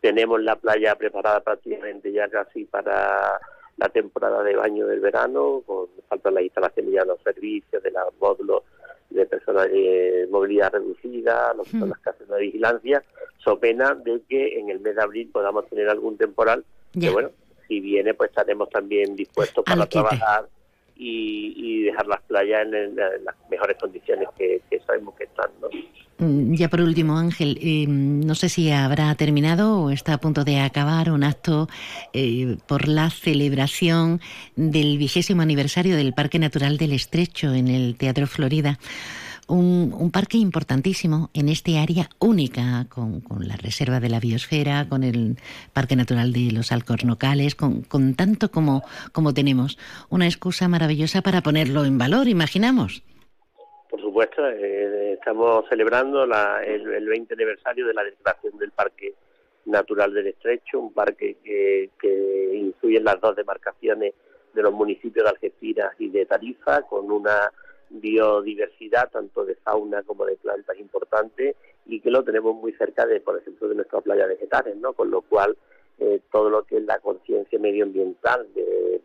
Tenemos 0.00 0.40
la 0.40 0.54
playa 0.54 0.94
preparada 0.94 1.40
prácticamente 1.40 2.12
ya 2.12 2.28
casi 2.28 2.64
para 2.64 3.40
la 3.76 3.88
temporada 3.88 4.42
de 4.42 4.56
baño 4.56 4.86
del 4.86 5.00
verano, 5.00 5.62
con 5.66 5.86
falta 6.08 6.30
las 6.30 6.44
instalaciones 6.44 6.92
ya 6.92 7.04
los 7.04 7.20
servicios, 7.22 7.82
de 7.82 7.90
los 7.90 8.14
módulos 8.20 8.62
de 9.10 9.26
personas 9.26 9.70
de 9.70 10.26
movilidad 10.30 10.72
reducida, 10.72 11.54
los, 11.54 11.72
las 11.74 11.98
casas 12.00 12.28
de 12.28 12.40
vigilancia, 12.40 13.02
so 13.38 13.58
pena 13.58 13.94
de 13.94 14.20
que 14.28 14.58
en 14.58 14.70
el 14.70 14.80
mes 14.80 14.96
de 14.96 15.02
abril 15.02 15.30
podamos 15.32 15.68
tener 15.68 15.88
algún 15.88 16.16
temporal, 16.16 16.64
que 16.98 17.10
bueno, 17.10 17.30
si 17.68 17.80
viene 17.80 18.14
pues 18.14 18.30
estaremos 18.30 18.70
también 18.70 19.14
dispuestos 19.14 19.64
para 19.64 19.86
trabajar 19.86 20.48
y, 20.96 21.54
y, 21.56 21.82
dejar 21.84 22.06
las 22.06 22.22
playas 22.22 22.62
en, 22.62 22.96
las 22.96 23.34
mejores 23.50 23.76
condiciones 23.78 24.28
que, 24.38 24.62
que 24.70 24.80
sabemos 24.80 25.14
que 25.14 25.24
están. 25.24 25.50
¿no? 25.60 25.68
Mm, 26.18 26.54
ya 26.54 26.68
por 26.68 26.80
último, 26.80 27.18
Ángel, 27.18 27.58
eh, 27.60 27.86
no 27.88 28.34
sé 28.34 28.48
si 28.48 28.70
habrá 28.70 29.14
terminado 29.14 29.80
o 29.80 29.90
está 29.90 30.14
a 30.14 30.18
punto 30.18 30.44
de 30.44 30.60
acabar 30.60 31.10
un 31.10 31.24
acto 31.24 31.68
eh, 32.12 32.56
por 32.66 32.88
la 32.88 33.10
celebración 33.10 34.20
del 34.54 34.96
vigésimo 34.98 35.42
aniversario 35.42 35.96
del 35.96 36.14
Parque 36.14 36.38
Natural 36.38 36.76
del 36.76 36.92
Estrecho 36.92 37.52
en 37.52 37.68
el 37.68 37.96
Teatro 37.96 38.26
Florida. 38.26 38.78
Un, 39.46 39.94
un, 39.98 40.10
parque 40.10 40.38
importantísimo 40.38 41.28
en 41.34 41.50
este 41.50 41.78
área 41.78 42.08
única, 42.18 42.86
con, 42.88 43.20
con, 43.20 43.46
la 43.46 43.56
reserva 43.56 44.00
de 44.00 44.08
la 44.08 44.18
biosfera, 44.18 44.88
con 44.88 45.02
el 45.02 45.36
Parque 45.74 45.96
Natural 45.96 46.32
de 46.32 46.50
los 46.50 46.72
Alcornocales, 46.72 47.54
con, 47.54 47.84
tanto 48.14 48.50
como, 48.50 48.82
como 49.12 49.34
tenemos. 49.34 49.76
Una 50.08 50.24
excusa 50.26 50.66
maravillosa 50.68 51.20
para 51.20 51.42
ponerlo 51.42 51.84
en 51.84 51.98
valor, 51.98 52.26
imaginamos. 52.28 53.02
Por 53.90 54.00
supuesto, 54.00 54.48
eh, 54.48 55.12
estamos 55.12 55.66
celebrando 55.68 56.24
la, 56.26 56.64
el, 56.64 56.92
el, 56.94 57.06
20 57.06 57.34
aniversario 57.34 57.86
de 57.86 57.94
la 57.94 58.02
declaración 58.02 58.56
del 58.58 58.70
Parque 58.70 59.14
Natural 59.66 60.12
del 60.12 60.28
Estrecho, 60.28 60.80
un 60.80 60.92
parque 60.92 61.36
que, 61.44 61.90
que 62.00 62.50
incluye 62.54 63.00
las 63.00 63.20
dos 63.20 63.36
demarcaciones 63.36 64.14
de 64.54 64.62
los 64.62 64.72
municipios 64.72 65.24
de 65.24 65.30
Algeciras 65.30 65.92
y 65.98 66.08
de 66.08 66.26
Tarifa, 66.26 66.82
con 66.82 67.10
una 67.10 67.52
biodiversidad 67.90 69.10
tanto 69.10 69.44
de 69.44 69.54
fauna 69.56 70.02
como 70.02 70.24
de 70.26 70.36
plantas 70.36 70.78
importante 70.78 71.56
y 71.86 72.00
que 72.00 72.10
lo 72.10 72.24
tenemos 72.24 72.54
muy 72.56 72.72
cerca 72.72 73.06
de, 73.06 73.20
por 73.20 73.38
ejemplo, 73.38 73.68
de 73.68 73.76
nuestra 73.76 74.00
playa 74.00 74.26
vegetales, 74.26 74.76
¿no? 74.76 74.92
Con 74.92 75.10
lo 75.10 75.22
cual, 75.22 75.56
eh, 75.98 76.20
todo 76.32 76.50
lo 76.50 76.64
que 76.64 76.78
es 76.78 76.84
la 76.84 76.98
conciencia 76.98 77.58
medioambiental 77.58 78.52
de, 78.54 79.00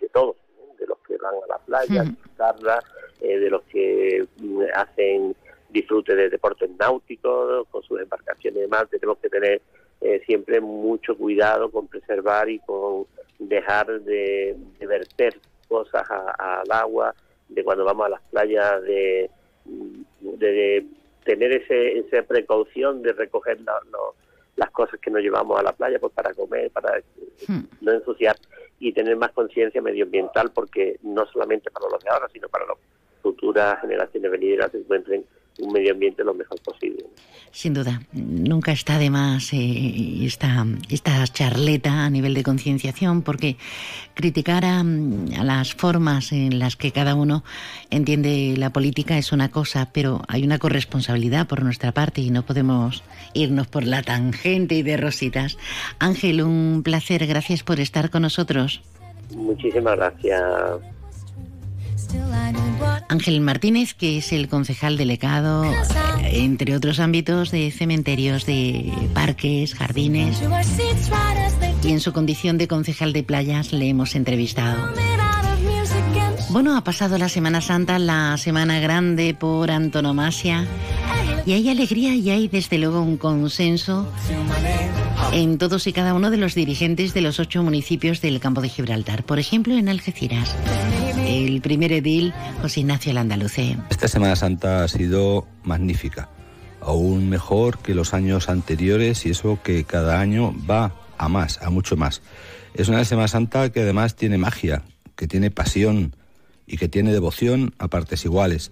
de 0.00 0.08
todos, 0.08 0.36
¿no? 0.56 0.74
de 0.76 0.86
los 0.86 0.98
que 0.98 1.16
van 1.18 1.34
a 1.34 1.46
la 1.46 1.58
playa, 1.58 2.04
sí. 2.04 2.10
disfrutarla, 2.10 2.82
eh, 3.20 3.38
de 3.38 3.50
los 3.50 3.62
que 3.64 4.26
mm, 4.38 4.62
hacen 4.74 5.36
disfrute 5.68 6.14
de 6.14 6.28
deportes 6.28 6.70
náuticos, 6.78 7.66
con 7.68 7.82
sus 7.82 8.00
embarcaciones 8.00 8.58
y 8.58 8.62
demás, 8.62 8.88
tenemos 8.90 9.18
que 9.18 9.28
tener 9.28 9.62
eh, 10.00 10.20
siempre 10.26 10.60
mucho 10.60 11.16
cuidado 11.16 11.70
con 11.70 11.86
preservar 11.86 12.48
y 12.50 12.58
con 12.60 13.06
dejar 13.38 14.00
de, 14.02 14.56
de 14.78 14.86
verter 14.86 15.34
cosas 15.68 16.04
al 16.10 16.70
agua, 16.70 17.14
de 17.54 17.64
cuando 17.64 17.84
vamos 17.84 18.06
a 18.06 18.10
las 18.10 18.22
playas 18.30 18.82
de, 18.82 19.30
de, 19.64 20.86
tener 21.24 21.52
ese, 21.52 21.98
esa 21.98 22.22
precaución 22.22 23.02
de 23.02 23.12
recoger 23.12 23.60
la, 23.60 23.74
lo, 23.90 24.14
las 24.56 24.70
cosas 24.70 24.98
que 25.00 25.10
nos 25.10 25.22
llevamos 25.22 25.58
a 25.58 25.62
la 25.62 25.72
playa 25.72 25.98
pues 25.98 26.12
para 26.12 26.34
comer, 26.34 26.70
para 26.70 27.00
hmm. 27.48 27.60
no 27.80 27.92
ensuciar 27.92 28.36
y 28.78 28.92
tener 28.92 29.16
más 29.16 29.32
conciencia 29.32 29.80
medioambiental 29.80 30.50
porque 30.52 30.98
no 31.02 31.26
solamente 31.26 31.70
para 31.70 31.88
los 31.88 32.02
de 32.02 32.10
ahora, 32.10 32.28
sino 32.32 32.48
para 32.48 32.66
las 32.66 32.76
futuras 33.22 33.80
generaciones 33.80 34.30
venideras 34.30 34.72
se 34.72 34.78
encuentren 34.78 35.24
un 35.58 35.72
medio 35.72 35.92
ambiente 35.92 36.24
lo 36.24 36.34
mejor 36.34 36.60
posible. 36.62 37.04
Sin 37.50 37.74
duda, 37.74 38.00
nunca 38.12 38.72
está 38.72 38.98
de 38.98 39.10
más 39.10 39.52
eh, 39.52 40.24
esta, 40.24 40.64
esta 40.88 41.26
charleta 41.26 42.04
a 42.04 42.08
nivel 42.08 42.32
de 42.32 42.42
concienciación, 42.42 43.20
porque 43.20 43.56
criticar 44.14 44.64
a, 44.64 44.80
a, 44.80 45.44
las 45.44 45.74
formas 45.74 46.32
en 46.32 46.58
las 46.58 46.76
que 46.76 46.92
cada 46.92 47.14
uno 47.14 47.44
entiende 47.90 48.54
la 48.56 48.72
política 48.72 49.18
es 49.18 49.32
una 49.32 49.50
cosa, 49.50 49.90
pero 49.92 50.22
hay 50.28 50.44
una 50.44 50.58
corresponsabilidad 50.58 51.46
por 51.46 51.62
nuestra 51.62 51.92
parte 51.92 52.22
y 52.22 52.30
no 52.30 52.42
podemos 52.46 53.04
irnos 53.34 53.66
por 53.66 53.84
la 53.84 54.02
tangente 54.02 54.76
y 54.76 54.82
de 54.82 54.96
rositas. 54.96 55.58
Ángel, 55.98 56.42
un 56.42 56.82
placer, 56.82 57.26
gracias 57.26 57.62
por 57.62 57.80
estar 57.80 58.08
con 58.08 58.22
nosotros. 58.22 58.80
Muchísimas 59.34 59.96
gracias. 59.96 60.42
Ángel 63.08 63.40
Martínez, 63.40 63.94
que 63.94 64.18
es 64.18 64.32
el 64.32 64.48
concejal 64.48 64.96
delegado, 64.96 65.64
entre 66.22 66.74
otros 66.74 66.98
ámbitos, 66.98 67.50
de 67.50 67.70
cementerios, 67.70 68.46
de 68.46 68.90
parques, 69.12 69.74
jardines. 69.74 70.42
Y 71.84 71.90
en 71.90 72.00
su 72.00 72.12
condición 72.12 72.58
de 72.58 72.68
concejal 72.68 73.12
de 73.12 73.22
playas 73.22 73.72
le 73.72 73.88
hemos 73.88 74.14
entrevistado. 74.14 74.88
Bueno, 76.50 76.76
ha 76.76 76.84
pasado 76.84 77.18
la 77.18 77.28
Semana 77.28 77.60
Santa, 77.60 77.98
la 77.98 78.36
Semana 78.36 78.78
Grande 78.78 79.34
por 79.34 79.70
antonomasia. 79.70 80.66
Y 81.46 81.52
hay 81.52 81.68
alegría 81.68 82.14
y 82.14 82.30
hay 82.30 82.48
desde 82.48 82.78
luego 82.78 83.02
un 83.02 83.16
consenso 83.16 84.06
en 85.32 85.58
todos 85.58 85.86
y 85.86 85.92
cada 85.92 86.14
uno 86.14 86.30
de 86.30 86.36
los 86.36 86.54
dirigentes 86.54 87.14
de 87.14 87.20
los 87.22 87.40
ocho 87.40 87.62
municipios 87.62 88.20
del 88.20 88.38
campo 88.38 88.60
de 88.60 88.68
Gibraltar. 88.68 89.24
Por 89.24 89.38
ejemplo, 89.38 89.76
en 89.76 89.88
Algeciras, 89.88 90.54
el 91.46 91.60
primer 91.60 91.92
edil, 91.92 92.32
José 92.60 92.80
Ignacio 92.80 93.12
Landaluce. 93.12 93.76
Esta 93.90 94.08
Semana 94.08 94.36
Santa 94.36 94.84
ha 94.84 94.88
sido 94.88 95.46
magnífica, 95.64 96.28
aún 96.80 97.28
mejor 97.28 97.78
que 97.78 97.94
los 97.94 98.14
años 98.14 98.48
anteriores 98.48 99.26
y 99.26 99.30
eso 99.30 99.58
que 99.62 99.84
cada 99.84 100.20
año 100.20 100.54
va 100.68 100.94
a 101.18 101.28
más, 101.28 101.60
a 101.62 101.70
mucho 101.70 101.96
más. 101.96 102.22
Es 102.74 102.88
una 102.88 103.04
Semana 103.04 103.28
Santa 103.28 103.70
que 103.70 103.80
además 103.80 104.16
tiene 104.16 104.38
magia, 104.38 104.82
que 105.16 105.28
tiene 105.28 105.50
pasión 105.50 106.16
y 106.66 106.78
que 106.78 106.88
tiene 106.88 107.12
devoción 107.12 107.74
a 107.78 107.88
partes 107.88 108.24
iguales. 108.24 108.70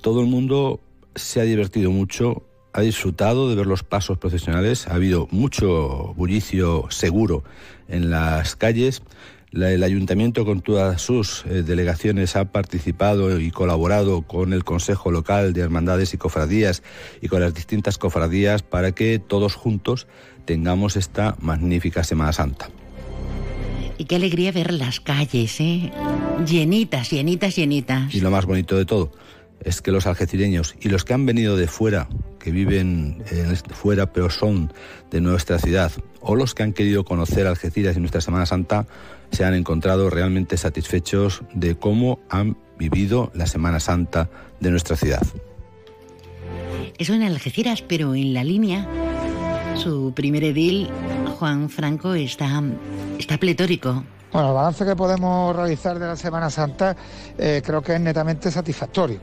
Todo 0.00 0.20
el 0.20 0.26
mundo 0.26 0.80
se 1.14 1.40
ha 1.40 1.44
divertido 1.44 1.90
mucho, 1.90 2.44
ha 2.72 2.82
disfrutado 2.82 3.48
de 3.48 3.56
ver 3.56 3.66
los 3.66 3.82
pasos 3.82 4.18
profesionales, 4.18 4.86
ha 4.86 4.94
habido 4.94 5.28
mucho 5.30 6.14
bullicio 6.14 6.86
seguro 6.90 7.42
en 7.88 8.10
las 8.10 8.54
calles. 8.54 9.02
El 9.56 9.82
ayuntamiento 9.82 10.44
con 10.44 10.60
todas 10.60 11.00
sus 11.00 11.46
eh, 11.46 11.62
delegaciones 11.62 12.36
ha 12.36 12.44
participado 12.52 13.40
y 13.40 13.50
colaborado 13.50 14.20
con 14.20 14.52
el 14.52 14.64
Consejo 14.64 15.10
Local 15.10 15.54
de 15.54 15.62
Hermandades 15.62 16.12
y 16.12 16.18
Cofradías 16.18 16.82
y 17.22 17.28
con 17.28 17.40
las 17.40 17.54
distintas 17.54 17.96
cofradías 17.96 18.62
para 18.62 18.92
que 18.92 19.18
todos 19.18 19.54
juntos 19.54 20.08
tengamos 20.44 20.96
esta 20.96 21.36
magnífica 21.40 22.04
Semana 22.04 22.34
Santa. 22.34 22.68
Y 23.96 24.04
qué 24.04 24.16
alegría 24.16 24.52
ver 24.52 24.74
las 24.74 25.00
calles, 25.00 25.58
¿eh? 25.58 25.90
Llenitas, 26.46 27.10
llenitas, 27.10 27.56
llenitas. 27.56 28.14
Y 28.14 28.20
lo 28.20 28.30
más 28.30 28.44
bonito 28.44 28.76
de 28.76 28.84
todo, 28.84 29.10
es 29.66 29.82
que 29.82 29.90
los 29.90 30.06
algecireños 30.06 30.76
y 30.80 30.88
los 30.88 31.04
que 31.04 31.12
han 31.12 31.26
venido 31.26 31.56
de 31.56 31.66
fuera, 31.66 32.08
que 32.38 32.52
viven 32.52 33.22
eh, 33.30 33.52
fuera 33.72 34.12
pero 34.12 34.30
son 34.30 34.72
de 35.10 35.20
nuestra 35.20 35.58
ciudad, 35.58 35.90
o 36.20 36.36
los 36.36 36.54
que 36.54 36.62
han 36.62 36.72
querido 36.72 37.04
conocer 37.04 37.46
Algeciras 37.46 37.96
y 37.96 38.00
nuestra 38.00 38.20
Semana 38.20 38.46
Santa, 38.46 38.86
se 39.32 39.44
han 39.44 39.54
encontrado 39.54 40.08
realmente 40.08 40.56
satisfechos 40.56 41.42
de 41.52 41.74
cómo 41.76 42.20
han 42.30 42.56
vivido 42.78 43.32
la 43.34 43.46
Semana 43.46 43.80
Santa 43.80 44.30
de 44.60 44.70
nuestra 44.70 44.96
ciudad. 44.96 45.22
Eso 46.96 47.14
en 47.14 47.24
Algeciras, 47.24 47.82
pero 47.82 48.14
en 48.14 48.34
la 48.34 48.44
línea, 48.44 48.86
su 49.76 50.12
primer 50.14 50.44
edil, 50.44 50.88
Juan 51.38 51.68
Franco, 51.68 52.14
está, 52.14 52.62
está 53.18 53.36
pletórico. 53.36 54.04
Bueno, 54.32 54.48
el 54.48 54.54
balance 54.54 54.84
que 54.84 54.94
podemos 54.94 55.56
realizar 55.56 55.98
de 55.98 56.06
la 56.06 56.16
Semana 56.16 56.50
Santa 56.50 56.96
eh, 57.36 57.62
creo 57.64 57.82
que 57.82 57.94
es 57.94 58.00
netamente 58.00 58.50
satisfactorio. 58.50 59.20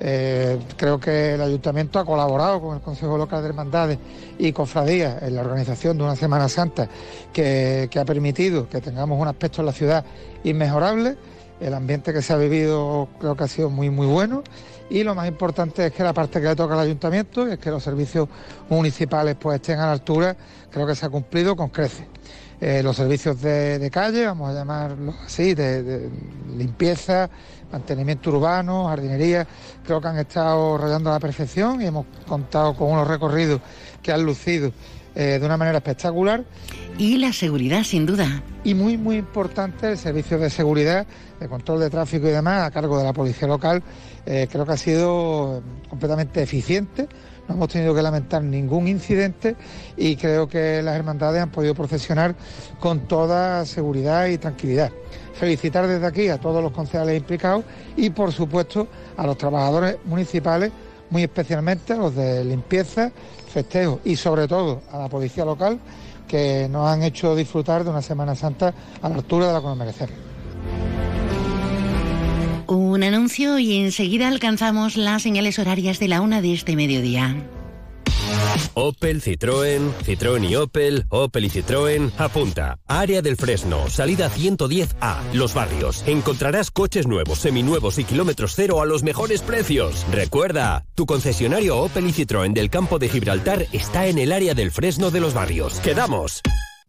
Eh, 0.00 0.58
creo 0.76 1.00
que 1.00 1.34
el 1.34 1.40
ayuntamiento 1.40 1.98
ha 1.98 2.04
colaborado 2.04 2.60
con 2.60 2.76
el 2.76 2.82
Consejo 2.82 3.18
Local 3.18 3.42
de 3.42 3.48
Hermandades 3.48 3.98
y 4.38 4.52
Cofradías 4.52 5.22
en 5.22 5.34
la 5.34 5.40
organización 5.40 5.98
de 5.98 6.04
una 6.04 6.14
Semana 6.14 6.48
Santa 6.48 6.88
que, 7.32 7.90
ha 7.98 8.04
permitido 8.04 8.68
que 8.68 8.80
tengamos 8.80 9.20
un 9.20 9.26
aspecto 9.26 9.60
en 9.62 9.66
la 9.66 9.72
ciudad 9.72 10.04
inmejorable. 10.44 11.16
El 11.60 11.74
ambiente 11.74 12.12
que 12.12 12.22
se 12.22 12.32
ha 12.32 12.36
vivido 12.36 13.08
creo 13.18 13.36
que 13.36 13.44
ha 13.44 13.48
sido 13.48 13.70
muy, 13.70 13.90
muy 13.90 14.06
bueno. 14.06 14.44
Y 14.90 15.02
lo 15.02 15.14
más 15.14 15.26
importante 15.26 15.86
es 15.86 15.92
que 15.92 16.02
la 16.02 16.12
parte 16.12 16.40
que 16.40 16.46
le 16.46 16.56
toca 16.56 16.74
al 16.74 16.80
ayuntamiento 16.80 17.46
es 17.46 17.58
que 17.58 17.70
los 17.70 17.82
servicios 17.82 18.28
municipales 18.70 19.36
pues 19.38 19.56
estén 19.56 19.80
a 19.80 19.86
la 19.86 19.92
altura, 19.92 20.36
creo 20.70 20.86
que 20.86 20.94
se 20.94 21.04
ha 21.04 21.10
cumplido 21.10 21.56
con 21.56 21.68
creces. 21.68 22.06
Eh, 22.60 22.82
los 22.82 22.96
servicios 22.96 23.40
de, 23.40 23.88
calle, 23.92 24.26
vamos 24.26 24.50
a 24.50 24.52
llamarlo 24.52 25.14
así, 25.24 25.54
de, 25.54 26.10
limpieza, 26.56 27.30
mantenimiento 27.70 28.30
urbano, 28.30 28.88
jardinería, 28.88 29.46
creo 29.84 30.00
que 30.00 30.08
han 30.08 30.18
estado 30.18 30.78
rayando 30.78 31.10
a 31.10 31.14
la 31.14 31.20
perfección 31.20 31.80
y 31.80 31.86
hemos 31.86 32.06
contado 32.26 32.74
con 32.74 32.90
unos 32.90 33.06
recorridos 33.06 33.60
que 34.02 34.12
han 34.12 34.22
lucido 34.22 34.72
eh, 35.14 35.38
de 35.40 35.44
una 35.44 35.56
manera 35.56 35.78
espectacular. 35.78 36.44
Y 36.96 37.16
la 37.16 37.32
seguridad, 37.32 37.82
sin 37.82 38.06
duda. 38.06 38.42
Y 38.62 38.74
muy, 38.74 38.96
muy 38.96 39.16
importante 39.16 39.90
el 39.90 39.98
servicio 39.98 40.38
de 40.38 40.48
seguridad, 40.48 41.06
de 41.40 41.48
control 41.48 41.80
de 41.80 41.90
tráfico 41.90 42.28
y 42.28 42.30
demás 42.30 42.64
a 42.64 42.70
cargo 42.70 42.98
de 42.98 43.04
la 43.04 43.12
policía 43.12 43.48
local. 43.48 43.82
Eh, 44.26 44.46
creo 44.50 44.64
que 44.64 44.72
ha 44.72 44.76
sido 44.76 45.62
completamente 45.88 46.42
eficiente. 46.42 47.08
No 47.48 47.54
hemos 47.54 47.68
tenido 47.68 47.94
que 47.94 48.02
lamentar 48.02 48.44
ningún 48.44 48.86
incidente 48.86 49.56
y 49.96 50.16
creo 50.16 50.46
que 50.46 50.82
las 50.82 50.94
hermandades 50.94 51.42
han 51.42 51.50
podido 51.50 51.74
procesionar 51.74 52.36
con 52.78 53.08
toda 53.08 53.64
seguridad 53.64 54.26
y 54.26 54.38
tranquilidad. 54.38 54.92
Felicitar 55.38 55.86
desde 55.86 56.06
aquí 56.06 56.28
a 56.28 56.38
todos 56.38 56.62
los 56.62 56.72
concejales 56.72 57.16
implicados 57.16 57.64
y, 57.96 58.10
por 58.10 58.32
supuesto, 58.32 58.88
a 59.16 59.26
los 59.26 59.38
trabajadores 59.38 59.96
municipales, 60.04 60.72
muy 61.10 61.22
especialmente 61.22 61.92
a 61.92 61.96
los 61.96 62.14
de 62.14 62.44
limpieza, 62.44 63.12
festejos 63.52 64.00
y, 64.04 64.16
sobre 64.16 64.48
todo, 64.48 64.82
a 64.92 64.98
la 64.98 65.08
policía 65.08 65.44
local 65.44 65.78
que 66.26 66.68
nos 66.68 66.88
han 66.88 67.02
hecho 67.02 67.34
disfrutar 67.34 67.84
de 67.84 67.90
una 67.90 68.02
Semana 68.02 68.34
Santa 68.34 68.74
a 69.00 69.08
la 69.08 69.16
altura 69.16 69.46
de 69.46 69.52
la 69.52 69.60
que 69.60 69.66
nos 69.66 69.76
merecemos. 69.76 70.14
Un 72.66 73.02
anuncio 73.02 73.58
y 73.58 73.78
enseguida 73.78 74.28
alcanzamos 74.28 74.96
las 74.96 75.22
señales 75.22 75.58
horarias 75.58 75.98
de 75.98 76.08
la 76.08 76.20
una 76.20 76.42
de 76.42 76.52
este 76.52 76.76
mediodía. 76.76 77.34
Opel, 78.74 79.20
Citroën, 79.22 79.92
Citroën 80.04 80.44
y 80.48 80.56
Opel, 80.56 81.06
Opel 81.08 81.44
y 81.44 81.50
Citroën, 81.50 82.12
apunta. 82.16 82.78
Área 82.86 83.22
del 83.22 83.36
Fresno, 83.36 83.88
salida 83.90 84.30
110A, 84.30 85.32
Los 85.32 85.54
Barrios. 85.54 86.04
Encontrarás 86.06 86.70
coches 86.70 87.06
nuevos, 87.06 87.38
seminuevos 87.38 87.98
y 87.98 88.04
kilómetros 88.04 88.54
cero 88.54 88.80
a 88.80 88.86
los 88.86 89.02
mejores 89.02 89.42
precios. 89.42 90.06
Recuerda, 90.12 90.84
tu 90.94 91.06
concesionario 91.06 91.78
Opel 91.78 92.06
y 92.06 92.12
Citroën 92.12 92.52
del 92.52 92.70
campo 92.70 92.98
de 92.98 93.08
Gibraltar 93.08 93.66
está 93.72 94.06
en 94.06 94.18
el 94.18 94.32
área 94.32 94.54
del 94.54 94.70
Fresno 94.70 95.10
de 95.10 95.20
Los 95.20 95.34
Barrios. 95.34 95.80
¡Quedamos! 95.80 96.42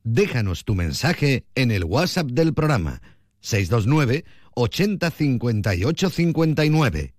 Déjanos 0.04 0.64
tu 0.64 0.76
mensaje 0.76 1.46
en 1.56 1.72
el 1.72 1.84
WhatsApp 1.84 2.28
del 2.28 2.54
programa 2.54 3.02
629 3.42 4.26
80 4.56 5.12
58 5.12 6.10
59. 6.10 7.19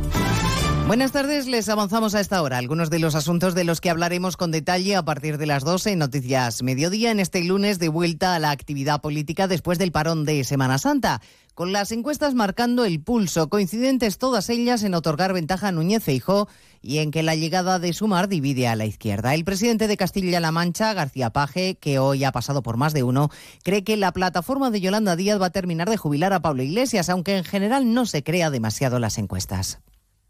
Buenas 0.87 1.13
tardes, 1.13 1.47
les 1.47 1.69
avanzamos 1.69 2.15
a 2.15 2.19
esta 2.19 2.41
hora 2.41 2.57
algunos 2.57 2.89
de 2.89 2.99
los 2.99 3.15
asuntos 3.15 3.55
de 3.55 3.63
los 3.63 3.79
que 3.79 3.89
hablaremos 3.89 4.35
con 4.35 4.51
detalle 4.51 4.97
a 4.97 5.05
partir 5.05 5.37
de 5.37 5.45
las 5.45 5.63
12 5.63 5.91
en 5.91 5.99
Noticias 5.99 6.63
Mediodía 6.63 7.11
en 7.11 7.21
este 7.21 7.43
lunes 7.43 7.79
de 7.79 7.87
vuelta 7.87 8.35
a 8.35 8.39
la 8.39 8.51
actividad 8.51 8.99
política 8.99 9.47
después 9.47 9.79
del 9.79 9.93
parón 9.93 10.25
de 10.25 10.43
Semana 10.43 10.77
Santa 10.77 11.21
con 11.53 11.71
las 11.71 11.91
encuestas 11.91 12.33
marcando 12.33 12.85
el 12.85 13.01
pulso, 13.01 13.49
coincidentes 13.49 14.17
todas 14.17 14.49
ellas 14.49 14.83
en 14.83 14.93
otorgar 14.93 15.31
ventaja 15.33 15.67
a 15.67 15.71
Núñez 15.71 16.03
Feijó 16.03 16.49
y 16.81 16.97
en 16.97 17.11
que 17.11 17.23
la 17.23 17.35
llegada 17.35 17.77
de 17.77 17.93
Sumar 17.93 18.27
divide 18.27 18.67
a 18.67 18.75
la 18.75 18.85
izquierda. 18.85 19.33
El 19.35 19.45
presidente 19.45 19.87
de 19.87 19.97
Castilla-La 19.97 20.51
Mancha, 20.51 20.93
García 20.93 21.29
Paje, 21.29 21.75
que 21.75 21.99
hoy 21.99 22.23
ha 22.23 22.31
pasado 22.31 22.63
por 22.63 22.77
más 22.77 22.93
de 22.93 23.03
uno, 23.03 23.29
cree 23.63 23.83
que 23.83 23.97
la 23.97 24.11
plataforma 24.11 24.71
de 24.71 24.81
Yolanda 24.81 25.15
Díaz 25.15 25.39
va 25.39 25.47
a 25.47 25.51
terminar 25.51 25.89
de 25.89 25.97
jubilar 25.97 26.33
a 26.33 26.41
Pablo 26.41 26.63
Iglesias, 26.63 27.09
aunque 27.09 27.37
en 27.37 27.43
general 27.43 27.93
no 27.93 28.05
se 28.05 28.23
crea 28.23 28.49
demasiado 28.49 28.99
las 28.99 29.17
encuestas. 29.17 29.79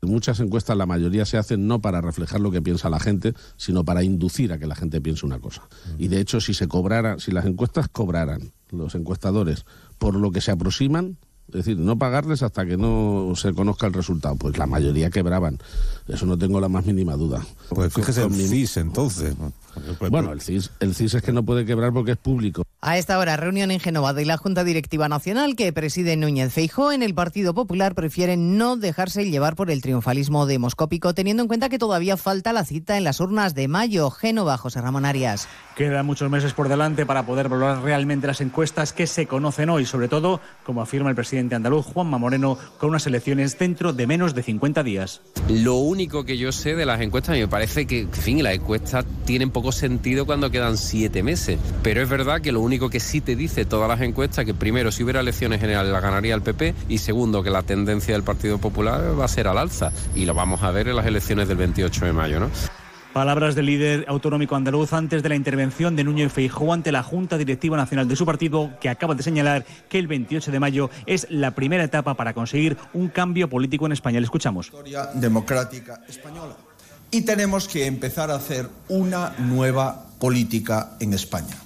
Muchas 0.03 0.39
encuestas, 0.39 0.75
la 0.75 0.87
mayoría 0.87 1.25
se 1.25 1.37
hacen 1.37 1.67
no 1.67 1.79
para 1.79 2.01
reflejar 2.01 2.41
lo 2.41 2.49
que 2.49 2.59
piensa 2.59 2.89
la 2.89 2.99
gente, 2.99 3.35
sino 3.55 3.85
para 3.85 4.03
inducir 4.03 4.51
a 4.51 4.57
que 4.57 4.65
la 4.65 4.73
gente 4.73 4.99
piense 4.99 5.27
una 5.27 5.37
cosa. 5.37 5.61
Y 5.99 6.07
de 6.07 6.19
hecho, 6.19 6.41
si 6.41 6.55
se 6.55 6.67
cobrara, 6.67 7.19
si 7.19 7.31
las 7.31 7.45
encuestas 7.45 7.87
cobraran, 7.87 8.51
los 8.71 8.95
encuestadores, 8.95 9.65
por 9.99 10.15
lo 10.15 10.31
que 10.31 10.41
se 10.41 10.49
aproximan, 10.49 11.17
es 11.49 11.65
decir, 11.65 11.77
no 11.77 11.99
pagarles 11.99 12.43
hasta 12.43 12.65
que 12.65 12.77
no 12.77 13.33
se 13.35 13.53
conozca 13.53 13.85
el 13.85 13.93
resultado. 13.93 14.35
Pues 14.37 14.57
la 14.57 14.65
mayoría 14.65 15.09
quebraban. 15.09 15.59
Eso 16.11 16.25
no 16.25 16.37
tengo 16.37 16.59
la 16.59 16.67
más 16.67 16.85
mínima 16.85 17.15
duda. 17.15 17.45
Pues 17.69 17.93
fíjese 17.93 18.23
el 18.23 18.33
CIS 18.33 18.77
entonces. 18.77 19.33
Bueno, 20.09 20.33
el 20.33 20.41
CIS, 20.41 20.71
el 20.81 20.93
CIS 20.93 21.15
es 21.15 21.21
que 21.23 21.31
no 21.31 21.43
puede 21.43 21.65
quebrar 21.65 21.93
porque 21.93 22.11
es 22.11 22.17
público. 22.17 22.63
A 22.81 22.97
esta 22.97 23.17
hora, 23.19 23.37
reunión 23.37 23.71
en 23.71 23.79
Genova 23.79 24.11
de 24.11 24.25
la 24.25 24.37
Junta 24.37 24.63
Directiva 24.63 25.07
Nacional 25.07 25.55
que 25.55 25.71
preside 25.71 26.17
Núñez 26.17 26.51
Feijó 26.51 26.91
en 26.91 27.03
el 27.03 27.13
Partido 27.13 27.53
Popular 27.53 27.95
prefieren 27.95 28.57
no 28.57 28.75
dejarse 28.75 29.29
llevar 29.29 29.55
por 29.55 29.71
el 29.71 29.81
triunfalismo 29.81 30.45
demoscópico, 30.47 31.13
teniendo 31.13 31.43
en 31.43 31.47
cuenta 31.47 31.69
que 31.69 31.77
todavía 31.77 32.17
falta 32.17 32.51
la 32.53 32.65
cita 32.65 32.97
en 32.97 33.03
las 33.03 33.19
urnas 33.19 33.55
de 33.55 33.67
mayo. 33.67 34.09
Génova, 34.09 34.57
José 34.57 34.81
Ramón 34.81 35.05
Arias. 35.05 35.47
Quedan 35.75 36.05
muchos 36.05 36.29
meses 36.29 36.53
por 36.53 36.67
delante 36.67 37.05
para 37.05 37.25
poder 37.25 37.47
valorar 37.47 37.83
realmente 37.83 38.27
las 38.27 38.41
encuestas 38.41 38.93
que 38.93 39.07
se 39.07 39.27
conocen 39.27 39.69
hoy, 39.69 39.85
sobre 39.85 40.07
todo, 40.07 40.41
como 40.65 40.81
afirma 40.81 41.09
el 41.09 41.15
presidente 41.15 41.55
andaluz 41.55 41.85
Juanma 41.85 42.17
Moreno, 42.17 42.57
con 42.79 42.89
unas 42.89 43.07
elecciones 43.07 43.57
dentro 43.57 43.93
de 43.93 44.07
menos 44.07 44.35
de 44.35 44.43
50 44.43 44.83
días. 44.83 45.21
Lo 45.47 45.75
único 45.75 46.00
que 46.07 46.37
yo 46.37 46.51
sé 46.51 46.75
de 46.75 46.85
las 46.85 47.01
encuestas, 47.01 47.37
me 47.37 47.47
parece 47.47 47.85
que, 47.85 48.01
en 48.01 48.11
fin, 48.11 48.43
las 48.43 48.55
encuestas 48.55 49.05
tienen 49.25 49.51
poco 49.51 49.71
sentido 49.71 50.25
cuando 50.25 50.49
quedan 50.49 50.77
siete 50.77 51.23
meses. 51.23 51.59
Pero 51.83 52.01
es 52.01 52.09
verdad 52.09 52.41
que 52.41 52.51
lo 52.51 52.61
único 52.61 52.89
que 52.89 52.99
sí 52.99 53.21
te 53.21 53.35
dice 53.35 53.65
todas 53.65 53.87
las 53.87 54.01
encuestas, 54.01 54.45
que 54.45 54.53
primero, 54.53 54.91
si 54.91 55.03
hubiera 55.03 55.19
elecciones 55.19 55.61
generales, 55.61 55.91
la 55.91 55.99
ganaría 55.99 56.35
el 56.35 56.41
PP, 56.41 56.73
y 56.89 56.97
segundo, 56.97 57.43
que 57.43 57.49
la 57.49 57.63
tendencia 57.63 58.13
del 58.13 58.23
Partido 58.23 58.57
Popular 58.57 59.19
va 59.19 59.25
a 59.25 59.27
ser 59.27 59.47
al 59.47 59.57
alza. 59.57 59.91
Y 60.15 60.25
lo 60.25 60.33
vamos 60.33 60.63
a 60.63 60.71
ver 60.71 60.87
en 60.87 60.95
las 60.95 61.05
elecciones 61.05 61.47
del 61.47 61.57
28 61.57 62.05
de 62.05 62.13
mayo, 62.13 62.39
¿no? 62.39 62.49
Palabras 63.13 63.55
del 63.55 63.65
líder 63.65 64.05
autonómico 64.07 64.55
andaluz 64.55 64.93
antes 64.93 65.21
de 65.21 65.27
la 65.27 65.35
intervención 65.35 65.97
de 65.97 66.05
Núñez 66.05 66.31
Feijóo 66.31 66.71
ante 66.71 66.93
la 66.93 67.03
Junta 67.03 67.37
Directiva 67.37 67.75
Nacional 67.75 68.07
de 68.07 68.15
su 68.15 68.25
partido, 68.25 68.71
que 68.79 68.87
acaba 68.87 69.15
de 69.15 69.21
señalar 69.21 69.65
que 69.89 69.99
el 69.99 70.07
28 70.07 70.49
de 70.49 70.59
mayo 70.61 70.89
es 71.05 71.27
la 71.29 71.51
primera 71.51 71.83
etapa 71.83 72.13
para 72.13 72.33
conseguir 72.33 72.77
un 72.93 73.09
cambio 73.09 73.49
político 73.49 73.85
en 73.85 73.91
España. 73.91 74.21
Le 74.21 74.23
escuchamos. 74.23 74.67
Historia 74.67 75.07
democrática 75.13 75.99
española. 76.07 76.55
Y 77.11 77.23
tenemos 77.23 77.67
que 77.67 77.85
empezar 77.85 78.31
a 78.31 78.35
hacer 78.35 78.69
una 78.87 79.33
nueva 79.39 80.05
política 80.17 80.91
en 81.01 81.13
España. 81.13 81.60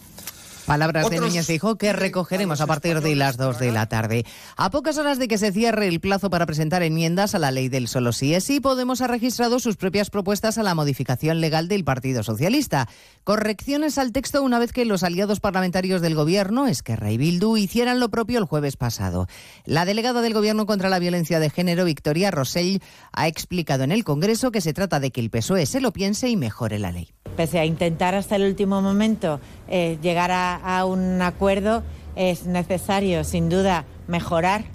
Palabras 0.66 1.10
de 1.12 1.20
Núñez 1.20 1.46
dijo 1.46 1.78
que 1.78 1.94
recogeremos 1.94 2.60
a 2.60 2.66
partir 2.66 3.02
de 3.02 3.16
las 3.16 3.38
2 3.38 3.60
de 3.60 3.72
la 3.72 3.88
tarde. 3.88 4.26
A 4.58 4.72
pocas 4.72 4.98
horas 4.98 5.20
de 5.20 5.28
que 5.28 5.38
se 5.38 5.52
cierre 5.52 5.88
el 5.88 6.00
plazo 6.00 6.32
para 6.32 6.48
presentar 6.48 6.82
enmiendas 6.82 7.36
a 7.36 7.40
la 7.40 7.52
ley 7.52 7.70
del 7.70 7.88
solo 7.88 8.12
sí 8.12 8.34
es 8.34 8.44
sí, 8.46 8.60
Podemos 8.60 9.02
ha 9.02 9.08
registrado 9.08 9.60
sus 9.60 9.78
propias 9.78 10.10
propuestas 10.10 10.58
a 10.58 10.64
la 10.64 10.74
modificación 10.74 11.40
legal 11.40 11.68
del 11.68 11.84
Partido 11.84 12.24
Socialista. 12.24 12.90
Correcciones 13.24 14.00
al 14.00 14.12
texto 14.12 14.42
una 14.42 14.58
vez 14.58 14.74
que 14.74 14.86
los 14.86 15.04
aliados 15.04 15.40
parlamentarios 15.40 16.02
del 16.02 16.16
Gobierno, 16.16 16.68
Esquerra 16.68 17.12
y 17.12 17.18
Bildu, 17.18 17.58
hicieran 17.58 18.00
lo 18.00 18.10
propio 18.10 18.40
el 18.40 18.46
jueves 18.46 18.76
pasado. 18.76 19.28
La 19.66 19.86
delegada 19.86 20.22
del 20.22 20.34
Gobierno 20.34 20.66
contra 20.66 20.90
la 20.90 21.00
violencia 21.00 21.40
de 21.40 21.52
género, 21.52 21.86
Victoria 21.86 22.32
Rosell, 22.32 22.82
ha 23.12 23.28
explicado 23.28 23.84
en 23.84 23.92
el 23.92 24.04
Congreso 24.04 24.52
que 24.52 24.62
se 24.62 24.74
trata 24.74 25.00
de 25.00 25.12
que 25.12 25.22
el 25.22 25.30
PSOE 25.30 25.68
se 25.68 25.80
lo 25.80 25.94
piense 25.94 26.28
y 26.28 26.36
mejore 26.36 26.80
la 26.80 26.92
ley. 26.92 27.12
Pese 27.36 27.60
a 27.60 27.66
intentar 27.66 28.16
hasta 28.16 28.38
el 28.38 28.44
último 28.44 28.82
momento 28.82 29.42
eh, 29.68 29.98
llegar 30.02 30.32
a, 30.32 30.55
a 30.56 30.86
un 30.86 31.22
acuerdo, 31.22 31.84
es 32.16 32.46
necesario, 32.46 33.24
sin 33.24 33.50
duda, 33.50 33.86
mejorar 34.08 34.66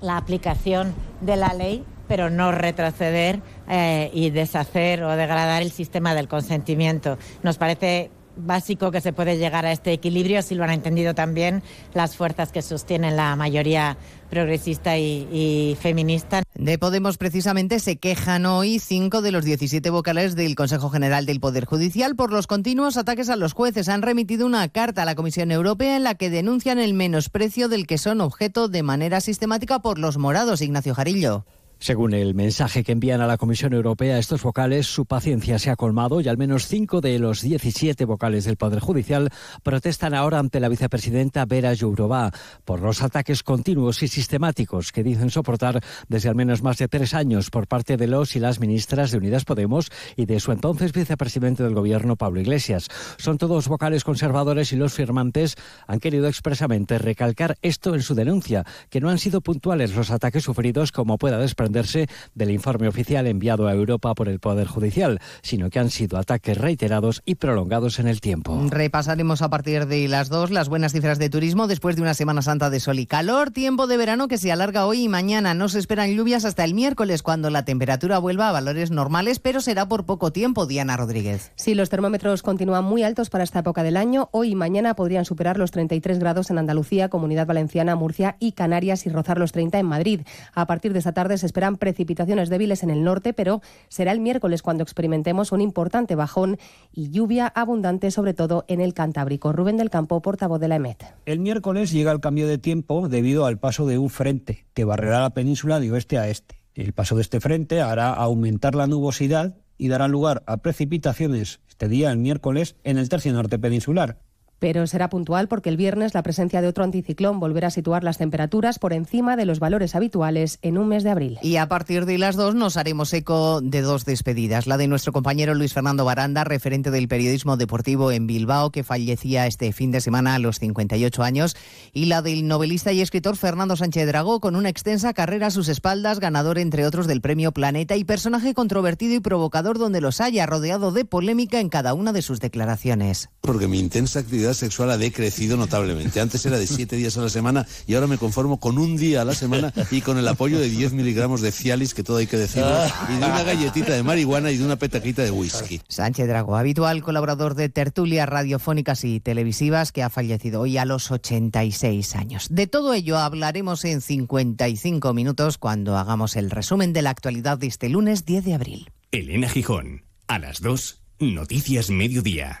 la 0.00 0.16
aplicación 0.16 0.94
de 1.20 1.36
la 1.36 1.52
ley, 1.54 1.84
pero 2.06 2.30
no 2.30 2.52
retroceder 2.52 3.40
eh, 3.68 4.10
y 4.14 4.30
deshacer 4.30 5.02
o 5.02 5.16
degradar 5.16 5.62
el 5.62 5.72
sistema 5.72 6.14
del 6.14 6.28
consentimiento. 6.28 7.18
Nos 7.42 7.58
parece 7.58 8.10
básico 8.38 8.90
que 8.90 9.00
se 9.00 9.12
puede 9.12 9.38
llegar 9.38 9.66
a 9.66 9.72
este 9.72 9.92
equilibrio, 9.92 10.42
si 10.42 10.54
lo 10.54 10.64
han 10.64 10.70
entendido 10.70 11.14
también 11.14 11.62
las 11.94 12.16
fuerzas 12.16 12.52
que 12.52 12.62
sostienen 12.62 13.16
la 13.16 13.36
mayoría 13.36 13.96
progresista 14.30 14.98
y, 14.98 15.26
y, 15.32 15.76
feminista. 15.80 16.42
De 16.54 16.78
Podemos 16.78 17.16
precisamente 17.16 17.80
se 17.80 17.96
quejan 17.96 18.46
hoy 18.46 18.78
cinco 18.78 19.22
de 19.22 19.32
los 19.32 19.44
17 19.44 19.88
vocales 19.90 20.36
del 20.36 20.54
Consejo 20.54 20.90
General 20.90 21.24
del 21.24 21.40
Poder 21.40 21.64
Judicial 21.64 22.14
por 22.14 22.32
los 22.32 22.46
continuos 22.46 22.96
ataques 22.96 23.30
a 23.30 23.36
los 23.36 23.54
jueces. 23.54 23.88
Han 23.88 24.02
remitido 24.02 24.46
una 24.46 24.68
carta 24.68 25.02
a 25.02 25.06
la 25.06 25.14
Comisión 25.14 25.50
Europea 25.50 25.96
en 25.96 26.04
la 26.04 26.14
que 26.14 26.30
denuncian 26.30 26.78
el 26.78 26.94
menosprecio 26.94 27.68
del 27.68 27.86
que 27.86 27.98
son 27.98 28.20
objeto 28.20 28.68
de 28.68 28.82
manera 28.82 29.20
sistemática 29.20 29.78
por 29.80 29.98
los 29.98 30.18
morados. 30.18 30.60
Ignacio 30.60 30.94
Jarillo. 30.94 31.44
Según 31.80 32.12
el 32.12 32.34
mensaje 32.34 32.82
que 32.82 32.90
envían 32.90 33.20
a 33.20 33.28
la 33.28 33.36
Comisión 33.36 33.72
Europea, 33.72 34.18
estos 34.18 34.42
vocales, 34.42 34.88
su 34.88 35.06
paciencia 35.06 35.60
se 35.60 35.70
ha 35.70 35.76
colmado 35.76 36.20
y 36.20 36.26
al 36.26 36.36
menos 36.36 36.66
cinco 36.66 37.00
de 37.00 37.20
los 37.20 37.40
17 37.40 38.04
vocales 38.04 38.44
del 38.44 38.56
Poder 38.56 38.80
Judicial 38.80 39.30
protestan 39.62 40.12
ahora 40.12 40.40
ante 40.40 40.58
la 40.58 40.68
vicepresidenta 40.68 41.44
Vera 41.44 41.74
Jourova 41.78 42.32
por 42.64 42.80
los 42.80 43.00
ataques 43.00 43.44
continuos 43.44 44.02
y 44.02 44.08
sistemáticos 44.08 44.90
que 44.90 45.04
dicen 45.04 45.30
soportar 45.30 45.80
desde 46.08 46.28
al 46.28 46.34
menos 46.34 46.62
más 46.62 46.78
de 46.78 46.88
tres 46.88 47.14
años 47.14 47.48
por 47.48 47.68
parte 47.68 47.96
de 47.96 48.08
los 48.08 48.34
y 48.34 48.40
las 48.40 48.58
ministras 48.58 49.12
de 49.12 49.18
Unidas 49.18 49.44
Podemos 49.44 49.88
y 50.16 50.26
de 50.26 50.40
su 50.40 50.50
entonces 50.50 50.92
vicepresidente 50.92 51.62
del 51.62 51.74
Gobierno, 51.74 52.16
Pablo 52.16 52.40
Iglesias. 52.40 52.88
Son 53.18 53.38
todos 53.38 53.68
vocales 53.68 54.02
conservadores 54.02 54.72
y 54.72 54.76
los 54.76 54.94
firmantes 54.94 55.54
han 55.86 56.00
querido 56.00 56.26
expresamente 56.26 56.98
recalcar 56.98 57.56
esto 57.62 57.94
en 57.94 58.02
su 58.02 58.16
denuncia, 58.16 58.64
que 58.90 59.00
no 59.00 59.10
han 59.10 59.18
sido 59.18 59.42
puntuales 59.42 59.94
los 59.94 60.10
ataques 60.10 60.42
sufridos 60.42 60.90
como 60.90 61.18
pueda 61.18 61.38
desprender 61.38 61.67
sorprenderse 61.68 62.08
del 62.34 62.50
informe 62.50 62.88
oficial 62.88 63.26
enviado 63.26 63.68
a 63.68 63.74
Europa 63.74 64.14
por 64.14 64.28
el 64.28 64.40
Poder 64.40 64.66
Judicial, 64.66 65.20
sino 65.42 65.70
que 65.70 65.78
han 65.78 65.90
sido 65.90 66.18
ataques 66.18 66.56
reiterados 66.56 67.22
y 67.24 67.34
prolongados 67.34 67.98
en 67.98 68.08
el 68.08 68.20
tiempo. 68.20 68.58
Repasaremos 68.70 69.42
a 69.42 69.50
partir 69.50 69.86
de 69.86 70.08
las 70.08 70.28
dos 70.28 70.50
las 70.50 70.68
buenas 70.68 70.92
cifras 70.92 71.18
de 71.18 71.28
turismo 71.28 71.66
después 71.66 71.96
de 71.96 72.02
una 72.02 72.14
Semana 72.14 72.42
Santa 72.42 72.70
de 72.70 72.80
sol 72.80 72.98
y 72.98 73.06
calor, 73.06 73.50
tiempo 73.50 73.86
de 73.86 73.96
verano 73.96 74.28
que 74.28 74.38
se 74.38 74.50
alarga 74.50 74.86
hoy 74.86 75.04
y 75.04 75.08
mañana. 75.08 75.54
No 75.54 75.68
se 75.68 75.78
esperan 75.78 76.14
lluvias 76.14 76.44
hasta 76.44 76.64
el 76.64 76.74
miércoles 76.74 77.22
cuando 77.22 77.50
la 77.50 77.64
temperatura 77.64 78.18
vuelva 78.18 78.48
a 78.48 78.52
valores 78.52 78.90
normales, 78.90 79.38
pero 79.38 79.60
será 79.60 79.88
por 79.88 80.06
poco 80.06 80.32
tiempo, 80.32 80.66
Diana 80.66 80.96
Rodríguez. 80.96 81.52
Sí, 81.56 81.74
los 81.74 81.90
termómetros 81.90 82.42
continúan 82.42 82.84
muy 82.84 83.02
altos 83.02 83.30
para 83.30 83.44
esta 83.44 83.60
época 83.60 83.82
del 83.82 83.96
año. 83.96 84.28
Hoy 84.32 84.52
y 84.52 84.54
mañana 84.54 84.94
podrían 84.94 85.24
superar 85.24 85.58
los 85.58 85.70
33 85.70 86.18
grados 86.18 86.50
en 86.50 86.58
Andalucía, 86.58 87.08
Comunidad 87.10 87.46
Valenciana, 87.46 87.94
Murcia 87.94 88.36
y 88.38 88.52
Canarias 88.52 89.06
y 89.06 89.10
rozar 89.10 89.38
los 89.38 89.52
30 89.52 89.78
en 89.78 89.86
Madrid. 89.86 90.20
A 90.54 90.66
partir 90.66 90.92
de 90.92 91.00
esta 91.00 91.12
tarde 91.12 91.36
se 91.38 91.46
esperan 91.58 91.76
precipitaciones 91.76 92.50
débiles 92.50 92.84
en 92.84 92.90
el 92.90 93.02
norte, 93.02 93.32
pero 93.32 93.62
será 93.88 94.12
el 94.12 94.20
miércoles 94.20 94.62
cuando 94.62 94.84
experimentemos 94.84 95.50
un 95.50 95.60
importante 95.60 96.14
bajón 96.14 96.56
y 96.92 97.10
lluvia 97.10 97.48
abundante, 97.48 98.12
sobre 98.12 98.32
todo 98.32 98.64
en 98.68 98.80
el 98.80 98.94
Cantábrico. 98.94 99.52
Rubén 99.52 99.76
del 99.76 99.90
Campo, 99.90 100.22
portavoz 100.22 100.60
de 100.60 100.68
la 100.68 100.76
EMET. 100.76 101.02
El 101.26 101.40
miércoles 101.40 101.90
llega 101.90 102.12
el 102.12 102.20
cambio 102.20 102.46
de 102.46 102.58
tiempo 102.58 103.08
debido 103.08 103.44
al 103.44 103.58
paso 103.58 103.86
de 103.86 103.98
un 103.98 104.08
frente 104.08 104.66
que 104.72 104.84
barrerá 104.84 105.20
la 105.20 105.30
península 105.30 105.80
de 105.80 105.90
oeste 105.90 106.16
a 106.16 106.28
este. 106.28 106.62
El 106.76 106.92
paso 106.92 107.16
de 107.16 107.22
este 107.22 107.40
frente 107.40 107.80
hará 107.80 108.12
aumentar 108.12 108.76
la 108.76 108.86
nubosidad 108.86 109.56
y 109.78 109.88
dará 109.88 110.06
lugar 110.06 110.44
a 110.46 110.58
precipitaciones 110.58 111.58
este 111.66 111.88
día, 111.88 112.12
el 112.12 112.18
miércoles, 112.18 112.76
en 112.84 112.98
el 112.98 113.08
tercio 113.08 113.32
norte 113.32 113.58
peninsular 113.58 114.20
pero 114.58 114.86
será 114.86 115.08
puntual 115.08 115.48
porque 115.48 115.68
el 115.68 115.76
viernes 115.76 116.14
la 116.14 116.22
presencia 116.22 116.60
de 116.60 116.68
otro 116.68 116.84
anticiclón 116.84 117.40
volverá 117.40 117.68
a 117.68 117.70
situar 117.70 118.04
las 118.04 118.18
temperaturas 118.18 118.78
por 118.78 118.92
encima 118.92 119.36
de 119.36 119.44
los 119.44 119.60
valores 119.60 119.94
habituales 119.94 120.58
en 120.62 120.78
un 120.78 120.88
mes 120.88 121.04
de 121.04 121.10
abril. 121.10 121.38
Y 121.42 121.56
a 121.56 121.68
partir 121.68 122.06
de 122.06 122.18
las 122.18 122.36
dos 122.36 122.54
nos 122.54 122.76
haremos 122.76 123.12
eco 123.12 123.60
de 123.60 123.82
dos 123.82 124.04
despedidas. 124.04 124.66
La 124.66 124.76
de 124.76 124.88
nuestro 124.88 125.12
compañero 125.12 125.54
Luis 125.54 125.72
Fernando 125.72 126.04
Baranda, 126.04 126.44
referente 126.44 126.90
del 126.90 127.08
periodismo 127.08 127.56
deportivo 127.56 128.12
en 128.12 128.26
Bilbao, 128.26 128.70
que 128.70 128.84
fallecía 128.84 129.46
este 129.46 129.72
fin 129.72 129.90
de 129.90 130.00
semana 130.00 130.34
a 130.34 130.38
los 130.38 130.58
58 130.58 131.22
años, 131.22 131.56
y 131.92 132.06
la 132.06 132.22
del 132.22 132.46
novelista 132.46 132.92
y 132.92 133.00
escritor 133.00 133.36
Fernando 133.36 133.76
Sánchez 133.76 134.06
Dragó, 134.06 134.40
con 134.40 134.56
una 134.56 134.68
extensa 134.68 135.14
carrera 135.14 135.48
a 135.48 135.50
sus 135.50 135.68
espaldas, 135.68 136.20
ganador 136.20 136.58
entre 136.58 136.86
otros 136.86 137.06
del 137.06 137.20
premio 137.20 137.52
Planeta 137.52 137.96
y 137.96 138.04
personaje 138.04 138.54
controvertido 138.54 139.14
y 139.14 139.20
provocador 139.20 139.78
donde 139.78 140.00
los 140.00 140.20
haya, 140.20 140.46
rodeado 140.46 140.92
de 140.92 141.04
polémica 141.04 141.60
en 141.60 141.68
cada 141.68 141.94
una 141.94 142.12
de 142.12 142.22
sus 142.22 142.40
declaraciones. 142.40 143.30
Porque 143.40 143.68
mi 143.68 143.78
intensa 143.78 144.20
actividad 144.20 144.47
sexual 144.54 144.90
ha 144.90 144.98
decrecido 144.98 145.56
notablemente. 145.56 146.20
Antes 146.20 146.44
era 146.46 146.58
de 146.58 146.66
siete 146.66 146.96
días 146.96 147.16
a 147.16 147.22
la 147.22 147.28
semana 147.28 147.66
y 147.86 147.94
ahora 147.94 148.06
me 148.06 148.18
conformo 148.18 148.58
con 148.58 148.78
un 148.78 148.96
día 148.96 149.22
a 149.22 149.24
la 149.24 149.34
semana 149.34 149.72
y 149.90 150.00
con 150.00 150.18
el 150.18 150.28
apoyo 150.28 150.58
de 150.58 150.68
10 150.68 150.92
miligramos 150.92 151.40
de 151.40 151.52
Cialis, 151.52 151.94
que 151.94 152.02
todo 152.02 152.18
hay 152.18 152.26
que 152.26 152.36
decirlo, 152.36 152.72
y 153.08 153.12
de 153.12 153.18
una 153.18 153.42
galletita 153.42 153.92
de 153.92 154.02
marihuana 154.02 154.50
y 154.50 154.58
de 154.58 154.64
una 154.64 154.76
petaquita 154.76 155.22
de 155.22 155.30
whisky. 155.30 155.80
Sánchez 155.88 156.26
Drago, 156.26 156.56
habitual 156.56 157.02
colaborador 157.02 157.54
de 157.54 157.68
tertulias 157.68 158.28
radiofónicas 158.28 159.04
y 159.04 159.20
televisivas 159.20 159.92
que 159.92 160.02
ha 160.02 160.10
fallecido 160.10 160.60
hoy 160.60 160.78
a 160.78 160.84
los 160.84 161.10
86 161.10 162.16
años. 162.16 162.48
De 162.50 162.66
todo 162.66 162.94
ello 162.94 163.18
hablaremos 163.18 163.84
en 163.84 164.00
55 164.00 165.14
minutos 165.14 165.58
cuando 165.58 165.96
hagamos 165.96 166.36
el 166.36 166.50
resumen 166.50 166.92
de 166.92 167.02
la 167.02 167.10
actualidad 167.10 167.58
de 167.58 167.66
este 167.66 167.88
lunes 167.88 168.24
10 168.24 168.44
de 168.44 168.54
abril. 168.54 168.90
Elena 169.12 169.48
Gijón, 169.48 170.04
a 170.26 170.38
las 170.38 170.60
2, 170.60 171.02
Noticias 171.20 171.90
Mediodía. 171.90 172.60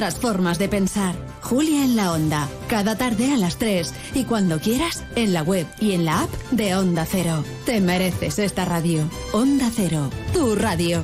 formas 0.09 0.57
de 0.57 0.67
pensar. 0.67 1.15
Julia 1.41 1.83
en 1.83 1.95
la 1.95 2.11
Onda, 2.11 2.49
cada 2.67 2.95
tarde 2.95 3.31
a 3.31 3.37
las 3.37 3.57
3 3.57 3.93
y 4.15 4.23
cuando 4.23 4.59
quieras 4.59 5.03
en 5.15 5.31
la 5.31 5.43
web 5.43 5.67
y 5.79 5.91
en 5.91 6.05
la 6.05 6.21
app 6.21 6.33
de 6.49 6.75
Onda 6.75 7.05
Cero. 7.05 7.43
Te 7.65 7.79
mereces 7.81 8.39
esta 8.39 8.65
radio. 8.65 9.07
Onda 9.31 9.69
Cero, 9.73 10.09
tu 10.33 10.55
radio. 10.55 11.03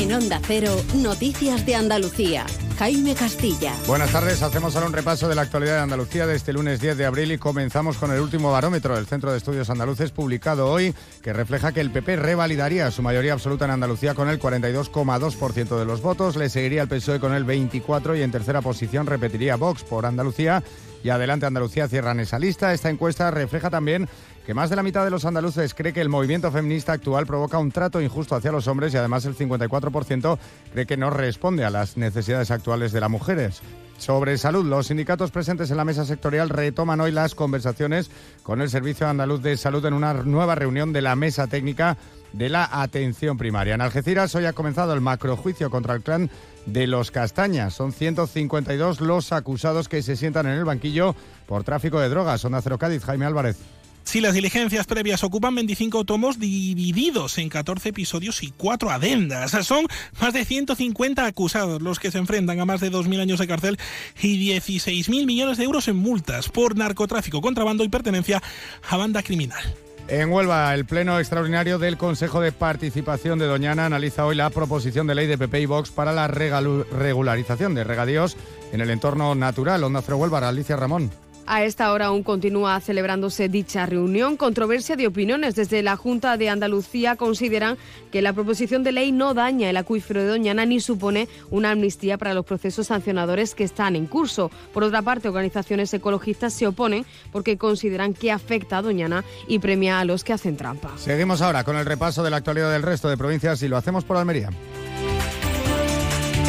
En 0.00 0.10
Onda 0.14 0.40
Cero, 0.42 0.74
Noticias 0.94 1.66
de 1.66 1.74
Andalucía. 1.74 2.46
Jaime 2.78 3.14
Castilla. 3.14 3.74
Buenas 3.86 4.10
tardes, 4.10 4.42
hacemos 4.42 4.74
ahora 4.74 4.86
un 4.86 4.94
repaso 4.94 5.28
de 5.28 5.34
la 5.34 5.42
actualidad 5.42 5.74
de 5.74 5.82
Andalucía 5.82 6.26
de 6.26 6.36
este 6.36 6.54
lunes 6.54 6.80
10 6.80 6.96
de 6.96 7.04
abril 7.04 7.32
y 7.32 7.36
comenzamos 7.36 7.98
con 7.98 8.10
el 8.10 8.18
último 8.18 8.50
barómetro 8.50 8.96
del 8.96 9.04
Centro 9.04 9.30
de 9.30 9.36
Estudios 9.36 9.68
Andaluces 9.68 10.10
publicado 10.10 10.72
hoy 10.72 10.94
que 11.22 11.34
refleja 11.34 11.72
que 11.72 11.82
el 11.82 11.90
PP 11.90 12.16
revalidaría 12.16 12.90
su 12.90 13.02
mayoría 13.02 13.34
absoluta 13.34 13.66
en 13.66 13.72
Andalucía 13.72 14.14
con 14.14 14.30
el 14.30 14.40
42,2% 14.40 15.78
de 15.78 15.84
los 15.84 16.00
votos, 16.00 16.36
le 16.36 16.48
seguiría 16.48 16.80
el 16.80 16.88
PSOE 16.88 17.20
con 17.20 17.34
el 17.34 17.44
24% 17.44 18.18
y 18.18 18.22
en 18.22 18.32
tercera 18.32 18.62
posición 18.62 19.06
repetiría 19.06 19.56
Vox 19.56 19.84
por 19.84 20.06
Andalucía 20.06 20.62
y 21.02 21.10
Adelante 21.10 21.46
Andalucía 21.46 21.88
cierran 21.88 22.20
esa 22.20 22.38
lista. 22.38 22.72
Esta 22.72 22.90
encuesta 22.90 23.30
refleja 23.30 23.70
también 23.70 24.08
que 24.46 24.54
más 24.54 24.70
de 24.70 24.76
la 24.76 24.82
mitad 24.82 25.04
de 25.04 25.10
los 25.10 25.24
andaluces 25.24 25.74
cree 25.74 25.92
que 25.92 26.00
el 26.00 26.08
movimiento 26.08 26.50
feminista 26.50 26.92
actual 26.92 27.26
provoca 27.26 27.58
un 27.58 27.70
trato 27.70 28.00
injusto 28.00 28.34
hacia 28.34 28.52
los 28.52 28.66
hombres 28.68 28.92
y 28.94 28.96
además 28.96 29.24
el 29.24 29.36
54% 29.36 30.38
cree 30.72 30.86
que 30.86 30.96
no 30.96 31.10
responde 31.10 31.64
a 31.64 31.70
las 31.70 31.96
necesidades 31.96 32.50
actuales 32.50 32.92
de 32.92 33.00
las 33.00 33.10
mujeres. 33.10 33.62
Sobre 34.00 34.38
salud, 34.38 34.64
los 34.64 34.86
sindicatos 34.86 35.30
presentes 35.30 35.70
en 35.70 35.76
la 35.76 35.84
mesa 35.84 36.06
sectorial 36.06 36.48
retoman 36.48 37.02
hoy 37.02 37.12
las 37.12 37.34
conversaciones 37.34 38.10
con 38.42 38.62
el 38.62 38.70
Servicio 38.70 39.06
Andaluz 39.06 39.42
de 39.42 39.58
Salud 39.58 39.84
en 39.84 39.92
una 39.92 40.14
nueva 40.14 40.54
reunión 40.54 40.94
de 40.94 41.02
la 41.02 41.16
mesa 41.16 41.46
técnica 41.48 41.98
de 42.32 42.48
la 42.48 42.66
atención 42.80 43.36
primaria. 43.36 43.74
En 43.74 43.82
Algeciras 43.82 44.34
hoy 44.34 44.46
ha 44.46 44.54
comenzado 44.54 44.94
el 44.94 45.02
macrojuicio 45.02 45.68
contra 45.68 45.94
el 45.94 46.02
clan 46.02 46.30
de 46.64 46.86
los 46.86 47.10
Castañas. 47.10 47.74
Son 47.74 47.92
152 47.92 49.02
los 49.02 49.32
acusados 49.32 49.88
que 49.88 50.02
se 50.02 50.16
sientan 50.16 50.46
en 50.46 50.54
el 50.54 50.64
banquillo 50.64 51.14
por 51.46 51.64
tráfico 51.64 52.00
de 52.00 52.08
drogas. 52.08 52.40
Son 52.40 52.58
Cero 52.62 52.78
Cádiz, 52.78 53.04
Jaime 53.04 53.26
Álvarez. 53.26 53.58
Si 54.04 54.20
las 54.20 54.34
diligencias 54.34 54.86
previas 54.86 55.22
ocupan 55.22 55.54
25 55.54 56.04
tomos 56.04 56.40
divididos 56.40 57.38
en 57.38 57.48
14 57.48 57.90
episodios 57.90 58.42
y 58.42 58.52
4 58.56 58.90
adendas, 58.90 59.52
son 59.64 59.86
más 60.20 60.32
de 60.32 60.44
150 60.44 61.24
acusados 61.24 61.80
los 61.80 62.00
que 62.00 62.10
se 62.10 62.18
enfrentan 62.18 62.58
a 62.58 62.64
más 62.64 62.80
de 62.80 62.90
2.000 62.90 63.20
años 63.20 63.38
de 63.38 63.46
cárcel 63.46 63.78
y 64.20 64.50
16.000 64.50 65.26
millones 65.26 65.58
de 65.58 65.64
euros 65.64 65.86
en 65.88 65.96
multas 65.96 66.48
por 66.48 66.76
narcotráfico, 66.76 67.40
contrabando 67.40 67.84
y 67.84 67.88
pertenencia 67.88 68.42
a 68.88 68.96
banda 68.96 69.22
criminal. 69.22 69.62
En 70.08 70.32
Huelva, 70.32 70.74
el 70.74 70.86
Pleno 70.86 71.20
Extraordinario 71.20 71.78
del 71.78 71.96
Consejo 71.96 72.40
de 72.40 72.50
Participación 72.50 73.38
de 73.38 73.46
Doñana 73.46 73.86
analiza 73.86 74.26
hoy 74.26 74.34
la 74.34 74.50
proposición 74.50 75.06
de 75.06 75.14
ley 75.14 75.28
de 75.28 75.38
PP 75.38 75.60
y 75.60 75.66
Vox 75.66 75.90
para 75.90 76.12
la 76.12 76.26
regularización 76.26 77.76
de 77.76 77.84
regadíos 77.84 78.36
en 78.72 78.80
el 78.80 78.90
entorno 78.90 79.36
natural. 79.36 79.84
Onda 79.84 80.02
Cero 80.02 80.16
Huelva, 80.16 80.48
Alicia 80.48 80.74
Ramón. 80.74 81.12
A 81.52 81.64
esta 81.64 81.92
hora 81.92 82.06
aún 82.06 82.22
continúa 82.22 82.78
celebrándose 82.78 83.48
dicha 83.48 83.84
reunión. 83.84 84.36
Controversia 84.36 84.94
de 84.94 85.08
opiniones. 85.08 85.56
Desde 85.56 85.82
la 85.82 85.96
Junta 85.96 86.36
de 86.36 86.48
Andalucía 86.48 87.16
consideran 87.16 87.76
que 88.12 88.22
la 88.22 88.32
proposición 88.32 88.84
de 88.84 88.92
ley 88.92 89.10
no 89.10 89.34
daña 89.34 89.68
el 89.68 89.76
acuífero 89.76 90.20
de 90.20 90.28
Doñana 90.28 90.64
ni 90.64 90.78
supone 90.78 91.26
una 91.50 91.72
amnistía 91.72 92.18
para 92.18 92.34
los 92.34 92.46
procesos 92.46 92.86
sancionadores 92.86 93.56
que 93.56 93.64
están 93.64 93.96
en 93.96 94.06
curso. 94.06 94.48
Por 94.72 94.84
otra 94.84 95.02
parte, 95.02 95.26
organizaciones 95.26 95.92
ecologistas 95.92 96.52
se 96.52 96.68
oponen 96.68 97.04
porque 97.32 97.58
consideran 97.58 98.14
que 98.14 98.30
afecta 98.30 98.78
a 98.78 98.82
Doñana 98.82 99.24
y 99.48 99.58
premia 99.58 99.98
a 99.98 100.04
los 100.04 100.22
que 100.22 100.32
hacen 100.32 100.56
trampa. 100.56 100.92
Seguimos 100.98 101.42
ahora 101.42 101.64
con 101.64 101.74
el 101.74 101.84
repaso 101.84 102.22
de 102.22 102.30
la 102.30 102.36
actualidad 102.36 102.70
del 102.70 102.82
resto 102.82 103.08
de 103.08 103.16
provincias 103.16 103.60
y 103.64 103.66
lo 103.66 103.76
hacemos 103.76 104.04
por 104.04 104.16
Almería. 104.16 104.50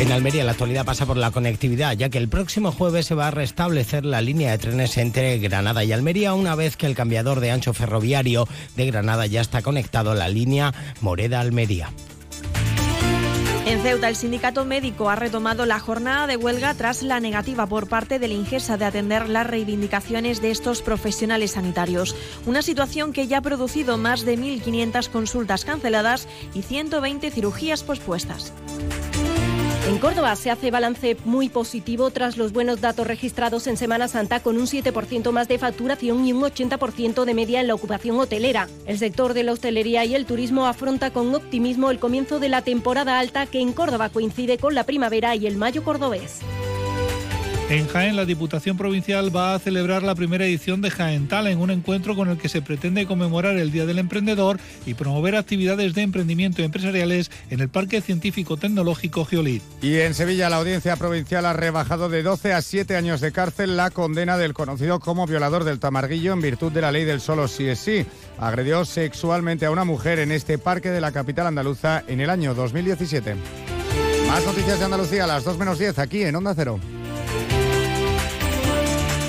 En 0.01 0.11
Almería 0.11 0.43
la 0.43 0.53
actualidad 0.53 0.83
pasa 0.83 1.05
por 1.05 1.15
la 1.15 1.29
conectividad, 1.29 1.95
ya 1.95 2.09
que 2.09 2.17
el 2.17 2.27
próximo 2.27 2.71
jueves 2.71 3.05
se 3.05 3.13
va 3.13 3.27
a 3.27 3.31
restablecer 3.31 4.03
la 4.03 4.19
línea 4.19 4.49
de 4.49 4.57
trenes 4.57 4.97
entre 4.97 5.37
Granada 5.37 5.83
y 5.83 5.91
Almería, 5.91 6.33
una 6.33 6.55
vez 6.55 6.75
que 6.75 6.87
el 6.87 6.95
cambiador 6.95 7.39
de 7.39 7.51
ancho 7.51 7.71
ferroviario 7.71 8.47
de 8.75 8.87
Granada 8.87 9.27
ya 9.27 9.41
está 9.41 9.61
conectado 9.61 10.09
a 10.09 10.15
la 10.15 10.27
línea 10.27 10.73
Moreda-Almería. 11.01 11.91
En 13.67 13.79
Ceuta, 13.83 14.09
el 14.09 14.15
sindicato 14.15 14.65
médico 14.65 15.07
ha 15.11 15.15
retomado 15.15 15.67
la 15.67 15.79
jornada 15.79 16.25
de 16.25 16.35
huelga 16.35 16.73
tras 16.73 17.03
la 17.03 17.19
negativa 17.19 17.67
por 17.67 17.87
parte 17.87 18.17
del 18.17 18.31
Ingesa 18.31 18.77
de 18.77 18.85
atender 18.85 19.29
las 19.29 19.45
reivindicaciones 19.45 20.41
de 20.41 20.49
estos 20.49 20.81
profesionales 20.81 21.51
sanitarios. 21.51 22.15
Una 22.47 22.63
situación 22.63 23.13
que 23.13 23.27
ya 23.27 23.37
ha 23.37 23.41
producido 23.41 23.99
más 23.99 24.25
de 24.25 24.35
1.500 24.35 25.09
consultas 25.09 25.63
canceladas 25.63 26.27
y 26.55 26.63
120 26.63 27.29
cirugías 27.29 27.83
pospuestas. 27.83 28.51
En 29.87 29.97
Córdoba 29.97 30.35
se 30.35 30.51
hace 30.51 30.69
balance 30.69 31.17
muy 31.25 31.49
positivo 31.49 32.11
tras 32.11 32.37
los 32.37 32.53
buenos 32.53 32.81
datos 32.81 33.07
registrados 33.07 33.65
en 33.65 33.77
Semana 33.77 34.07
Santa 34.07 34.39
con 34.39 34.57
un 34.57 34.67
7% 34.67 35.31
más 35.31 35.47
de 35.47 35.57
facturación 35.57 36.25
y 36.25 36.33
un 36.33 36.43
80% 36.43 37.25
de 37.25 37.33
media 37.33 37.61
en 37.61 37.67
la 37.67 37.73
ocupación 37.73 38.19
hotelera. 38.19 38.67
El 38.85 38.99
sector 38.99 39.33
de 39.33 39.43
la 39.43 39.53
hostelería 39.53 40.05
y 40.05 40.13
el 40.13 40.27
turismo 40.27 40.67
afronta 40.67 41.11
con 41.11 41.33
optimismo 41.33 41.89
el 41.89 41.99
comienzo 41.99 42.39
de 42.39 42.49
la 42.49 42.61
temporada 42.61 43.19
alta 43.19 43.47
que 43.47 43.59
en 43.59 43.73
Córdoba 43.73 44.09
coincide 44.09 44.59
con 44.59 44.75
la 44.75 44.85
primavera 44.85 45.35
y 45.35 45.47
el 45.47 45.57
mayo 45.57 45.83
cordobés. 45.83 46.41
En 47.71 47.87
Jaén, 47.87 48.17
la 48.17 48.25
Diputación 48.25 48.75
Provincial 48.75 49.33
va 49.33 49.55
a 49.55 49.59
celebrar 49.59 50.03
la 50.03 50.13
primera 50.13 50.45
edición 50.45 50.81
de 50.81 50.91
Jaén 50.91 51.29
en 51.31 51.57
un 51.57 51.71
encuentro 51.71 52.17
con 52.17 52.27
el 52.27 52.37
que 52.37 52.49
se 52.49 52.61
pretende 52.61 53.05
conmemorar 53.05 53.55
el 53.55 53.71
Día 53.71 53.85
del 53.85 53.97
Emprendedor 53.97 54.59
y 54.85 54.93
promover 54.93 55.37
actividades 55.37 55.93
de 55.93 56.01
emprendimiento 56.01 56.61
empresariales 56.63 57.31
en 57.49 57.61
el 57.61 57.69
Parque 57.69 58.01
Científico 58.01 58.57
Tecnológico 58.57 59.23
Geolit. 59.23 59.63
Y 59.81 59.99
en 59.99 60.15
Sevilla, 60.15 60.49
la 60.49 60.57
Audiencia 60.57 60.97
Provincial 60.97 61.45
ha 61.45 61.53
rebajado 61.53 62.09
de 62.09 62.23
12 62.23 62.51
a 62.51 62.61
7 62.61 62.97
años 62.97 63.21
de 63.21 63.31
cárcel 63.31 63.77
la 63.77 63.89
condena 63.89 64.37
del 64.37 64.53
conocido 64.53 64.99
como 64.99 65.25
violador 65.25 65.63
del 65.63 65.79
Tamarguillo 65.79 66.33
en 66.33 66.41
virtud 66.41 66.73
de 66.73 66.81
la 66.81 66.91
ley 66.91 67.05
del 67.05 67.21
solo 67.21 67.47
sí 67.47 67.69
es 67.69 67.79
sí. 67.79 68.05
Agredió 68.37 68.83
sexualmente 68.83 69.65
a 69.65 69.71
una 69.71 69.85
mujer 69.85 70.19
en 70.19 70.33
este 70.33 70.57
parque 70.57 70.89
de 70.89 70.99
la 70.99 71.13
capital 71.13 71.47
andaluza 71.47 72.03
en 72.09 72.19
el 72.19 72.31
año 72.31 72.53
2017. 72.53 73.33
Más 74.27 74.45
noticias 74.45 74.77
de 74.77 74.83
Andalucía 74.83 75.23
a 75.23 75.27
las 75.27 75.45
2 75.45 75.57
menos 75.57 75.79
10 75.79 75.99
aquí 75.99 76.23
en 76.23 76.35
Onda 76.35 76.53
Cero. 76.53 76.77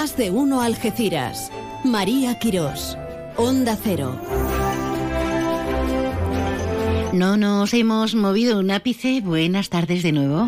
Más 0.00 0.16
de 0.16 0.30
uno 0.30 0.60
Algeciras. 0.60 1.50
María 1.82 2.38
Quirós. 2.38 2.96
Onda 3.36 3.76
Cero. 3.82 4.16
No 7.12 7.36
nos 7.36 7.74
hemos 7.74 8.14
movido 8.14 8.60
un 8.60 8.70
ápice. 8.70 9.20
Buenas 9.22 9.70
tardes 9.70 10.04
de 10.04 10.12
nuevo. 10.12 10.46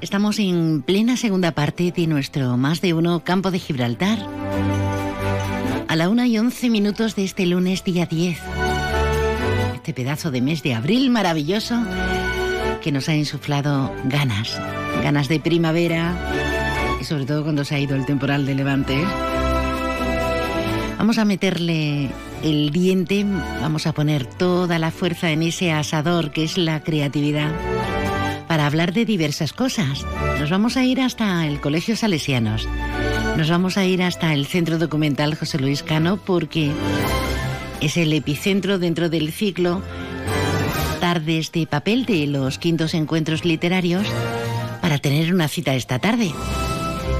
Estamos 0.00 0.38
en 0.38 0.80
plena 0.80 1.18
segunda 1.18 1.52
parte 1.52 1.92
de 1.94 2.06
nuestro 2.06 2.56
Más 2.56 2.80
de 2.80 2.94
uno 2.94 3.22
Campo 3.22 3.50
de 3.50 3.58
Gibraltar. 3.58 4.18
A 5.86 5.94
la 5.94 6.08
una 6.08 6.26
y 6.26 6.38
once 6.38 6.70
minutos 6.70 7.16
de 7.16 7.24
este 7.24 7.44
lunes 7.44 7.84
día 7.84 8.06
10. 8.06 8.38
Este 9.74 9.92
pedazo 9.92 10.30
de 10.30 10.40
mes 10.40 10.62
de 10.62 10.72
abril 10.72 11.10
maravilloso 11.10 11.76
que 12.80 12.92
nos 12.92 13.10
ha 13.10 13.14
insuflado 13.14 13.92
ganas. 14.04 14.58
Ganas 15.02 15.28
de 15.28 15.38
primavera, 15.38 16.16
sobre 17.08 17.24
todo 17.24 17.42
cuando 17.42 17.64
se 17.64 17.74
ha 17.74 17.80
ido 17.80 17.96
el 17.96 18.04
temporal 18.04 18.44
de 18.44 18.54
Levante. 18.54 19.02
Vamos 20.98 21.16
a 21.16 21.24
meterle 21.24 22.10
el 22.42 22.70
diente, 22.70 23.24
vamos 23.62 23.86
a 23.86 23.92
poner 23.92 24.26
toda 24.26 24.78
la 24.78 24.90
fuerza 24.90 25.30
en 25.30 25.42
ese 25.42 25.72
asador 25.72 26.32
que 26.32 26.44
es 26.44 26.58
la 26.58 26.80
creatividad 26.82 27.50
para 28.46 28.66
hablar 28.66 28.92
de 28.92 29.06
diversas 29.06 29.54
cosas. 29.54 30.04
Nos 30.38 30.50
vamos 30.50 30.76
a 30.76 30.84
ir 30.84 31.00
hasta 31.00 31.46
el 31.46 31.62
Colegio 31.62 31.96
Salesianos, 31.96 32.68
nos 33.38 33.48
vamos 33.48 33.78
a 33.78 33.86
ir 33.86 34.02
hasta 34.02 34.34
el 34.34 34.44
Centro 34.44 34.76
Documental 34.76 35.34
José 35.34 35.58
Luis 35.58 35.82
Cano 35.82 36.18
porque 36.18 36.72
es 37.80 37.96
el 37.96 38.12
epicentro 38.12 38.78
dentro 38.78 39.08
del 39.08 39.32
ciclo 39.32 39.80
Tardes 41.00 41.52
de 41.52 41.66
Papel 41.66 42.04
de 42.04 42.26
los 42.26 42.58
quintos 42.58 42.92
encuentros 42.92 43.46
literarios 43.46 44.06
para 44.82 44.98
tener 44.98 45.32
una 45.32 45.48
cita 45.48 45.74
esta 45.74 45.98
tarde. 45.98 46.32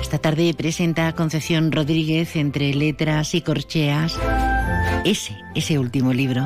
Esta 0.01 0.19
tarde 0.19 0.55
presenta 0.57 1.13
Concepción 1.15 1.71
Rodríguez 1.73 2.37
entre 2.37 2.73
letras 2.75 3.35
y 3.35 3.43
corcheas 3.43 4.19
ese, 5.05 5.37
ese 5.55 5.79
último 5.79 6.13
libro. 6.13 6.43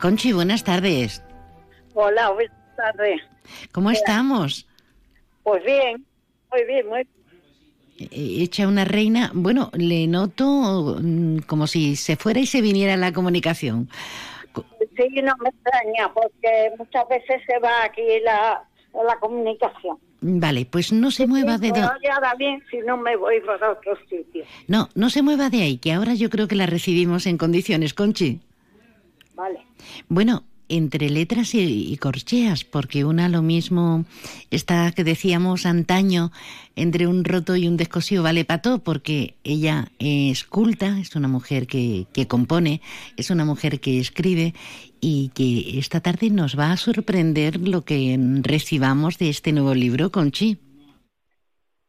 Conchi, 0.00 0.32
buenas 0.32 0.62
tardes. 0.64 1.22
Hola, 1.94 2.30
buenas 2.30 2.76
tardes. 2.76 3.20
¿Cómo 3.72 3.90
estamos? 3.90 4.66
Pues 5.42 5.64
bien, 5.64 6.04
muy 6.52 6.64
bien, 6.64 6.88
muy 6.88 7.00
Eh, 7.98 8.42
Hecha 8.42 8.68
una 8.68 8.84
reina. 8.84 9.30
Bueno, 9.32 9.70
le 9.72 10.06
noto 10.06 10.98
mm, 11.00 11.38
como 11.46 11.66
si 11.66 11.96
se 11.96 12.16
fuera 12.16 12.40
y 12.40 12.46
se 12.46 12.60
viniera 12.60 12.96
la 12.96 13.12
comunicación. 13.12 13.88
Sí, 14.54 15.08
no 15.22 15.34
me 15.38 15.50
extraña, 15.50 16.12
porque 16.12 16.72
muchas 16.78 17.06
veces 17.08 17.42
se 17.46 17.58
va 17.58 17.84
aquí 17.84 18.02
la, 18.24 18.62
la 18.92 19.18
comunicación. 19.20 19.98
Vale, 20.28 20.66
pues 20.66 20.92
no 20.92 21.12
se 21.12 21.28
mueva 21.28 21.56
de 21.56 21.70
Me 21.70 21.80
do- 21.80 21.86
oye 21.96 22.10
ahora 22.10 22.34
bien 22.36 22.60
si 22.68 22.78
no 22.78 22.96
me 22.96 23.16
voy 23.16 23.40
para 23.46 23.70
otro 23.70 23.96
sitio. 24.10 24.44
No, 24.66 24.88
no 24.96 25.08
se 25.08 25.22
mueva 25.22 25.50
de 25.50 25.62
ahí, 25.62 25.78
que 25.78 25.92
ahora 25.92 26.14
yo 26.14 26.30
creo 26.30 26.48
que 26.48 26.56
la 26.56 26.66
recibimos 26.66 27.26
en 27.26 27.38
condiciones, 27.38 27.94
Conchi. 27.94 28.40
Vale. 29.36 29.60
Bueno, 30.08 30.42
entre 30.68 31.10
letras 31.10 31.54
y, 31.54 31.92
y 31.92 31.96
corcheas, 31.98 32.64
porque 32.64 33.04
una 33.04 33.28
lo 33.28 33.40
mismo 33.40 34.04
está 34.50 34.90
que 34.90 35.04
decíamos 35.04 35.64
antaño 35.64 36.32
entre 36.74 37.06
un 37.06 37.22
roto 37.24 37.54
y 37.54 37.68
un 37.68 37.76
descosido 37.76 38.24
vale 38.24 38.44
pato, 38.44 38.80
porque 38.80 39.36
ella 39.44 39.92
es 40.00 40.42
culta, 40.42 40.98
es 40.98 41.14
una 41.14 41.28
mujer 41.28 41.68
que, 41.68 42.06
que 42.12 42.26
compone, 42.26 42.80
es 43.16 43.30
una 43.30 43.44
mujer 43.44 43.78
que 43.78 44.00
escribe 44.00 44.54
y 45.08 45.30
que 45.36 45.78
esta 45.78 46.00
tarde 46.00 46.30
nos 46.30 46.58
va 46.58 46.72
a 46.72 46.76
sorprender 46.76 47.60
lo 47.60 47.82
que 47.82 48.18
recibamos 48.42 49.18
de 49.18 49.28
este 49.28 49.52
nuevo 49.52 49.72
libro, 49.72 50.10
Conchi. 50.10 50.58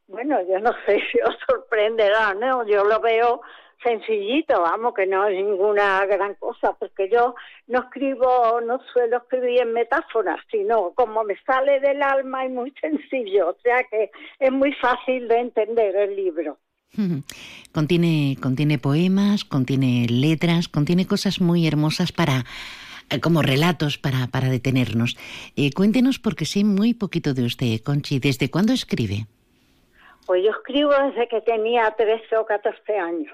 Bueno, 0.07 0.38
yo 0.47 0.59
no 0.59 0.72
sé 0.86 1.01
si 1.11 1.18
os 1.22 1.36
sorprenderá, 1.49 2.36
¿no? 2.36 2.63
Yo 2.68 2.86
lo 2.86 3.01
veo 3.01 3.41
sencillito, 3.82 4.61
vamos, 4.61 4.93
que 4.93 5.07
no 5.07 5.28
es 5.28 5.36
ninguna 5.36 6.05
gran 6.05 6.36
cosa, 6.36 6.74
porque 6.74 7.09
yo 7.11 7.34
no 7.65 7.80
escribo, 7.80 8.61
no 8.61 8.80
suelo 8.93 9.18
escribir 9.18 9.61
en 9.61 9.74
metáforas, 9.74 10.39
sino 10.51 10.91
como 10.93 11.24
me 11.24 11.38
sale 11.43 11.80
del 11.80 12.03
alma 12.03 12.45
y 12.45 12.49
muy 12.49 12.72
sencillo, 12.80 13.49
o 13.49 13.57
sea 13.63 13.84
que 13.89 14.11
es 14.38 14.51
muy 14.51 14.74
fácil 14.74 15.28
de 15.28 15.39
entender 15.39 15.95
el 15.95 16.15
libro. 16.15 16.59
Contiene, 17.72 18.38
contiene 18.41 18.80
poemas, 18.80 19.43
contiene 19.43 20.07
letras, 20.09 20.68
contiene 20.68 21.05
cosas 21.05 21.41
muy 21.41 21.68
hermosas 21.68 22.11
para 22.11 22.45
como 23.22 23.41
relatos 23.41 23.97
para, 23.97 24.28
para 24.28 24.49
detenernos. 24.49 25.18
Eh, 25.55 25.72
cuéntenos, 25.74 26.20
porque 26.20 26.45
sé 26.45 26.64
muy 26.64 26.93
poquito 26.93 27.34
de 27.34 27.45
usted, 27.45 27.80
Conchi. 27.82 28.20
¿Desde 28.20 28.49
cuándo 28.49 28.74
escribe? 28.74 29.28
Pues 30.26 30.43
yo 30.43 30.51
escribo 30.51 30.91
desde 30.91 31.28
que 31.30 31.41
tenía 31.41 31.89
13 31.91 32.38
o 32.38 32.45
14 32.45 32.97
años. 32.97 33.34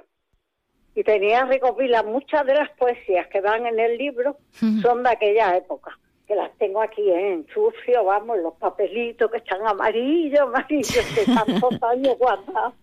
Y 0.96 1.04
tenía 1.04 1.46
recopilar 1.46 2.06
muchas 2.06 2.46
de 2.46 2.54
las 2.54 2.70
poesías 2.72 3.28
que 3.28 3.42
van 3.42 3.66
en 3.66 3.80
el 3.80 3.98
libro, 3.98 4.38
son 4.82 5.02
de 5.02 5.10
aquella 5.10 5.58
época. 5.58 5.98
Que 6.28 6.36
las 6.36 6.56
tengo 6.60 6.84
aquí 6.84 7.10
en 7.10 7.48
sucio, 7.52 8.04
vamos, 8.06 8.38
los 8.38 8.54
papelitos 8.54 9.32
que 9.32 9.38
están 9.38 9.66
amarillos, 9.66 10.42
amarillos, 10.48 11.06
que 11.16 11.26
tantos 11.26 11.82
años 11.82 12.16
guardados. 12.20 12.76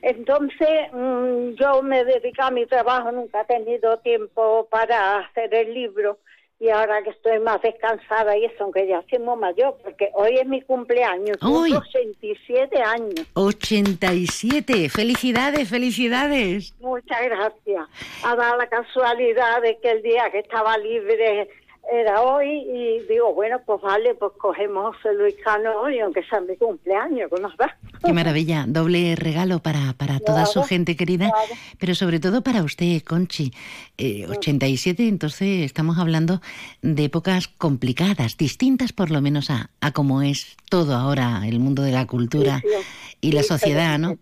Entonces, 0.00 0.90
mm, 0.92 1.50
yo 1.60 1.82
me 1.82 2.02
dedico 2.06 2.42
a 2.42 2.50
mi 2.50 2.64
trabajo, 2.64 3.12
nunca 3.12 3.42
he 3.42 3.44
tenido 3.44 3.98
tiempo 3.98 4.66
para 4.70 5.18
hacer 5.18 5.54
el 5.54 5.74
libro 5.74 6.18
y 6.60 6.68
ahora 6.68 7.02
que 7.02 7.08
estoy 7.08 7.38
más 7.38 7.60
descansada 7.62 8.36
y 8.36 8.44
eso, 8.44 8.64
aunque 8.64 8.86
ya 8.86 9.02
soy 9.08 9.18
muy 9.18 9.36
mayor, 9.38 9.78
porque 9.82 10.10
hoy 10.12 10.36
es 10.36 10.46
mi 10.46 10.60
cumpleaños, 10.60 11.38
Uy. 11.42 11.72
87 11.72 12.82
años. 12.82 13.26
87. 13.32 14.90
Felicidades, 14.90 15.70
felicidades. 15.70 16.74
Muchas 16.78 17.22
gracias. 17.22 17.88
Ha 18.22 18.36
dado 18.36 18.58
la 18.58 18.68
casualidad 18.68 19.62
de 19.62 19.78
que 19.78 19.90
el 19.90 20.02
día 20.02 20.30
que 20.30 20.40
estaba 20.40 20.76
libre 20.76 21.48
era 21.92 22.22
hoy 22.22 22.48
y 22.48 23.00
digo, 23.08 23.34
bueno, 23.34 23.60
pues 23.64 23.80
vale, 23.80 24.14
pues 24.14 24.32
cogemos 24.38 24.96
José 24.96 25.14
Luis 25.14 25.34
Cano 25.42 25.80
hoy, 25.80 25.98
aunque 25.98 26.22
sea 26.24 26.40
mi 26.40 26.56
cumpleaños, 26.56 27.30
que 27.34 27.40
nos 27.40 27.56
da. 27.56 27.76
Qué 28.04 28.12
maravilla. 28.12 28.64
Doble 28.66 29.16
regalo 29.16 29.58
para, 29.58 29.92
para 29.94 30.20
toda 30.20 30.46
su 30.46 30.62
gente 30.62 30.96
querida, 30.96 31.30
claro. 31.30 31.52
pero 31.78 31.94
sobre 31.94 32.20
todo 32.20 32.42
para 32.42 32.62
usted, 32.62 33.02
Conchi. 33.02 33.50
Eh, 33.98 34.26
87, 34.28 35.08
entonces 35.08 35.64
estamos 35.64 35.98
hablando 35.98 36.40
de 36.82 37.04
épocas 37.04 37.48
complicadas, 37.48 38.36
distintas 38.36 38.92
por 38.92 39.10
lo 39.10 39.20
menos 39.20 39.50
a, 39.50 39.70
a 39.80 39.92
cómo 39.92 40.22
es 40.22 40.56
todo 40.70 40.94
ahora 40.94 41.42
el 41.46 41.58
mundo 41.58 41.82
de 41.82 41.92
la 41.92 42.06
cultura 42.06 42.60
Sí, 42.60 42.68
sí, 42.68 43.16
y 43.20 43.32
la 43.32 43.42
sociedad, 43.42 43.98
¿no? 43.98 44.16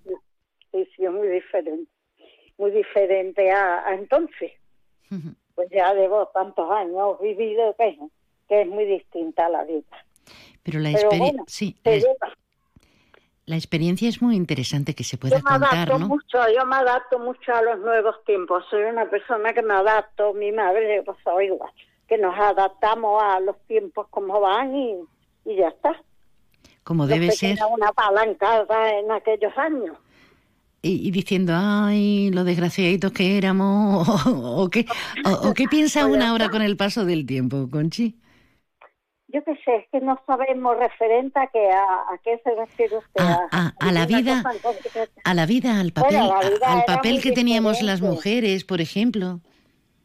Sí, 0.72 0.88
sí, 0.96 1.04
es 1.04 1.12
muy 1.12 1.28
diferente. 1.28 1.90
Muy 2.56 2.70
diferente 2.72 3.50
a, 3.50 3.86
a 3.86 3.94
entonces. 3.94 4.52
Pues 5.58 5.70
ya 5.70 5.92
llevo 5.92 6.24
tantos 6.28 6.70
años 6.70 7.18
vivido 7.20 7.74
que, 7.76 7.98
que 8.48 8.60
es 8.62 8.68
muy 8.68 8.84
distinta 8.84 9.46
a 9.46 9.48
la 9.48 9.64
vida. 9.64 9.82
Pero 10.62 10.78
la, 10.78 10.92
Pero 10.92 11.10
experi- 11.10 11.18
bueno, 11.18 11.44
sí, 11.48 11.76
se 11.82 12.04
la, 13.44 13.56
experiencia 13.56 14.08
es 14.08 14.22
muy 14.22 14.36
interesante 14.36 14.94
que 14.94 15.02
se 15.02 15.18
pueda 15.18 15.36
Yo 15.36 15.42
me 15.42 15.50
contar, 15.58 15.72
adapto 15.74 15.98
¿no? 15.98 16.06
mucho, 16.06 16.38
yo 16.56 16.64
me 16.64 16.76
adapto 16.76 17.18
mucho 17.18 17.52
a 17.52 17.62
los 17.62 17.80
nuevos 17.80 18.22
tiempos. 18.24 18.66
Soy 18.70 18.82
una 18.84 19.10
persona 19.10 19.52
que 19.52 19.62
me 19.62 19.74
adapto, 19.74 20.32
mi 20.32 20.52
madre 20.52 20.98
le 20.98 21.02
pasó 21.02 21.40
igual, 21.40 21.72
que 22.06 22.18
nos 22.18 22.38
adaptamos 22.38 23.20
a 23.20 23.40
los 23.40 23.58
tiempos 23.66 24.06
como 24.10 24.38
van 24.38 24.76
y, 24.76 24.94
y 25.44 25.56
ya 25.56 25.70
está. 25.70 26.00
Como 26.84 27.08
debe 27.08 27.32
se 27.32 27.36
ser. 27.36 27.54
queda 27.56 27.66
una 27.66 27.90
palancada 27.92 28.90
en 28.96 29.10
aquellos 29.10 29.58
años. 29.58 29.96
Y, 30.80 31.08
y 31.08 31.10
diciendo, 31.10 31.54
ay, 31.56 32.30
lo 32.32 32.44
desgraciaditos 32.44 33.12
que 33.12 33.36
éramos, 33.36 34.08
o, 34.26 34.62
o 34.62 34.70
qué, 34.70 34.86
o, 35.24 35.52
qué 35.54 35.66
piensa 35.68 36.06
una 36.06 36.30
ahora 36.30 36.48
con 36.50 36.62
el 36.62 36.76
paso 36.76 37.04
del 37.04 37.26
tiempo, 37.26 37.68
Conchi. 37.70 38.16
Yo 39.28 39.44
qué 39.44 39.56
sé, 39.64 39.76
es 39.76 39.84
que 39.92 40.00
no 40.00 40.18
sabemos 40.26 40.78
referente 40.78 41.38
a, 41.38 41.46
que, 41.48 41.70
a, 41.70 41.82
a 41.82 42.18
qué 42.24 42.40
se 42.42 42.54
refiere 42.54 42.96
usted. 42.96 43.20
A, 43.20 43.48
a- 43.50 43.74
a 43.88 43.92
la 43.92 44.06
vida, 44.06 44.42
a 45.24 45.34
la 45.34 45.44
vida, 45.46 45.80
al 45.80 45.92
papel, 45.92 46.16
Bueno, 46.16 46.34
la 46.40 46.48
vida 46.48 46.72
al 46.72 46.84
papel 46.84 47.20
que 47.20 47.32
teníamos 47.32 47.82
las 47.82 48.00
mujeres, 48.00 48.64
por 48.64 48.80
ejemplo. 48.80 49.40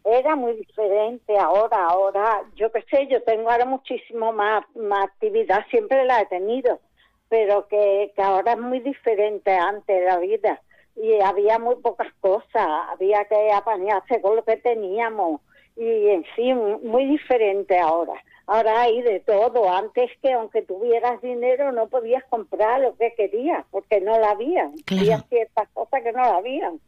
Era 0.05 0.35
muy 0.35 0.53
diferente 0.57 1.37
ahora, 1.37 1.85
ahora, 1.85 2.43
yo 2.57 2.69
qué 2.73 2.83
sé, 2.91 3.07
yo 3.09 3.23
tengo 3.23 3.49
ahora 3.49 3.65
muchísimo 3.65 4.33
más, 4.33 4.65
más 4.75 5.05
actividad, 5.05 5.65
siempre 5.69 6.03
la 6.05 6.19
he 6.21 6.25
tenido, 6.25 6.81
pero 7.29 7.67
que, 7.69 8.11
que 8.13 8.21
ahora 8.21 8.51
es 8.53 8.59
muy 8.59 8.81
diferente 8.81 9.51
antes 9.55 10.03
la 10.05 10.17
vida. 10.19 10.61
Y 10.95 11.19
había 11.21 11.59
muy 11.59 11.75
pocas 11.77 12.13
cosas, 12.19 12.67
había 12.89 13.25
que 13.25 13.51
apañarse 13.51 14.21
con 14.21 14.35
lo 14.35 14.43
que 14.43 14.57
teníamos. 14.57 15.41
Y 15.75 16.09
en 16.09 16.23
fin, 16.35 16.79
muy 16.83 17.05
diferente 17.05 17.79
ahora. 17.79 18.13
Ahora 18.45 18.81
hay 18.81 19.01
de 19.01 19.19
todo. 19.21 19.69
Antes 19.69 20.11
que 20.21 20.33
aunque 20.33 20.61
tuvieras 20.61 21.21
dinero 21.21 21.71
no 21.71 21.87
podías 21.87 22.23
comprar 22.25 22.81
lo 22.81 22.95
que 22.95 23.13
querías, 23.15 23.65
porque 23.71 24.01
no 24.01 24.19
la 24.19 24.31
habían. 24.31 24.73
Claro. 24.85 25.01
Había 25.01 25.19
ciertas 25.29 25.69
cosas 25.69 26.03
que 26.03 26.11
no 26.11 26.19
la 26.19 26.35
habían. 26.35 26.79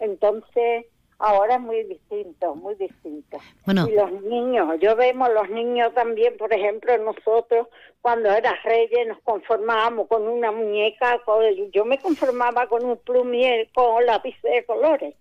Entonces, 0.00 0.86
ahora 1.20 1.54
es 1.54 1.60
muy 1.60 1.84
distinto, 1.84 2.54
muy 2.56 2.74
distinto. 2.74 3.38
Bueno. 3.64 3.86
Y 3.88 3.92
los 3.92 4.10
niños, 4.22 4.68
yo 4.80 4.96
vemos 4.96 5.28
los 5.32 5.48
niños 5.50 5.94
también, 5.94 6.36
por 6.36 6.52
ejemplo, 6.52 6.96
nosotros 6.98 7.68
cuando 8.00 8.30
era 8.30 8.54
reyes 8.64 9.06
nos 9.08 9.20
conformábamos 9.20 10.08
con 10.08 10.26
una 10.26 10.50
muñeca, 10.50 11.20
con- 11.24 11.70
yo 11.70 11.84
me 11.84 11.98
conformaba 11.98 12.66
con 12.66 12.84
un 12.84 12.96
plumier 12.96 13.68
con 13.74 14.04
lápiz 14.06 14.34
de 14.42 14.64
colores. 14.64 15.14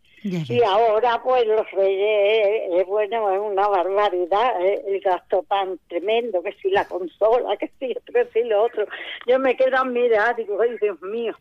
Y 0.54 0.62
ahora, 0.64 1.22
pues, 1.24 1.46
los 1.48 1.70
reyes, 1.72 2.72
eh, 2.74 2.84
bueno, 2.88 3.32
es 3.34 3.40
una 3.40 3.68
barbaridad 3.70 4.62
eh, 4.66 4.84
el 4.88 5.00
gasto 5.00 5.46
tan 5.48 5.80
tremendo, 5.88 6.44
que 6.44 6.52
si 6.62 6.70
la 6.72 6.86
consola, 6.88 7.56
que 7.58 7.72
si 7.80 7.92
esto, 7.92 8.12
que 8.12 8.26
si 8.34 8.44
lo 8.44 8.64
otro. 8.64 8.86
Yo 9.28 9.40
me 9.40 9.56
quedo 9.56 9.78
a 9.78 9.86
mirar, 9.86 10.36
digo, 10.36 10.60
ay, 10.62 10.78
Dios 10.82 11.02
mío. 11.02 11.34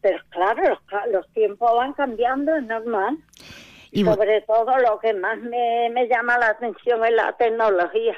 Pero 0.00 0.18
claro, 0.30 0.62
los, 0.66 1.12
los 1.12 1.28
tiempos 1.34 1.70
van 1.76 1.92
cambiando, 1.92 2.56
es 2.56 2.62
normal. 2.64 3.18
Y 3.92 4.04
Sobre 4.04 4.40
todo 4.42 4.76
lo 4.78 4.98
que 4.98 5.12
más 5.12 5.38
me, 5.38 5.90
me 5.90 6.08
llama 6.08 6.38
la 6.38 6.48
atención 6.48 7.04
es 7.04 7.12
la 7.12 7.36
tecnología. 7.36 8.16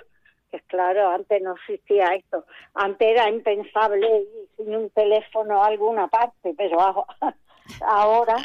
Que 0.53 0.61
claro, 0.69 1.09
antes 1.11 1.43
no 1.43 1.55
existía 1.57 2.07
esto. 2.15 2.45
Antes 2.75 3.09
era 3.09 3.29
impensable 3.29 4.07
ir 4.21 4.49
sin 4.57 4.75
un 4.75 4.89
teléfono 4.91 5.63
a 5.63 5.67
alguna 5.67 6.07
parte, 6.07 6.55
pero 6.57 6.79
aho- 6.81 7.07
ahora 7.87 8.37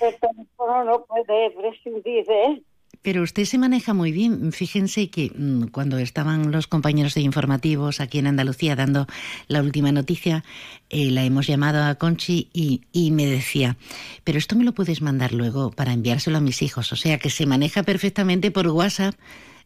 el 0.00 0.18
teléfono 0.18 0.84
no 0.84 1.04
puede 1.04 1.50
prescindir 1.52 2.26
de 2.26 2.44
él. 2.44 2.64
Pero 3.06 3.22
usted 3.22 3.44
se 3.44 3.56
maneja 3.56 3.94
muy 3.94 4.10
bien. 4.10 4.50
Fíjense 4.50 5.10
que 5.10 5.30
mm, 5.32 5.66
cuando 5.68 5.96
estaban 5.98 6.50
los 6.50 6.66
compañeros 6.66 7.14
de 7.14 7.20
informativos 7.20 8.00
aquí 8.00 8.18
en 8.18 8.26
Andalucía 8.26 8.74
dando 8.74 9.06
la 9.46 9.62
última 9.62 9.92
noticia, 9.92 10.42
eh, 10.90 11.12
la 11.12 11.22
hemos 11.22 11.46
llamado 11.46 11.84
a 11.84 11.94
Conchi 11.94 12.48
y, 12.52 12.80
y 12.90 13.12
me 13.12 13.26
decía, 13.26 13.76
pero 14.24 14.38
esto 14.38 14.56
me 14.56 14.64
lo 14.64 14.72
puedes 14.74 15.02
mandar 15.02 15.32
luego 15.32 15.70
para 15.70 15.92
enviárselo 15.92 16.38
a 16.38 16.40
mis 16.40 16.62
hijos. 16.62 16.90
O 16.90 16.96
sea, 16.96 17.20
que 17.20 17.30
se 17.30 17.46
maneja 17.46 17.84
perfectamente 17.84 18.50
por 18.50 18.66
WhatsApp. 18.66 19.14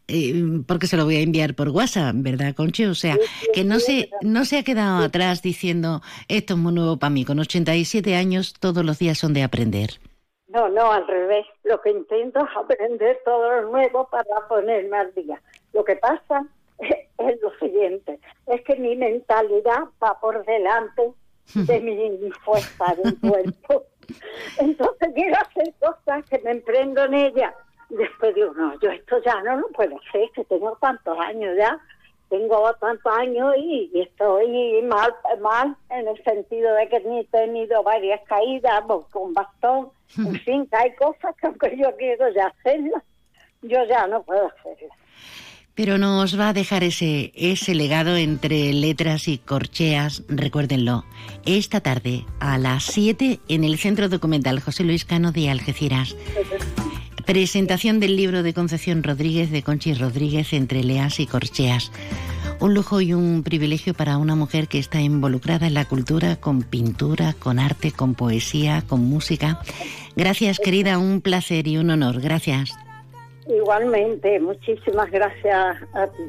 eh, 0.07 0.61
porque 0.67 0.85
se 0.85 0.95
lo 0.95 1.05
voy 1.05 1.15
a 1.15 1.21
enviar 1.21 1.55
por 1.55 1.69
WhatsApp, 1.69 2.13
¿verdad, 2.17 2.53
Conchi? 2.53 2.85
O 2.85 2.93
sea, 2.93 3.17
que 3.55 3.63
no 3.63 3.79
se, 3.79 4.11
no 4.21 4.45
se 4.45 4.59
ha 4.59 4.63
quedado 4.63 5.03
atrás 5.03 5.41
diciendo 5.41 6.03
esto 6.27 6.53
es 6.53 6.59
muy 6.59 6.73
nuevo 6.73 6.97
para 6.97 7.09
mí. 7.09 7.25
Con 7.25 7.39
87 7.39 8.15
años 8.15 8.53
todos 8.59 8.85
los 8.85 8.99
días 8.99 9.17
son 9.17 9.33
de 9.33 9.41
aprender. 9.41 9.99
No, 10.51 10.67
no, 10.69 10.91
al 10.91 11.07
revés. 11.07 11.45
Lo 11.63 11.81
que 11.81 11.91
intento 11.91 12.39
es 12.39 12.57
aprender 12.57 13.19
todo 13.23 13.61
lo 13.61 13.71
nuevo 13.71 14.07
para 14.09 14.47
ponerme 14.47 14.97
al 14.97 15.13
día. 15.13 15.41
Lo 15.73 15.83
que 15.83 15.95
pasa 15.95 16.45
es 16.79 17.41
lo 17.41 17.51
siguiente, 17.59 18.19
es 18.47 18.61
que 18.63 18.75
mi 18.75 18.95
mentalidad 18.95 19.83
va 20.03 20.19
por 20.19 20.43
delante 20.45 21.13
de 21.53 21.79
mi 21.79 22.31
fuerza 22.43 22.95
del 22.95 23.19
cuerpo. 23.19 23.85
Entonces 24.57 25.09
quiero 25.13 25.37
hacer 25.37 25.73
cosas 25.79 26.25
que 26.29 26.39
me 26.39 26.51
emprendo 26.51 27.05
en 27.05 27.13
ellas. 27.13 27.53
Y 27.89 27.95
después 27.95 28.33
digo, 28.33 28.53
no, 28.53 28.79
yo 28.79 28.89
esto 28.89 29.21
ya 29.23 29.41
no 29.43 29.57
lo 29.57 29.67
puedo 29.69 29.97
hacer, 29.97 30.29
que 30.33 30.45
tengo 30.45 30.77
tantos 30.81 31.17
años 31.19 31.55
ya, 31.57 31.79
tengo 32.31 32.73
tantos 32.79 33.13
años 33.17 33.53
y, 33.57 33.91
y 33.93 34.01
estoy 34.01 34.81
mal, 34.83 35.13
mal 35.41 35.75
en 35.89 36.07
el 36.07 36.23
sentido 36.23 36.73
de 36.75 36.87
que 36.87 36.95
he 36.95 37.23
tenido 37.25 37.83
varias 37.83 38.21
caídas 38.25 38.81
con 39.11 39.33
bastón. 39.33 39.89
En 40.17 40.39
fin, 40.39 40.65
que 40.65 40.77
hay 40.77 40.95
cosas 40.95 41.35
que 41.39 41.47
aunque 41.47 41.77
yo 41.77 41.95
quiero 41.97 42.29
ya 42.33 42.47
hacerlas, 42.47 43.03
yo 43.61 43.83
ya 43.85 44.07
no 44.07 44.23
puedo 44.23 44.47
hacerlas. 44.47 44.97
Pero 45.75 45.97
nos 45.97 46.39
va 46.39 46.49
a 46.49 46.53
dejar 46.53 46.83
ese, 46.83 47.31
ese 47.35 47.75
legado 47.75 48.15
entre 48.15 48.73
letras 48.73 49.27
y 49.27 49.37
corcheas, 49.37 50.23
recuérdenlo, 50.27 51.03
esta 51.45 51.81
tarde 51.81 52.25
a 52.39 52.57
las 52.57 52.83
7 52.85 53.39
en 53.47 53.63
el 53.63 53.77
Centro 53.77 54.09
Documental 54.09 54.59
José 54.59 54.83
Luis 54.83 55.05
Cano 55.05 55.31
de 55.31 55.49
Algeciras. 55.49 56.15
Presentación 57.25 57.99
del 57.99 58.15
libro 58.15 58.43
de 58.43 58.53
Concepción 58.53 59.03
Rodríguez 59.03 59.51
de 59.51 59.63
Conchi 59.63 59.93
Rodríguez 59.93 60.53
entre 60.53 60.83
leas 60.83 61.19
y 61.19 61.27
corcheas. 61.27 61.91
Un 62.59 62.73
lujo 62.73 63.01
y 63.01 63.13
un 63.13 63.43
privilegio 63.43 63.93
para 63.93 64.17
una 64.17 64.35
mujer 64.35 64.67
que 64.67 64.79
está 64.79 65.01
involucrada 65.01 65.67
en 65.67 65.73
la 65.73 65.85
cultura 65.85 66.35
con 66.35 66.61
pintura, 66.61 67.33
con 67.33 67.59
arte, 67.59 67.91
con 67.91 68.15
poesía, 68.15 68.83
con 68.87 69.01
música. 69.01 69.61
Gracias, 70.15 70.59
querida, 70.59 70.97
un 70.97 71.21
placer 71.21 71.67
y 71.67 71.77
un 71.77 71.89
honor. 71.89 72.21
Gracias. 72.21 72.71
Igualmente, 73.47 74.39
muchísimas 74.39 75.09
gracias 75.11 75.77
a 75.93 76.07
ti. 76.07 76.23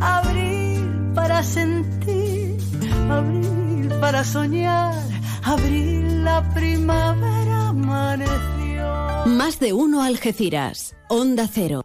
Abrir 0.00 1.14
para 1.14 1.42
sentir, 1.42 2.56
abrir 3.10 3.88
para 4.00 4.24
soñar, 4.24 4.94
abrir 5.42 6.02
la 6.04 6.42
primavera 6.54 7.68
amaneció. 7.68 9.26
Más 9.26 9.58
de 9.60 9.72
uno 9.72 10.02
Algeciras. 10.02 10.96
Onda 11.08 11.48
Cero. 11.52 11.84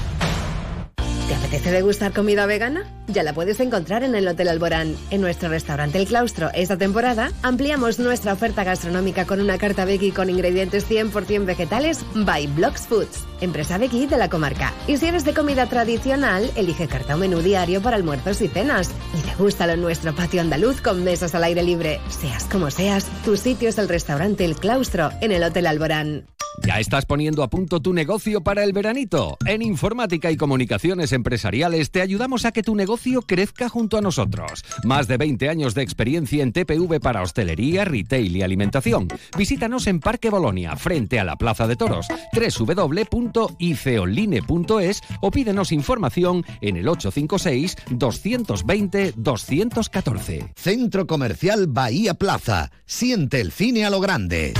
¿Te 1.31 1.37
apetece 1.37 1.71
degustar 1.71 2.11
comida 2.11 2.45
vegana? 2.45 2.83
Ya 3.07 3.23
la 3.23 3.31
puedes 3.31 3.61
encontrar 3.61 4.03
en 4.03 4.15
el 4.15 4.27
Hotel 4.27 4.49
Alborán. 4.49 4.97
En 5.11 5.21
nuestro 5.21 5.47
restaurante 5.47 5.97
El 5.97 6.05
Claustro, 6.05 6.49
esta 6.53 6.77
temporada, 6.77 7.31
ampliamos 7.41 7.99
nuestra 7.99 8.33
oferta 8.33 8.65
gastronómica 8.65 9.25
con 9.25 9.39
una 9.39 9.57
carta 9.57 9.85
veggie 9.85 10.11
con 10.11 10.29
ingredientes 10.29 10.89
100% 10.89 11.45
vegetales 11.45 12.03
by 12.13 12.47
Blocks 12.47 12.81
Foods, 12.81 13.23
empresa 13.39 13.77
veggie 13.77 14.07
de 14.07 14.17
la 14.17 14.29
comarca. 14.29 14.73
Y 14.87 14.97
si 14.97 15.05
eres 15.05 15.23
de 15.23 15.33
comida 15.33 15.67
tradicional, 15.67 16.51
elige 16.57 16.89
carta 16.89 17.15
o 17.15 17.17
menú 17.17 17.39
diario 17.39 17.81
para 17.81 17.95
almuerzos 17.95 18.41
y 18.41 18.49
cenas. 18.49 18.89
Y 19.17 19.25
degústalo 19.25 19.71
en 19.71 19.81
nuestro 19.81 20.13
patio 20.13 20.41
andaluz 20.41 20.81
con 20.81 21.01
mesas 21.01 21.33
al 21.33 21.45
aire 21.45 21.63
libre. 21.63 22.01
Seas 22.09 22.43
como 22.43 22.69
seas, 22.71 23.05
tu 23.23 23.37
sitio 23.37 23.69
es 23.69 23.77
el 23.77 23.87
restaurante 23.87 24.43
El 24.43 24.57
Claustro 24.57 25.11
en 25.21 25.31
el 25.31 25.45
Hotel 25.45 25.67
Alborán. 25.67 26.25
¿Ya 26.65 26.79
estás 26.79 27.05
poniendo 27.05 27.43
a 27.43 27.49
punto 27.49 27.81
tu 27.81 27.91
negocio 27.91 28.41
para 28.41 28.63
el 28.63 28.71
veranito? 28.71 29.37
En 29.45 29.61
Informática 29.63 30.31
y 30.31 30.37
Comunicaciones 30.37 31.11
Empresariales 31.11 31.89
te 31.89 32.01
ayudamos 32.01 32.45
a 32.45 32.51
que 32.51 32.61
tu 32.61 32.75
negocio 32.75 33.23
crezca 33.23 33.67
junto 33.67 33.97
a 33.97 34.01
nosotros. 34.01 34.63
Más 34.83 35.07
de 35.07 35.17
20 35.17 35.49
años 35.49 35.73
de 35.73 35.81
experiencia 35.81 36.43
en 36.43 36.53
TPV 36.53 36.99
para 36.99 37.23
hostelería, 37.23 37.85
retail 37.85 38.35
y 38.35 38.43
alimentación. 38.43 39.07
Visítanos 39.37 39.87
en 39.87 39.99
Parque 39.99 40.29
Bolonia, 40.29 40.75
frente 40.75 41.19
a 41.19 41.23
la 41.23 41.35
Plaza 41.35 41.65
de 41.67 41.75
Toros, 41.75 42.05
www.iceonline.es 42.33 45.01
o 45.21 45.31
pídenos 45.31 45.71
información 45.71 46.45
en 46.61 46.77
el 46.77 46.87
856 46.87 47.75
220 47.89 49.13
214. 49.15 50.53
Centro 50.55 51.07
Comercial 51.07 51.65
Bahía 51.67 52.13
Plaza. 52.13 52.69
Siente 52.85 53.41
el 53.41 53.51
cine 53.51 53.85
a 53.85 53.89
lo 53.89 53.99
grande. 53.99 54.53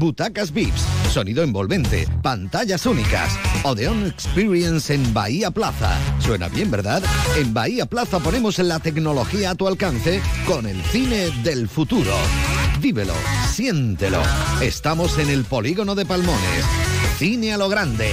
Butacas 0.00 0.50
VIPs, 0.50 0.80
sonido 1.12 1.42
envolvente, 1.42 2.08
pantallas 2.22 2.86
únicas. 2.86 3.38
Odeon 3.64 4.06
Experience 4.06 4.94
en 4.94 5.12
Bahía 5.12 5.50
Plaza. 5.50 5.94
Suena 6.20 6.48
bien, 6.48 6.70
¿verdad? 6.70 7.02
En 7.36 7.52
Bahía 7.52 7.84
Plaza 7.84 8.18
ponemos 8.18 8.58
la 8.60 8.78
tecnología 8.78 9.50
a 9.50 9.54
tu 9.54 9.68
alcance 9.68 10.22
con 10.46 10.66
el 10.66 10.82
cine 10.84 11.28
del 11.44 11.68
futuro. 11.68 12.14
Vívelo, 12.80 13.12
siéntelo. 13.52 14.22
Estamos 14.62 15.18
en 15.18 15.28
el 15.28 15.44
polígono 15.44 15.94
de 15.94 16.06
Palmones. 16.06 16.64
Cine 17.18 17.52
a 17.52 17.58
lo 17.58 17.68
grande. 17.68 18.10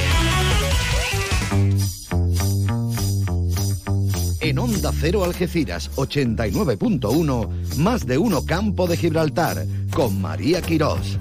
En 4.42 4.60
Onda 4.60 4.92
Cero 4.92 5.24
Algeciras 5.24 5.90
89.1, 5.96 7.78
más 7.78 8.06
de 8.06 8.18
uno 8.18 8.46
Campo 8.46 8.88
de 8.88 8.98
Gibraltar, 8.98 9.66
con 9.94 10.22
María 10.22 10.62
Quirós. 10.62 11.18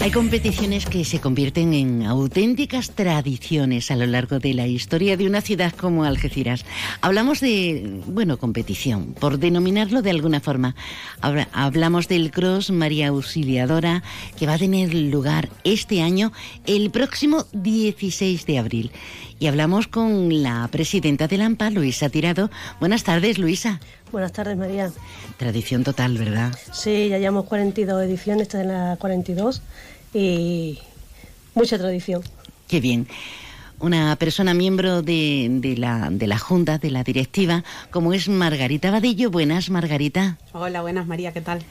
Hay 0.00 0.12
competiciones 0.12 0.86
que 0.86 1.04
se 1.04 1.20
convierten 1.20 1.74
en 1.74 2.04
auténticas 2.04 2.92
tradiciones 2.92 3.90
a 3.90 3.96
lo 3.96 4.06
largo 4.06 4.38
de 4.38 4.54
la 4.54 4.68
historia 4.68 5.16
de 5.16 5.26
una 5.26 5.40
ciudad 5.40 5.72
como 5.72 6.04
Algeciras. 6.04 6.64
Hablamos 7.00 7.40
de, 7.40 8.00
bueno, 8.06 8.38
competición, 8.38 9.14
por 9.18 9.40
denominarlo 9.40 10.00
de 10.00 10.10
alguna 10.10 10.38
forma. 10.38 10.76
Hablamos 11.20 12.06
del 12.06 12.30
Cross 12.30 12.70
María 12.70 13.08
Auxiliadora 13.08 14.04
que 14.38 14.46
va 14.46 14.54
a 14.54 14.58
tener 14.58 14.94
lugar 14.94 15.48
este 15.64 16.00
año, 16.00 16.32
el 16.66 16.90
próximo 16.90 17.46
16 17.52 18.46
de 18.46 18.58
abril. 18.58 18.92
Y 19.40 19.46
hablamos 19.46 19.86
con 19.86 20.42
la 20.42 20.68
presidenta 20.70 21.28
del 21.28 21.42
AMPA, 21.42 21.70
Luisa 21.70 22.08
Tirado. 22.08 22.50
Buenas 22.80 23.04
tardes, 23.04 23.38
Luisa. 23.38 23.80
Buenas 24.10 24.32
tardes, 24.32 24.56
María. 24.56 24.90
Tradición 25.36 25.84
total, 25.84 26.18
¿verdad? 26.18 26.52
Sí, 26.72 27.08
ya 27.08 27.18
llevamos 27.18 27.44
42 27.44 28.02
ediciones, 28.02 28.42
esta 28.42 28.60
es 28.60 28.66
la 28.66 28.96
42 28.98 29.62
y 30.12 30.78
mucha 31.54 31.78
tradición. 31.78 32.22
Qué 32.66 32.80
bien. 32.80 33.06
Una 33.80 34.16
persona 34.16 34.54
miembro 34.54 35.02
de, 35.02 35.46
de, 35.50 35.76
la, 35.76 36.08
de 36.10 36.26
la 36.26 36.38
Junta, 36.38 36.78
de 36.78 36.90
la 36.90 37.04
directiva, 37.04 37.62
como 37.92 38.12
es 38.12 38.28
Margarita 38.28 38.90
Vadillo. 38.90 39.30
Buenas, 39.30 39.70
Margarita. 39.70 40.36
Hola, 40.52 40.82
buenas, 40.82 41.06
María, 41.06 41.32
¿qué 41.32 41.40
tal? 41.40 41.62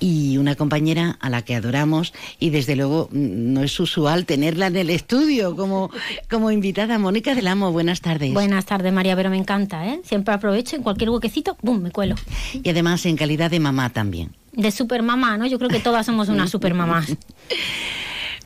Y 0.00 0.38
una 0.38 0.56
compañera 0.56 1.18
a 1.20 1.30
la 1.30 1.42
que 1.42 1.54
adoramos 1.54 2.12
y 2.38 2.50
desde 2.50 2.74
luego 2.74 3.08
mm, 3.12 3.52
no 3.52 3.62
es 3.62 3.78
usual 3.78 4.26
tenerla 4.26 4.66
en 4.66 4.76
el 4.76 4.90
estudio 4.90 5.54
como, 5.54 5.90
como 6.28 6.50
invitada. 6.50 6.98
Mónica 6.98 7.34
del 7.34 7.46
Amo, 7.46 7.70
buenas 7.70 8.00
tardes. 8.00 8.32
Buenas 8.32 8.66
tardes, 8.66 8.92
María, 8.92 9.14
pero 9.14 9.30
me 9.30 9.36
encanta, 9.36 9.86
¿eh? 9.86 10.00
Siempre 10.04 10.34
aprovecho 10.34 10.76
en 10.76 10.82
cualquier 10.82 11.10
huequecito, 11.10 11.56
¡bum!, 11.62 11.80
me 11.80 11.90
cuelo. 11.90 12.16
Y 12.52 12.68
además 12.68 13.04
en 13.06 13.16
calidad 13.16 13.50
de 13.50 13.60
mamá 13.60 13.90
también. 13.90 14.34
De 14.52 14.70
supermamá, 14.70 15.36
¿no? 15.36 15.46
Yo 15.46 15.58
creo 15.58 15.70
que 15.70 15.80
todas 15.80 16.06
somos 16.06 16.28
una 16.28 16.46
supermamá. 16.48 17.04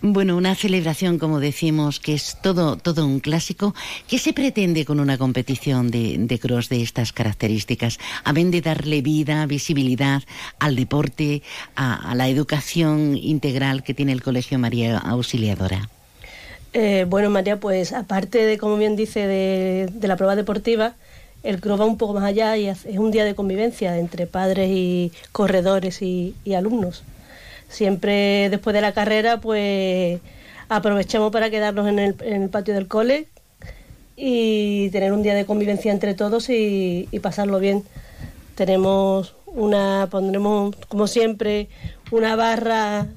Bueno, 0.06 0.36
una 0.36 0.54
celebración, 0.54 1.18
como 1.18 1.40
decimos, 1.40 1.98
que 1.98 2.12
es 2.12 2.36
todo, 2.42 2.76
todo 2.76 3.06
un 3.06 3.20
clásico. 3.20 3.74
¿Qué 4.06 4.18
se 4.18 4.34
pretende 4.34 4.84
con 4.84 5.00
una 5.00 5.16
competición 5.16 5.90
de, 5.90 6.16
de 6.18 6.38
cross 6.38 6.68
de 6.68 6.82
estas 6.82 7.14
características? 7.14 7.98
Amén 8.22 8.50
de 8.50 8.60
darle 8.60 9.00
vida, 9.00 9.46
visibilidad 9.46 10.22
al 10.58 10.76
deporte, 10.76 11.40
a, 11.74 12.10
a 12.10 12.14
la 12.14 12.28
educación 12.28 13.16
integral 13.16 13.82
que 13.82 13.94
tiene 13.94 14.12
el 14.12 14.22
Colegio 14.22 14.58
María 14.58 14.98
Auxiliadora. 14.98 15.88
Eh, 16.74 17.06
bueno, 17.08 17.30
María, 17.30 17.58
pues 17.58 17.94
aparte 17.94 18.44
de, 18.44 18.58
como 18.58 18.76
bien 18.76 18.96
dice, 18.96 19.26
de, 19.26 19.88
de 19.90 20.06
la 20.06 20.16
prueba 20.16 20.36
deportiva, 20.36 20.96
el 21.42 21.62
cross 21.62 21.80
va 21.80 21.86
un 21.86 21.96
poco 21.96 22.12
más 22.12 22.24
allá 22.24 22.58
y 22.58 22.66
es 22.66 22.84
un 22.84 23.10
día 23.10 23.24
de 23.24 23.34
convivencia 23.34 23.98
entre 23.98 24.26
padres 24.26 24.68
y 24.70 25.12
corredores 25.32 26.02
y, 26.02 26.34
y 26.44 26.52
alumnos 26.52 27.04
siempre 27.74 28.48
después 28.50 28.72
de 28.74 28.80
la 28.80 28.92
carrera 28.92 29.40
pues 29.40 30.20
aprovechamos 30.68 31.30
para 31.32 31.50
quedarnos 31.50 31.88
en 31.88 31.98
el, 31.98 32.16
en 32.20 32.42
el, 32.44 32.48
patio 32.48 32.74
del 32.74 32.88
cole 32.88 33.28
y 34.16 34.88
tener 34.90 35.12
un 35.12 35.22
día 35.22 35.34
de 35.34 35.44
convivencia 35.44 35.92
entre 35.92 36.14
todos 36.14 36.48
y, 36.48 37.08
y, 37.10 37.18
pasarlo 37.18 37.58
bien. 37.58 37.84
Tenemos 38.54 39.34
una, 39.46 40.08
pondremos 40.10 40.76
como 40.88 41.06
siempre 41.06 41.68
una 42.10 42.36
barra 42.36 43.08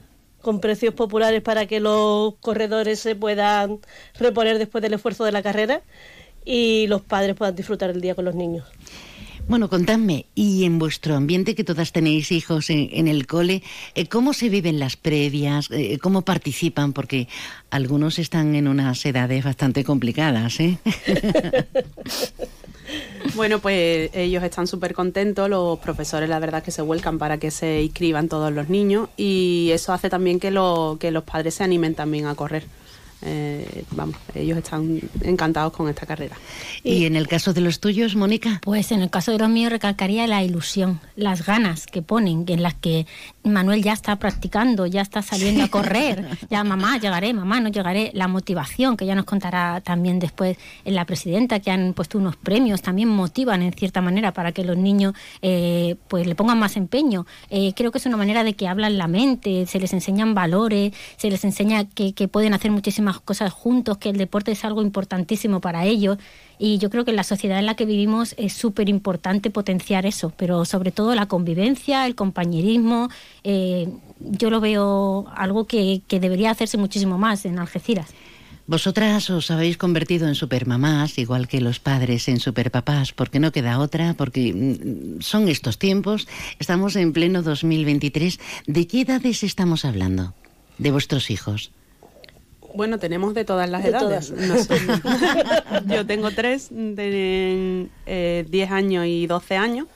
con 0.41 0.59
precios 0.59 0.93
populares 0.93 1.41
para 1.41 1.65
que 1.67 1.79
los 1.79 2.35
corredores 2.35 2.99
se 2.99 3.15
puedan 3.15 3.79
reponer 4.19 4.57
después 4.57 4.81
del 4.81 4.93
esfuerzo 4.93 5.23
de 5.23 5.31
la 5.31 5.43
carrera 5.43 5.81
y 6.45 6.87
los 6.87 7.01
padres 7.01 7.35
puedan 7.35 7.55
disfrutar 7.55 7.89
el 7.89 8.01
día 8.01 8.15
con 8.15 8.25
los 8.25 8.35
niños. 8.35 8.65
Bueno, 9.47 9.69
contadme, 9.69 10.25
y 10.35 10.65
en 10.65 10.77
vuestro 10.77 11.15
ambiente, 11.15 11.55
que 11.55 11.63
todas 11.63 11.93
tenéis 11.93 12.33
hijos 12.33 12.69
en, 12.69 12.89
en 12.91 13.07
el 13.07 13.25
cole, 13.27 13.63
eh, 13.95 14.07
¿cómo 14.07 14.33
se 14.33 14.49
viven 14.49 14.77
las 14.77 14.97
previas? 14.97 15.69
Eh, 15.71 15.99
¿Cómo 16.01 16.23
participan? 16.23 16.91
Porque 16.91 17.29
algunos 17.69 18.19
están 18.19 18.55
en 18.55 18.67
unas 18.67 19.05
edades 19.05 19.45
bastante 19.45 19.83
complicadas, 19.83 20.59
¿eh? 20.59 20.77
Bueno, 23.35 23.59
pues 23.59 24.09
ellos 24.13 24.43
están 24.43 24.65
súper 24.65 24.93
contentos, 24.93 25.49
los 25.49 25.77
profesores 25.79 26.29
la 26.29 26.39
verdad 26.39 26.63
que 26.63 26.71
se 26.71 26.81
vuelcan 26.81 27.17
para 27.17 27.37
que 27.37 27.51
se 27.51 27.81
inscriban 27.83 28.29
todos 28.29 28.51
los 28.53 28.69
niños 28.69 29.09
y 29.17 29.69
eso 29.73 29.91
hace 29.91 30.09
también 30.09 30.39
que, 30.39 30.51
lo, 30.51 30.97
que 30.99 31.11
los 31.11 31.23
padres 31.23 31.55
se 31.55 31.63
animen 31.63 31.95
también 31.95 32.27
a 32.27 32.35
correr. 32.35 32.63
Eh, 33.23 33.83
vamos, 33.91 34.15
ellos 34.35 34.57
están 34.57 35.01
encantados 35.21 35.73
con 35.73 35.89
esta 35.89 36.05
carrera. 36.05 36.35
¿Y 36.83 37.05
en 37.05 37.15
el 37.15 37.27
caso 37.27 37.53
de 37.53 37.61
los 37.61 37.79
tuyos, 37.79 38.15
Mónica? 38.15 38.59
Pues 38.61 38.91
en 38.91 39.01
el 39.01 39.09
caso 39.09 39.31
de 39.31 39.39
los 39.39 39.49
míos 39.49 39.71
recalcaría 39.71 40.27
la 40.27 40.43
ilusión, 40.43 40.99
las 41.15 41.45
ganas 41.45 41.87
que 41.87 42.01
ponen, 42.01 42.45
en 42.47 42.61
las 42.61 42.75
que 42.75 43.07
Manuel 43.43 43.81
ya 43.81 43.93
está 43.93 44.17
practicando, 44.17 44.85
ya 44.85 45.01
está 45.01 45.21
saliendo 45.21 45.63
a 45.63 45.67
correr, 45.69 46.27
ya 46.49 46.63
mamá, 46.63 46.97
llegaré, 46.97 47.33
mamá, 47.33 47.59
no 47.59 47.69
llegaré, 47.69 48.11
la 48.13 48.27
motivación 48.27 48.97
que 48.97 49.05
ya 49.05 49.15
nos 49.15 49.25
contará 49.25 49.81
también 49.81 50.19
después 50.19 50.57
en 50.85 50.93
la 50.93 51.05
presidenta, 51.05 51.59
que 51.59 51.71
han 51.71 51.93
puesto 51.93 52.19
unos 52.19 52.35
premios, 52.35 52.81
también 52.81 53.09
motivan 53.09 53.63
en 53.63 53.73
cierta 53.73 54.01
manera 54.01 54.31
para 54.31 54.51
que 54.51 54.63
los 54.63 54.77
niños 54.77 55.13
eh, 55.41 55.95
pues 56.07 56.27
le 56.27 56.35
pongan 56.35 56.59
más 56.59 56.77
empeño. 56.77 57.25
Eh, 57.49 57.73
creo 57.75 57.91
que 57.91 57.97
es 57.97 58.05
una 58.05 58.17
manera 58.17 58.43
de 58.43 58.53
que 58.53 58.67
hablan 58.67 58.97
la 58.97 59.07
mente, 59.07 59.65
se 59.65 59.79
les 59.79 59.93
enseñan 59.93 60.35
valores, 60.35 60.93
se 61.17 61.31
les 61.31 61.43
enseña 61.43 61.85
que, 61.85 62.13
que 62.13 62.27
pueden 62.27 62.53
hacer 62.53 62.71
muchísimas 62.71 63.06
cosas 63.21 63.53
juntos, 63.53 63.97
que 63.97 64.09
el 64.09 64.17
deporte 64.17 64.51
es 64.51 64.65
algo 64.65 64.81
importantísimo 64.81 65.61
para 65.61 65.85
ellos 65.85 66.17
y 66.59 66.77
yo 66.77 66.89
creo 66.89 67.05
que 67.05 67.11
en 67.11 67.17
la 67.17 67.23
sociedad 67.23 67.59
en 67.59 67.65
la 67.65 67.75
que 67.75 67.85
vivimos 67.85 68.33
es 68.37 68.53
súper 68.53 68.89
importante 68.89 69.49
potenciar 69.49 70.05
eso, 70.05 70.33
pero 70.37 70.65
sobre 70.65 70.91
todo 70.91 71.15
la 71.15 71.27
convivencia, 71.27 72.05
el 72.05 72.15
compañerismo, 72.15 73.09
eh, 73.43 73.87
yo 74.19 74.49
lo 74.49 74.59
veo 74.59 75.27
algo 75.35 75.65
que, 75.65 76.01
que 76.07 76.19
debería 76.19 76.51
hacerse 76.51 76.77
muchísimo 76.77 77.17
más 77.17 77.45
en 77.45 77.59
Algeciras. 77.59 78.13
Vosotras 78.67 79.29
os 79.29 79.49
habéis 79.49 79.77
convertido 79.77 80.27
en 80.27 80.35
supermamás, 80.35 81.17
igual 81.17 81.47
que 81.47 81.61
los 81.61 81.79
padres 81.79 82.27
en 82.27 82.41
superpapás, 82.41 83.13
porque 83.13 83.39
no 83.39 83.53
queda 83.53 83.79
otra, 83.79 84.13
porque 84.13 84.53
mm, 84.53 85.21
son 85.21 85.47
estos 85.47 85.79
tiempos, 85.79 86.27
estamos 86.59 86.97
en 86.97 87.13
pleno 87.13 87.43
2023. 87.43 88.39
¿De 88.67 88.85
qué 88.85 89.01
edades 89.01 89.43
estamos 89.43 89.85
hablando? 89.85 90.33
De 90.79 90.91
vuestros 90.91 91.31
hijos. 91.31 91.71
Bueno, 92.75 92.99
tenemos 92.99 93.33
de 93.33 93.45
todas 93.45 93.69
las 93.69 93.83
De 93.83 93.89
edades. 93.89 94.29
todas. 94.29 94.31
No 94.31 94.57
sé. 94.57 94.75
Yo 95.87 96.05
tengo 96.05 96.31
tres, 96.31 96.67
de 96.71 97.87
eh, 98.05 98.45
10 98.49 98.71
años 98.71 99.05
y 99.07 99.27
12 99.27 99.55
años. 99.55 99.87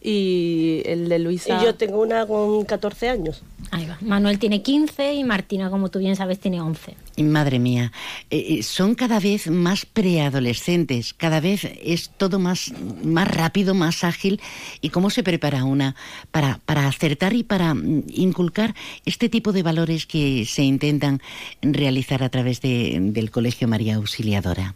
Y 0.00 0.82
el 0.84 1.08
de 1.08 1.18
Luisa. 1.18 1.58
Y 1.60 1.64
yo 1.64 1.74
tengo 1.74 2.00
una 2.00 2.26
con 2.26 2.64
14 2.64 3.08
años. 3.08 3.42
Ahí 3.72 3.84
va. 3.86 3.98
Manuel 4.00 4.38
tiene 4.38 4.62
15 4.62 5.14
y 5.14 5.24
Martina, 5.24 5.70
como 5.70 5.88
tú 5.90 5.98
bien 5.98 6.14
sabes, 6.14 6.38
tiene 6.38 6.60
11. 6.60 6.96
Y 7.16 7.24
Madre 7.24 7.58
mía, 7.58 7.90
eh, 8.30 8.58
eh, 8.58 8.62
son 8.62 8.94
cada 8.94 9.18
vez 9.18 9.50
más 9.50 9.84
preadolescentes, 9.86 11.12
cada 11.14 11.40
vez 11.40 11.64
es 11.82 12.10
todo 12.10 12.38
más, 12.38 12.72
más 13.02 13.26
rápido, 13.28 13.74
más 13.74 14.04
ágil. 14.04 14.40
¿Y 14.80 14.90
cómo 14.90 15.10
se 15.10 15.22
prepara 15.22 15.64
una 15.64 15.96
para, 16.30 16.60
para 16.64 16.86
acertar 16.86 17.32
y 17.34 17.42
para 17.42 17.74
mm, 17.74 18.04
inculcar 18.14 18.74
este 19.04 19.28
tipo 19.28 19.52
de 19.52 19.62
valores 19.62 20.06
que 20.06 20.44
se 20.46 20.62
intentan 20.62 21.20
realizar 21.62 22.22
a 22.22 22.28
través 22.28 22.60
de- 22.60 22.98
del 23.00 23.30
Colegio 23.30 23.66
María 23.68 23.96
Auxiliadora? 23.96 24.74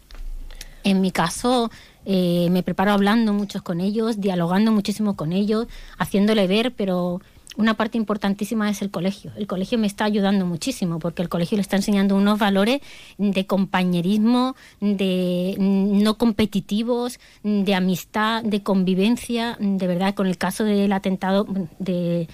En 0.83 0.99
mi 0.99 1.11
caso, 1.11 1.69
eh, 2.05 2.47
me 2.51 2.63
preparo 2.63 2.91
hablando 2.91 3.33
mucho 3.33 3.63
con 3.63 3.79
ellos, 3.81 4.19
dialogando 4.19 4.71
muchísimo 4.71 5.15
con 5.15 5.31
ellos, 5.31 5.67
haciéndole 5.97 6.47
ver, 6.47 6.73
pero 6.75 7.21
una 7.57 7.75
parte 7.75 7.97
importantísima 7.97 8.69
es 8.69 8.81
el 8.81 8.91
colegio. 8.91 9.31
El 9.35 9.47
colegio 9.47 9.77
me 9.77 9.87
está 9.87 10.05
ayudando 10.05 10.45
muchísimo 10.45 10.99
porque 10.99 11.21
el 11.21 11.29
colegio 11.29 11.57
le 11.57 11.61
está 11.61 11.75
enseñando 11.75 12.15
unos 12.15 12.39
valores 12.39 12.81
de 13.17 13.45
compañerismo, 13.45 14.55
de 14.79 15.55
no 15.59 16.17
competitivos, 16.17 17.19
de 17.43 17.75
amistad, 17.75 18.43
de 18.43 18.63
convivencia. 18.63 19.57
De 19.59 19.87
verdad, 19.87 20.13
con 20.15 20.27
el 20.27 20.37
caso 20.37 20.63
del 20.63 20.93
atentado 20.93 21.45
de 21.79 22.27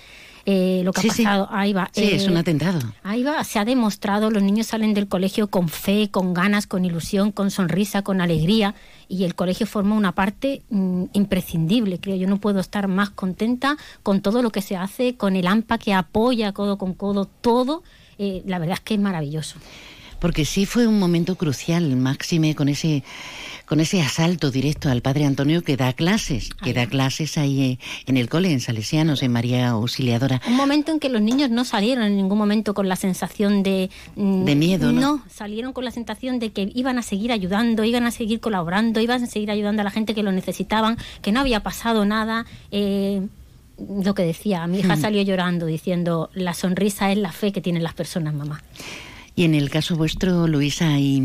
eh, 0.46 0.82
lo 0.86 0.94
que 0.94 1.02
Sí, 1.02 1.10
ha 1.10 1.14
sí. 1.14 1.24
pasado, 1.24 1.50
ahí 1.52 1.74
va. 1.74 1.90
Sí, 1.92 2.04
es 2.04 2.24
eh, 2.26 2.30
un 2.30 2.38
atentado. 2.38 2.80
Ahí 3.04 3.22
va, 3.24 3.44
se 3.44 3.60
ha 3.60 3.66
demostrado, 3.66 4.30
los 4.32 4.42
niños 4.44 4.68
salen 4.68 4.94
del 4.94 5.08
colegio 5.08 5.50
con 5.50 5.68
fe, 5.68 6.10
con 6.10 6.34
ganas, 6.34 6.68
con 6.68 6.86
ilusión, 6.86 7.34
con 7.34 7.52
sonrisa, 7.52 8.02
con 8.02 8.22
alegría 8.22 8.74
y 9.10 9.24
el 9.24 9.36
colegio 9.36 9.68
forma 9.68 9.96
una 9.96 10.14
parte 10.14 10.62
mm, 10.70 11.06
imprescindible, 11.14 12.00
creo. 12.00 12.16
Yo 12.16 12.28
no 12.28 12.38
puedo 12.38 12.60
estar 12.60 12.88
más 12.88 13.10
contenta 13.10 13.78
con 14.04 14.22
todo 14.22 14.42
lo 14.42 14.52
que 14.52 14.62
se 14.62 14.76
hace, 14.76 15.16
con 15.16 15.36
el 15.36 15.48
AMPA 15.48 15.78
que 15.78 15.94
apoya 15.94 16.52
codo 16.54 16.78
con 16.78 16.94
codo 16.94 17.26
todo. 17.26 17.84
Eh, 18.18 18.44
la 18.46 18.60
verdad 18.60 18.76
es 18.76 18.82
que 18.82 18.96
es 18.96 19.00
maravilloso. 19.00 19.58
Porque 20.20 20.46
sí 20.46 20.66
fue 20.66 20.88
un 20.88 20.98
momento 20.98 21.36
crucial, 21.36 21.96
máxime, 21.96 22.56
con 22.56 22.70
ese, 22.70 23.04
con 23.68 23.80
ese 23.82 24.02
asalto 24.02 24.50
directo 24.50 24.90
al 24.90 25.02
padre 25.02 25.26
Antonio 25.26 25.62
que 25.62 25.76
da 25.78 25.92
clases, 25.94 26.50
que 26.64 26.74
da 26.74 26.88
clases 26.88 27.38
ahí 27.38 27.62
eh, 27.62 27.80
en 28.08 28.16
el 28.18 28.30
cole, 28.30 28.52
en 28.52 28.62
Salesianos, 28.62 29.22
en 29.24 29.32
María 29.34 29.70
Auxiliadora. 29.70 30.42
Un 30.48 30.56
momento 30.56 30.92
en 30.94 31.00
que 31.00 31.10
los 31.10 31.22
niños 31.22 31.50
no 31.50 31.66
salieron 31.66 32.06
en 32.06 32.16
ningún 32.16 32.38
momento 32.38 32.74
con 32.74 32.88
la 32.88 32.96
sensación 32.96 33.64
de... 33.64 33.90
mm, 34.16 34.46
De 34.46 34.56
miedo, 34.56 34.92
¿no? 34.94 35.02
No, 35.02 35.24
salieron 35.30 35.74
con 35.74 35.84
la 35.84 35.92
sensación 35.92 36.40
de 36.40 36.52
que 36.52 36.72
iban 36.74 36.98
a 36.98 37.02
seguir 37.02 37.32
ayudando, 37.32 37.84
iban 37.84 38.06
a 38.06 38.12
seguir 38.12 38.40
colaborando, 38.40 39.02
iban 39.02 39.24
a 39.24 39.28
seguir 39.28 39.52
ayudando 39.52 39.82
a 39.82 39.84
la 39.84 39.92
gente 39.92 40.16
que 40.16 40.24
lo 40.24 40.32
necesitaban, 40.32 40.98
que 41.22 41.32
no 41.34 41.42
había 41.42 41.62
pasado 41.62 42.06
nada. 42.06 42.46
eh, 42.72 43.22
lo 44.04 44.16
que 44.16 44.24
decía, 44.24 44.66
mi 44.66 44.80
hija 44.80 44.96
Hmm. 44.96 45.02
salió 45.02 45.22
llorando 45.22 45.68
diciendo, 45.68 46.32
la 46.34 46.56
sonrisa 46.56 47.12
es 47.12 47.18
la 47.20 47.32
fe 47.32 47.52
que 47.52 47.62
tienen 47.62 47.84
las 47.84 47.94
personas, 47.94 48.34
mamá. 48.34 48.64
Y 49.38 49.44
en 49.44 49.54
el 49.54 49.70
caso 49.70 49.96
vuestro, 49.96 50.48
Luisa 50.48 50.98
y, 51.00 51.22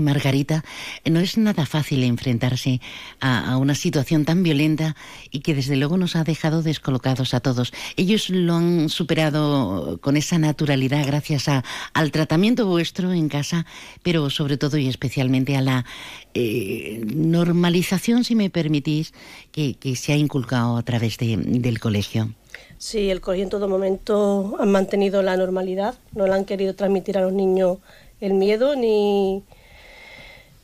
Margarita, 0.00 0.64
no 1.04 1.20
es 1.20 1.36
nada 1.36 1.66
fácil 1.66 2.02
enfrentarse 2.02 2.80
a, 3.20 3.58
una 3.58 3.74
situación 3.74 4.24
tan 4.24 4.42
violenta 4.42 4.96
y 5.30 5.40
que 5.40 5.54
desde 5.54 5.76
luego 5.76 5.98
nos 5.98 6.16
ha 6.16 6.24
dejado 6.24 6.62
descolocados 6.62 7.34
a 7.34 7.40
todos. 7.40 7.74
Ellos 7.96 8.30
lo 8.30 8.54
han 8.54 8.88
superado 8.88 9.98
con 10.00 10.16
esa 10.16 10.38
naturalidad 10.38 11.04
gracias 11.06 11.50
a, 11.50 11.64
al 11.92 12.12
tratamiento 12.12 12.64
vuestro 12.66 13.12
en 13.12 13.28
casa, 13.28 13.66
pero 14.02 14.30
sobre 14.30 14.56
todo 14.56 14.78
y 14.78 14.88
especialmente 14.88 15.54
a 15.54 15.60
la 15.60 15.84
eh, 16.32 17.02
normalización, 17.14 18.24
si 18.24 18.36
me 18.36 18.48
permitís, 18.48 19.12
que, 19.52 19.76
se 19.96 20.14
ha 20.14 20.16
inculcado 20.16 20.78
a 20.78 20.82
través 20.82 21.18
de- 21.18 21.36
del 21.36 21.78
colegio. 21.78 22.32
Sí, 22.78 23.10
el 23.10 23.20
colegio 23.20 23.44
en 23.44 23.50
todo 23.50 23.68
momento 23.68 24.56
han 24.60 24.70
mantenido 24.70 25.20
la 25.22 25.36
normalidad, 25.36 25.94
no 26.14 26.26
le 26.26 26.34
han 26.34 26.44
querido 26.44 26.74
transmitir 26.74 27.18
a 27.18 27.22
los 27.22 27.32
niños 27.32 27.78
el 28.20 28.34
miedo 28.34 28.76
ni, 28.76 29.42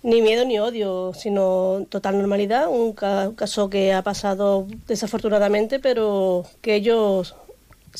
ni 0.02 0.22
miedo 0.22 0.44
ni 0.44 0.58
odio, 0.60 1.12
sino 1.14 1.84
total 1.88 2.18
normalidad, 2.18 2.68
un, 2.68 2.92
ca- 2.92 3.28
un 3.28 3.34
caso 3.34 3.68
que 3.68 3.92
ha 3.92 4.02
pasado 4.02 4.66
desafortunadamente, 4.86 5.80
pero 5.80 6.44
que 6.62 6.76
ellos 6.76 7.34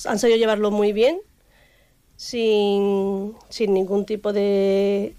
han 0.07 0.19
sabido 0.19 0.39
llevarlo 0.39 0.71
muy 0.71 0.93
bien, 0.93 1.19
sin, 2.17 3.35
sin 3.49 3.75
ningún 3.75 4.07
tipo 4.07 4.33
de, 4.33 5.15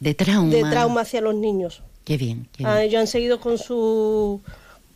De 0.00 0.14
trauma. 0.14 0.50
de 0.52 0.64
trauma 0.64 1.00
hacia 1.02 1.20
los 1.20 1.34
niños. 1.36 1.82
Qué 2.04 2.16
bien. 2.16 2.48
qué 2.56 2.64
Ah, 2.66 2.82
ellos 2.82 3.00
han 3.00 3.06
seguido 3.06 3.40
con 3.40 3.58
su 3.58 4.40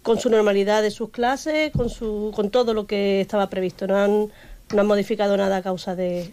con 0.09 0.19
su 0.19 0.31
normalidad 0.31 0.81
de 0.83 0.91
sus 0.91 1.11
clases, 1.11 1.71
con 1.71 1.91
su 1.91 2.33
con 2.35 2.49
todo 2.51 2.73
lo 2.73 2.87
que 2.87 3.21
estaba 3.21 3.49
previsto. 3.51 3.87
No 3.87 3.97
han, 3.97 4.29
no 4.75 4.81
han 4.81 4.87
modificado 4.87 5.37
nada 5.37 5.59
a 5.59 5.63
causa 5.63 5.95
de, 5.95 6.31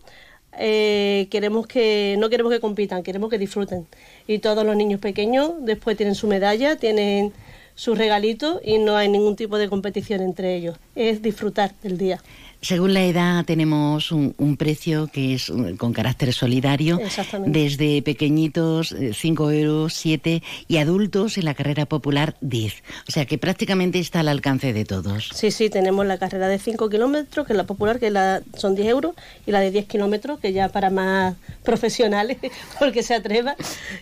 eh, 0.57 1.27
queremos 1.29 1.67
que 1.67 2.15
no 2.19 2.29
queremos 2.29 2.51
que 2.51 2.59
compitan, 2.59 3.03
queremos 3.03 3.29
que 3.29 3.37
disfruten. 3.37 3.87
Y 4.27 4.39
todos 4.39 4.65
los 4.65 4.75
niños 4.75 4.99
pequeños 4.99 5.53
después 5.59 5.97
tienen 5.97 6.15
su 6.15 6.27
medalla, 6.27 6.77
tienen 6.77 7.33
su 7.75 7.93
regalito 7.93 8.61
y 8.63 8.77
no 8.77 8.95
hay 8.95 9.09
ningún 9.09 9.35
tipo 9.35 9.57
de 9.57 9.69
competición 9.69 10.21
entre 10.21 10.55
ellos. 10.55 10.77
Es 10.95 11.21
disfrutar 11.21 11.73
del 11.83 11.97
día. 11.97 12.21
Según 12.65 12.95
la 12.95 13.03
edad 13.03 13.45
tenemos 13.45 14.11
un, 14.11 14.33
un, 14.39 14.57
precio 14.57 15.05
que 15.13 15.35
es 15.35 15.53
con 15.77 15.93
carácter 15.93 16.33
solidario, 16.33 16.99
desde 17.45 18.01
pequeñitos 18.01 18.95
5 19.13 19.51
euros, 19.51 19.93
7 19.93 20.41
y 20.67 20.77
adultos 20.77 21.37
en 21.37 21.45
la 21.45 21.53
carrera 21.53 21.85
popular 21.85 22.35
10. 22.41 22.73
O 23.07 23.11
sea 23.11 23.27
que 23.27 23.37
prácticamente 23.37 23.99
está 23.99 24.21
al 24.21 24.29
alcance 24.29 24.73
de 24.73 24.83
todos. 24.83 25.29
Sí, 25.31 25.51
sí, 25.51 25.69
tenemos 25.69 26.07
la 26.07 26.17
carrera 26.17 26.47
de 26.47 26.57
5 26.57 26.89
kilómetros, 26.89 27.45
que 27.45 27.53
es 27.53 27.57
la 27.57 27.65
popular, 27.65 27.99
que 27.99 28.09
la, 28.09 28.41
son 28.57 28.73
10 28.73 28.87
euros, 28.87 29.13
y 29.45 29.51
la 29.51 29.59
de 29.59 29.69
10 29.69 29.85
kilómetros, 29.85 30.39
que 30.39 30.51
ya 30.51 30.69
para 30.69 30.89
más 30.89 31.35
profesionales, 31.63 32.37
porque 32.79 33.03
se 33.03 33.13
atreva, 33.13 33.55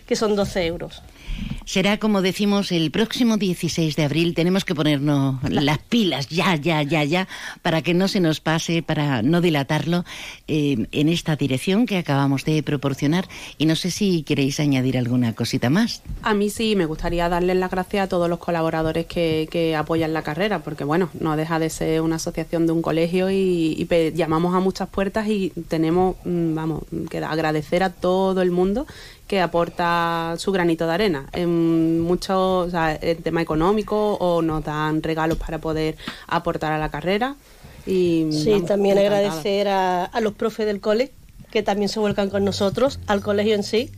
que 0.06 0.16
son 0.16 0.36
12 0.36 0.64
euros. 0.64 1.02
Será, 1.64 1.98
como 1.98 2.20
decimos, 2.20 2.72
el 2.72 2.90
próximo 2.90 3.38
16 3.38 3.96
de 3.96 4.04
abril. 4.04 4.34
Tenemos 4.34 4.66
que 4.66 4.74
ponernos 4.74 5.42
las 5.50 5.78
pilas 5.78 6.28
ya, 6.28 6.56
ya, 6.56 6.82
ya, 6.82 7.04
ya, 7.04 7.26
para 7.62 7.80
que 7.80 7.94
no 7.94 8.06
se 8.06 8.20
nos 8.20 8.40
pase, 8.40 8.82
para 8.82 9.22
no 9.22 9.40
dilatarlo 9.40 10.04
eh, 10.46 10.86
en 10.92 11.08
esta 11.08 11.36
dirección 11.36 11.86
que 11.86 11.96
acabamos 11.96 12.44
de 12.44 12.62
proporcionar. 12.62 13.26
Y 13.56 13.64
no 13.64 13.76
sé 13.76 13.90
si 13.90 14.22
queréis 14.24 14.60
añadir 14.60 14.98
alguna 14.98 15.34
cosita 15.34 15.70
más. 15.70 16.02
A 16.22 16.34
mí 16.34 16.50
sí, 16.50 16.76
me 16.76 16.84
gustaría 16.84 17.30
darles 17.30 17.56
las 17.56 17.70
gracias 17.70 18.04
a 18.04 18.08
todos 18.08 18.28
los 18.28 18.38
colaboradores 18.38 19.06
que, 19.06 19.48
que 19.50 19.74
apoyan 19.74 20.12
la 20.12 20.22
carrera, 20.22 20.58
porque 20.58 20.84
bueno, 20.84 21.08
no 21.18 21.34
deja 21.34 21.58
de 21.58 21.70
ser 21.70 22.02
una 22.02 22.16
asociación 22.16 22.66
de 22.66 22.72
un 22.72 22.82
colegio 22.82 23.30
y, 23.30 23.88
y 23.90 24.12
llamamos 24.12 24.54
a 24.54 24.60
muchas 24.60 24.88
puertas 24.90 25.28
y 25.28 25.50
tenemos, 25.68 26.16
vamos, 26.24 26.82
que 27.08 27.18
agradecer 27.18 27.82
a 27.82 27.90
todo 27.90 28.42
el 28.42 28.50
mundo 28.50 28.86
que 29.34 29.40
aporta 29.40 30.36
su 30.38 30.52
granito 30.52 30.86
de 30.86 30.92
arena. 30.92 31.26
En 31.32 31.98
mucho 31.98 32.58
o 32.60 32.70
sea, 32.70 32.94
el 32.94 33.16
tema 33.16 33.42
económico 33.42 34.14
o 34.14 34.42
nos 34.42 34.62
dan 34.62 35.02
regalos 35.02 35.38
para 35.38 35.58
poder 35.58 35.96
aportar 36.28 36.72
a 36.72 36.78
la 36.78 36.88
carrera. 36.88 37.34
Y, 37.84 38.28
sí, 38.30 38.52
vamos, 38.52 38.68
también 38.68 38.96
agradecer 38.96 39.66
a, 39.66 40.04
a, 40.04 40.20
los 40.20 40.34
profes 40.34 40.66
del 40.66 40.80
cole 40.80 41.10
que 41.50 41.64
también 41.64 41.88
se 41.88 41.98
vuelcan 41.98 42.30
con 42.30 42.44
nosotros, 42.44 43.00
al 43.08 43.22
colegio 43.22 43.56
en 43.56 43.64
sí 43.64 43.90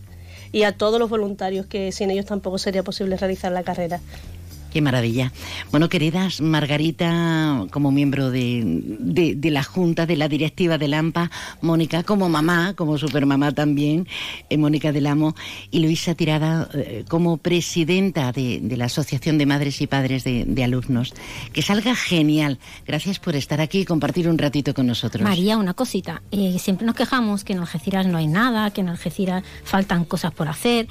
y 0.52 0.62
a 0.62 0.72
todos 0.72 0.98
los 0.98 1.10
voluntarios 1.10 1.66
que 1.66 1.92
sin 1.92 2.10
ellos 2.10 2.24
tampoco 2.24 2.56
sería 2.56 2.82
posible 2.82 3.18
realizar 3.18 3.52
la 3.52 3.62
carrera. 3.62 4.00
Qué 4.76 4.82
maravilla. 4.82 5.32
Bueno, 5.70 5.88
queridas, 5.88 6.42
Margarita 6.42 7.64
como 7.70 7.90
miembro 7.90 8.30
de, 8.30 8.62
de, 8.62 9.50
la 9.50 9.62
Junta, 9.62 10.04
de 10.04 10.16
la 10.16 10.28
directiva 10.28 10.76
del 10.76 10.92
AMPA, 10.92 11.30
Mónica 11.62 12.02
como 12.02 12.28
mamá, 12.28 12.74
como 12.74 12.98
supermamá 12.98 13.52
también, 13.52 14.06
eh, 14.50 14.58
Mónica 14.58 14.92
del 14.92 15.06
Amo, 15.06 15.34
y 15.70 15.78
Luisa 15.78 16.14
Tirada 16.14 16.68
eh, 16.74 17.06
como 17.08 17.38
presidenta 17.38 18.32
de, 18.32 18.60
de, 18.60 18.76
la 18.76 18.84
Asociación 18.84 19.38
de 19.38 19.46
Madres 19.46 19.80
y 19.80 19.86
Padres 19.86 20.24
de, 20.24 20.62
Alumnos. 20.62 21.14
Que 21.54 21.62
salga 21.62 21.94
genial. 21.94 22.58
Gracias 22.86 23.18
por 23.18 23.34
estar 23.34 23.62
aquí 23.62 23.78
y 23.78 23.84
compartir 23.86 24.28
un 24.28 24.36
ratito 24.36 24.74
con 24.74 24.86
nosotros. 24.86 25.22
María, 25.24 25.56
una 25.56 25.72
cosita. 25.72 26.20
Eh, 26.32 26.58
siempre 26.58 26.84
nos 26.84 26.96
quejamos 26.96 27.44
que 27.44 27.54
en 27.54 27.60
Algeciras 27.60 28.06
no 28.06 28.18
hay 28.18 28.26
nada, 28.26 28.70
que 28.72 28.82
en 28.82 28.90
Algeciras 28.90 29.42
faltan 29.64 30.04
cosas 30.04 30.34
por 30.34 30.48
hacer. 30.48 30.86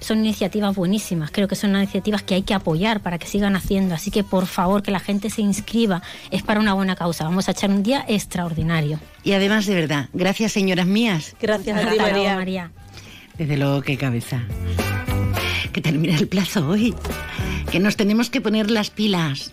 son 0.00 0.18
iniciativas 0.18 0.74
buenísimas. 0.74 1.30
Creo 1.30 1.46
que 1.46 1.54
son 1.54 1.76
iniciativas 1.76 2.24
que 2.24 2.34
hay 2.34 2.42
que 2.42 2.54
apoyar 2.54 2.95
para 3.00 3.18
que 3.18 3.26
sigan 3.26 3.56
haciendo. 3.56 3.94
Así 3.94 4.10
que 4.10 4.24
por 4.24 4.46
favor 4.46 4.82
que 4.82 4.90
la 4.90 5.00
gente 5.00 5.30
se 5.30 5.42
inscriba. 5.42 6.02
Es 6.30 6.42
para 6.42 6.60
una 6.60 6.74
buena 6.74 6.96
causa. 6.96 7.24
Vamos 7.24 7.48
a 7.48 7.52
echar 7.52 7.70
un 7.70 7.82
día 7.82 8.04
extraordinario. 8.08 8.98
Y 9.22 9.32
además 9.32 9.66
de 9.66 9.74
verdad, 9.74 10.08
gracias 10.12 10.52
señoras 10.52 10.86
mías. 10.86 11.36
Gracias 11.40 11.76
a 11.76 11.90
ti 11.90 11.98
María. 11.98 12.34
María. 12.34 12.70
Desde 13.36 13.56
luego 13.56 13.82
qué 13.82 13.96
cabeza. 13.96 14.42
Que 15.72 15.80
termine 15.80 16.14
el 16.16 16.28
plazo 16.28 16.68
hoy. 16.68 16.94
Que 17.70 17.80
nos 17.80 17.96
tenemos 17.96 18.30
que 18.30 18.40
poner 18.40 18.70
las 18.70 18.90
pilas. 18.90 19.52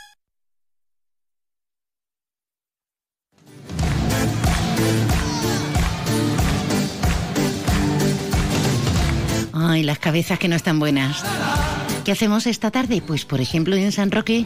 Ay, 9.71 9.83
las 9.83 9.99
cabezas 9.99 10.37
que 10.37 10.49
no 10.49 10.57
están 10.57 10.79
buenas. 10.79 11.23
¿Qué 12.03 12.11
hacemos 12.11 12.45
esta 12.45 12.71
tarde? 12.71 13.01
Pues, 13.01 13.23
por 13.23 13.39
ejemplo, 13.39 13.77
en 13.77 13.93
San 13.93 14.11
Roque 14.11 14.43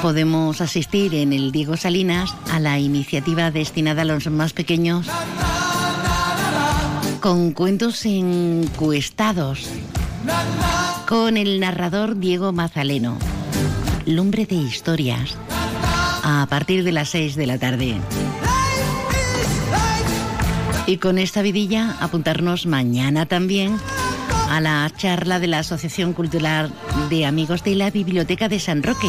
podemos 0.00 0.62
asistir 0.62 1.14
en 1.14 1.34
el 1.34 1.52
Diego 1.52 1.76
Salinas 1.76 2.34
a 2.50 2.58
la 2.58 2.78
iniciativa 2.78 3.50
destinada 3.50 4.02
a 4.02 4.04
los 4.06 4.26
más 4.30 4.54
pequeños 4.54 5.06
con 7.20 7.52
cuentos 7.52 8.06
encuestados 8.06 9.68
con 11.06 11.36
el 11.36 11.60
narrador 11.60 12.18
Diego 12.18 12.50
Mazaleno. 12.52 13.18
Lumbre 14.06 14.46
de 14.46 14.54
historias 14.54 15.36
a 16.22 16.46
partir 16.48 16.84
de 16.84 16.92
las 16.92 17.10
6 17.10 17.36
de 17.36 17.46
la 17.46 17.58
tarde. 17.58 17.96
Y 20.86 20.96
con 20.96 21.18
esta 21.18 21.42
vidilla 21.42 21.96
apuntarnos 22.00 22.64
mañana 22.64 23.26
también 23.26 23.78
a 24.48 24.60
la 24.60 24.90
charla 24.96 25.38
de 25.38 25.46
la 25.46 25.60
Asociación 25.60 26.12
Cultural 26.12 26.72
de 27.10 27.26
Amigos 27.26 27.62
de 27.62 27.74
la 27.74 27.90
Biblioteca 27.90 28.48
de 28.48 28.60
San 28.60 28.82
Roque. 28.82 29.08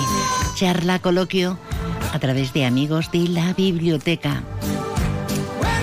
charla, 0.55 0.99
coloquio, 0.99 1.57
a 2.13 2.19
través 2.19 2.53
de 2.53 2.65
amigos 2.65 3.11
de 3.11 3.27
la 3.27 3.53
biblioteca. 3.53 4.43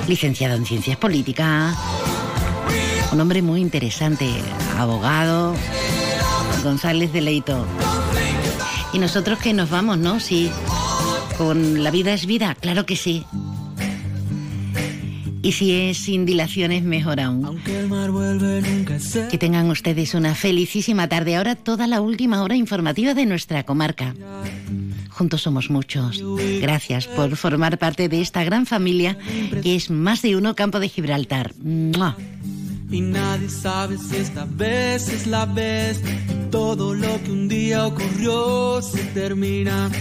Licenciado 0.09 0.57
en 0.57 0.67
Ciencias 0.67 0.97
Políticas, 0.97 1.77
un 3.13 3.21
hombre 3.21 3.43
muy 3.43 3.61
interesante, 3.61 4.29
abogado, 4.79 5.55
González 6.63 7.13
de 7.13 7.21
Leito. 7.21 7.67
Y 8.93 8.99
nosotros 8.99 9.39
que 9.39 9.53
nos 9.53 9.71
vamos, 9.71 9.99
¿no? 9.99 10.21
Sí. 10.21 10.51
Con 11.39 11.83
la 11.83 11.91
vida 11.91 12.13
es 12.13 12.27
vida, 12.27 12.55
claro 12.55 12.87
que 12.87 12.97
sí. 12.97 13.27
Y 15.47 15.53
si 15.53 15.73
es 15.73 15.99
sin 15.99 16.27
dilaciones, 16.27 16.83
mejor 16.83 17.21
aún. 17.21 17.61
Que 19.31 19.39
tengan 19.39 19.71
ustedes 19.71 20.15
una 20.15 20.35
felicísima 20.35 21.09
tarde. 21.09 21.37
Ahora 21.37 21.55
toda 21.55 21.87
la 21.87 22.01
última 22.01 22.43
hora 22.43 22.57
informativa 22.57 23.15
de 23.15 23.27
nuestra 23.27 23.63
comarca. 23.63 24.13
Juntos 25.09 25.43
somos 25.43 25.71
muchos. 25.71 26.21
Gracias 26.61 27.07
por 27.07 27.37
formar 27.37 27.79
parte 27.79 28.09
de 28.09 28.23
esta 28.23 28.43
gran 28.43 28.67
familia 28.67 29.17
que 29.63 29.77
es 29.77 29.89
más 29.89 30.21
de 30.21 30.35
uno 30.35 30.57
Campo 30.57 30.81
de 30.81 30.89
Gibraltar. 30.89 31.55
¡Mua! 31.63 32.17
Y 32.91 33.01
nadie 33.01 33.49
sabe 33.49 33.99
si 33.99 34.17
esta 34.17 34.47
vez 34.51 35.09
es 35.09 35.29
la 35.29 35.47
vez. 35.47 36.03
Todo 36.51 36.93
lo 36.93 37.23
que 37.23 37.31
un 37.31 37.47
día 37.47 37.87
ocurrió 37.87 38.83
se 38.83 39.05
termina. 39.15 39.93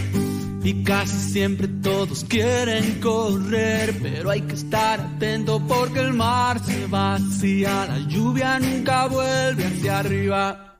Y 0.65 0.83
casi 0.83 1.15
siempre 1.15 1.67
todos 1.67 2.23
quieren 2.23 2.99
correr, 2.99 3.99
pero 4.01 4.31
hay 4.31 4.41
que 4.41 4.55
estar 4.55 4.99
atento 4.99 5.61
porque 5.67 5.99
el 5.99 6.13
mar 6.13 6.59
se 6.65 6.87
vacía, 6.87 7.85
la 7.85 7.99
lluvia 7.99 8.57
nunca 8.57 9.05
vuelve 9.05 9.63
hacia 9.63 9.99
arriba. 9.99 10.79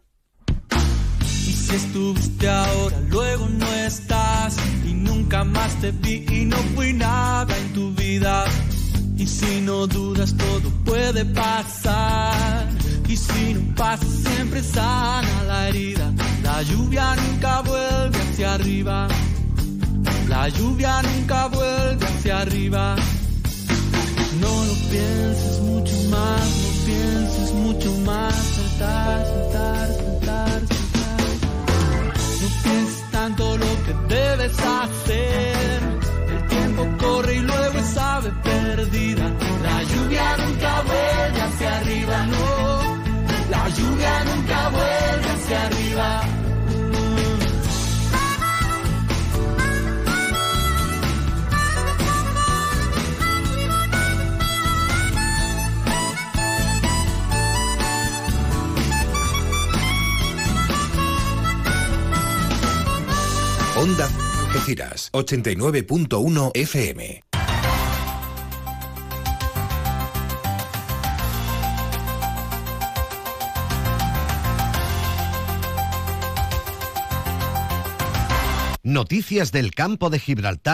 Y 1.22 1.52
si 1.52 1.76
estuviste 1.76 2.49
ahora, 2.49 2.99
luego 3.12 3.48
no 3.48 3.72
estás, 3.74 4.57
y 4.84 4.94
nunca 4.95 5.44
más 5.44 5.80
te 5.80 5.91
vi 5.91 6.26
y 6.32 6.45
no 6.45 6.57
fui 6.74 6.91
nada 6.91 7.56
en 7.56 7.74
tu 7.74 7.94
vida. 7.94 8.45
Y 9.20 9.28
si 9.28 9.62
no 9.62 9.86
dudas, 9.86 10.36
todo 10.36 10.68
puede 10.84 11.26
pasar. 11.26 12.68
Y 13.07 13.16
si 13.16 13.53
no 13.53 13.76
pasa, 13.76 14.03
siempre 14.03 14.64
sana 14.64 15.44
la 15.44 15.70
herida. 15.70 16.12
La 16.41 16.64
lluvia 16.64 17.16
nunca 17.16 17.62
vuelve 17.62 18.18
hacia 18.18 18.56
arriba. 18.56 19.07
La 20.27 20.49
lluvia 20.49 21.02
nunca 21.02 21.47
vuelve 21.47 22.06
hacia 22.06 22.39
arriba. 22.39 22.95
No 24.39 24.65
lo 24.65 24.73
pienses 24.89 25.60
mucho 25.61 25.95
más, 26.10 26.45
no 26.64 26.85
pienses 26.85 27.53
mucho 27.53 27.91
más. 28.06 28.34
Saltar, 28.34 29.26
saltar, 29.26 29.88
saltar, 29.88 30.61
saltar. 30.68 32.14
No 32.41 32.47
pienses 32.64 33.11
tanto 33.11 33.57
lo 33.57 33.84
que 33.85 33.93
debes 34.15 34.60
hacer. 34.60 35.80
El 36.27 36.47
tiempo 36.47 36.88
corre 36.99 37.35
y 37.35 37.39
luego 37.39 37.80
es 37.80 37.97
ave 37.97 38.31
perdida. 38.43 39.31
La 39.64 39.84
lluvia 39.84 40.38
nunca 40.38 40.81
vuelve 40.81 41.41
hacia 41.41 41.77
arriba, 41.77 42.26
no. 42.26 42.95
La 43.49 43.69
lluvia 43.69 44.23
nunca 44.26 44.69
vuelve 44.69 45.30
hacia 45.30 45.65
arriba. 45.65 46.35
Onda 63.86 64.10
Algeciras, 64.41 65.12
89.1 65.12 66.52
FM. 66.56 67.24
Noticias 78.82 79.52
del 79.52 79.76
campo 79.76 80.10
de 80.10 80.20
Gibraltar 80.20 80.74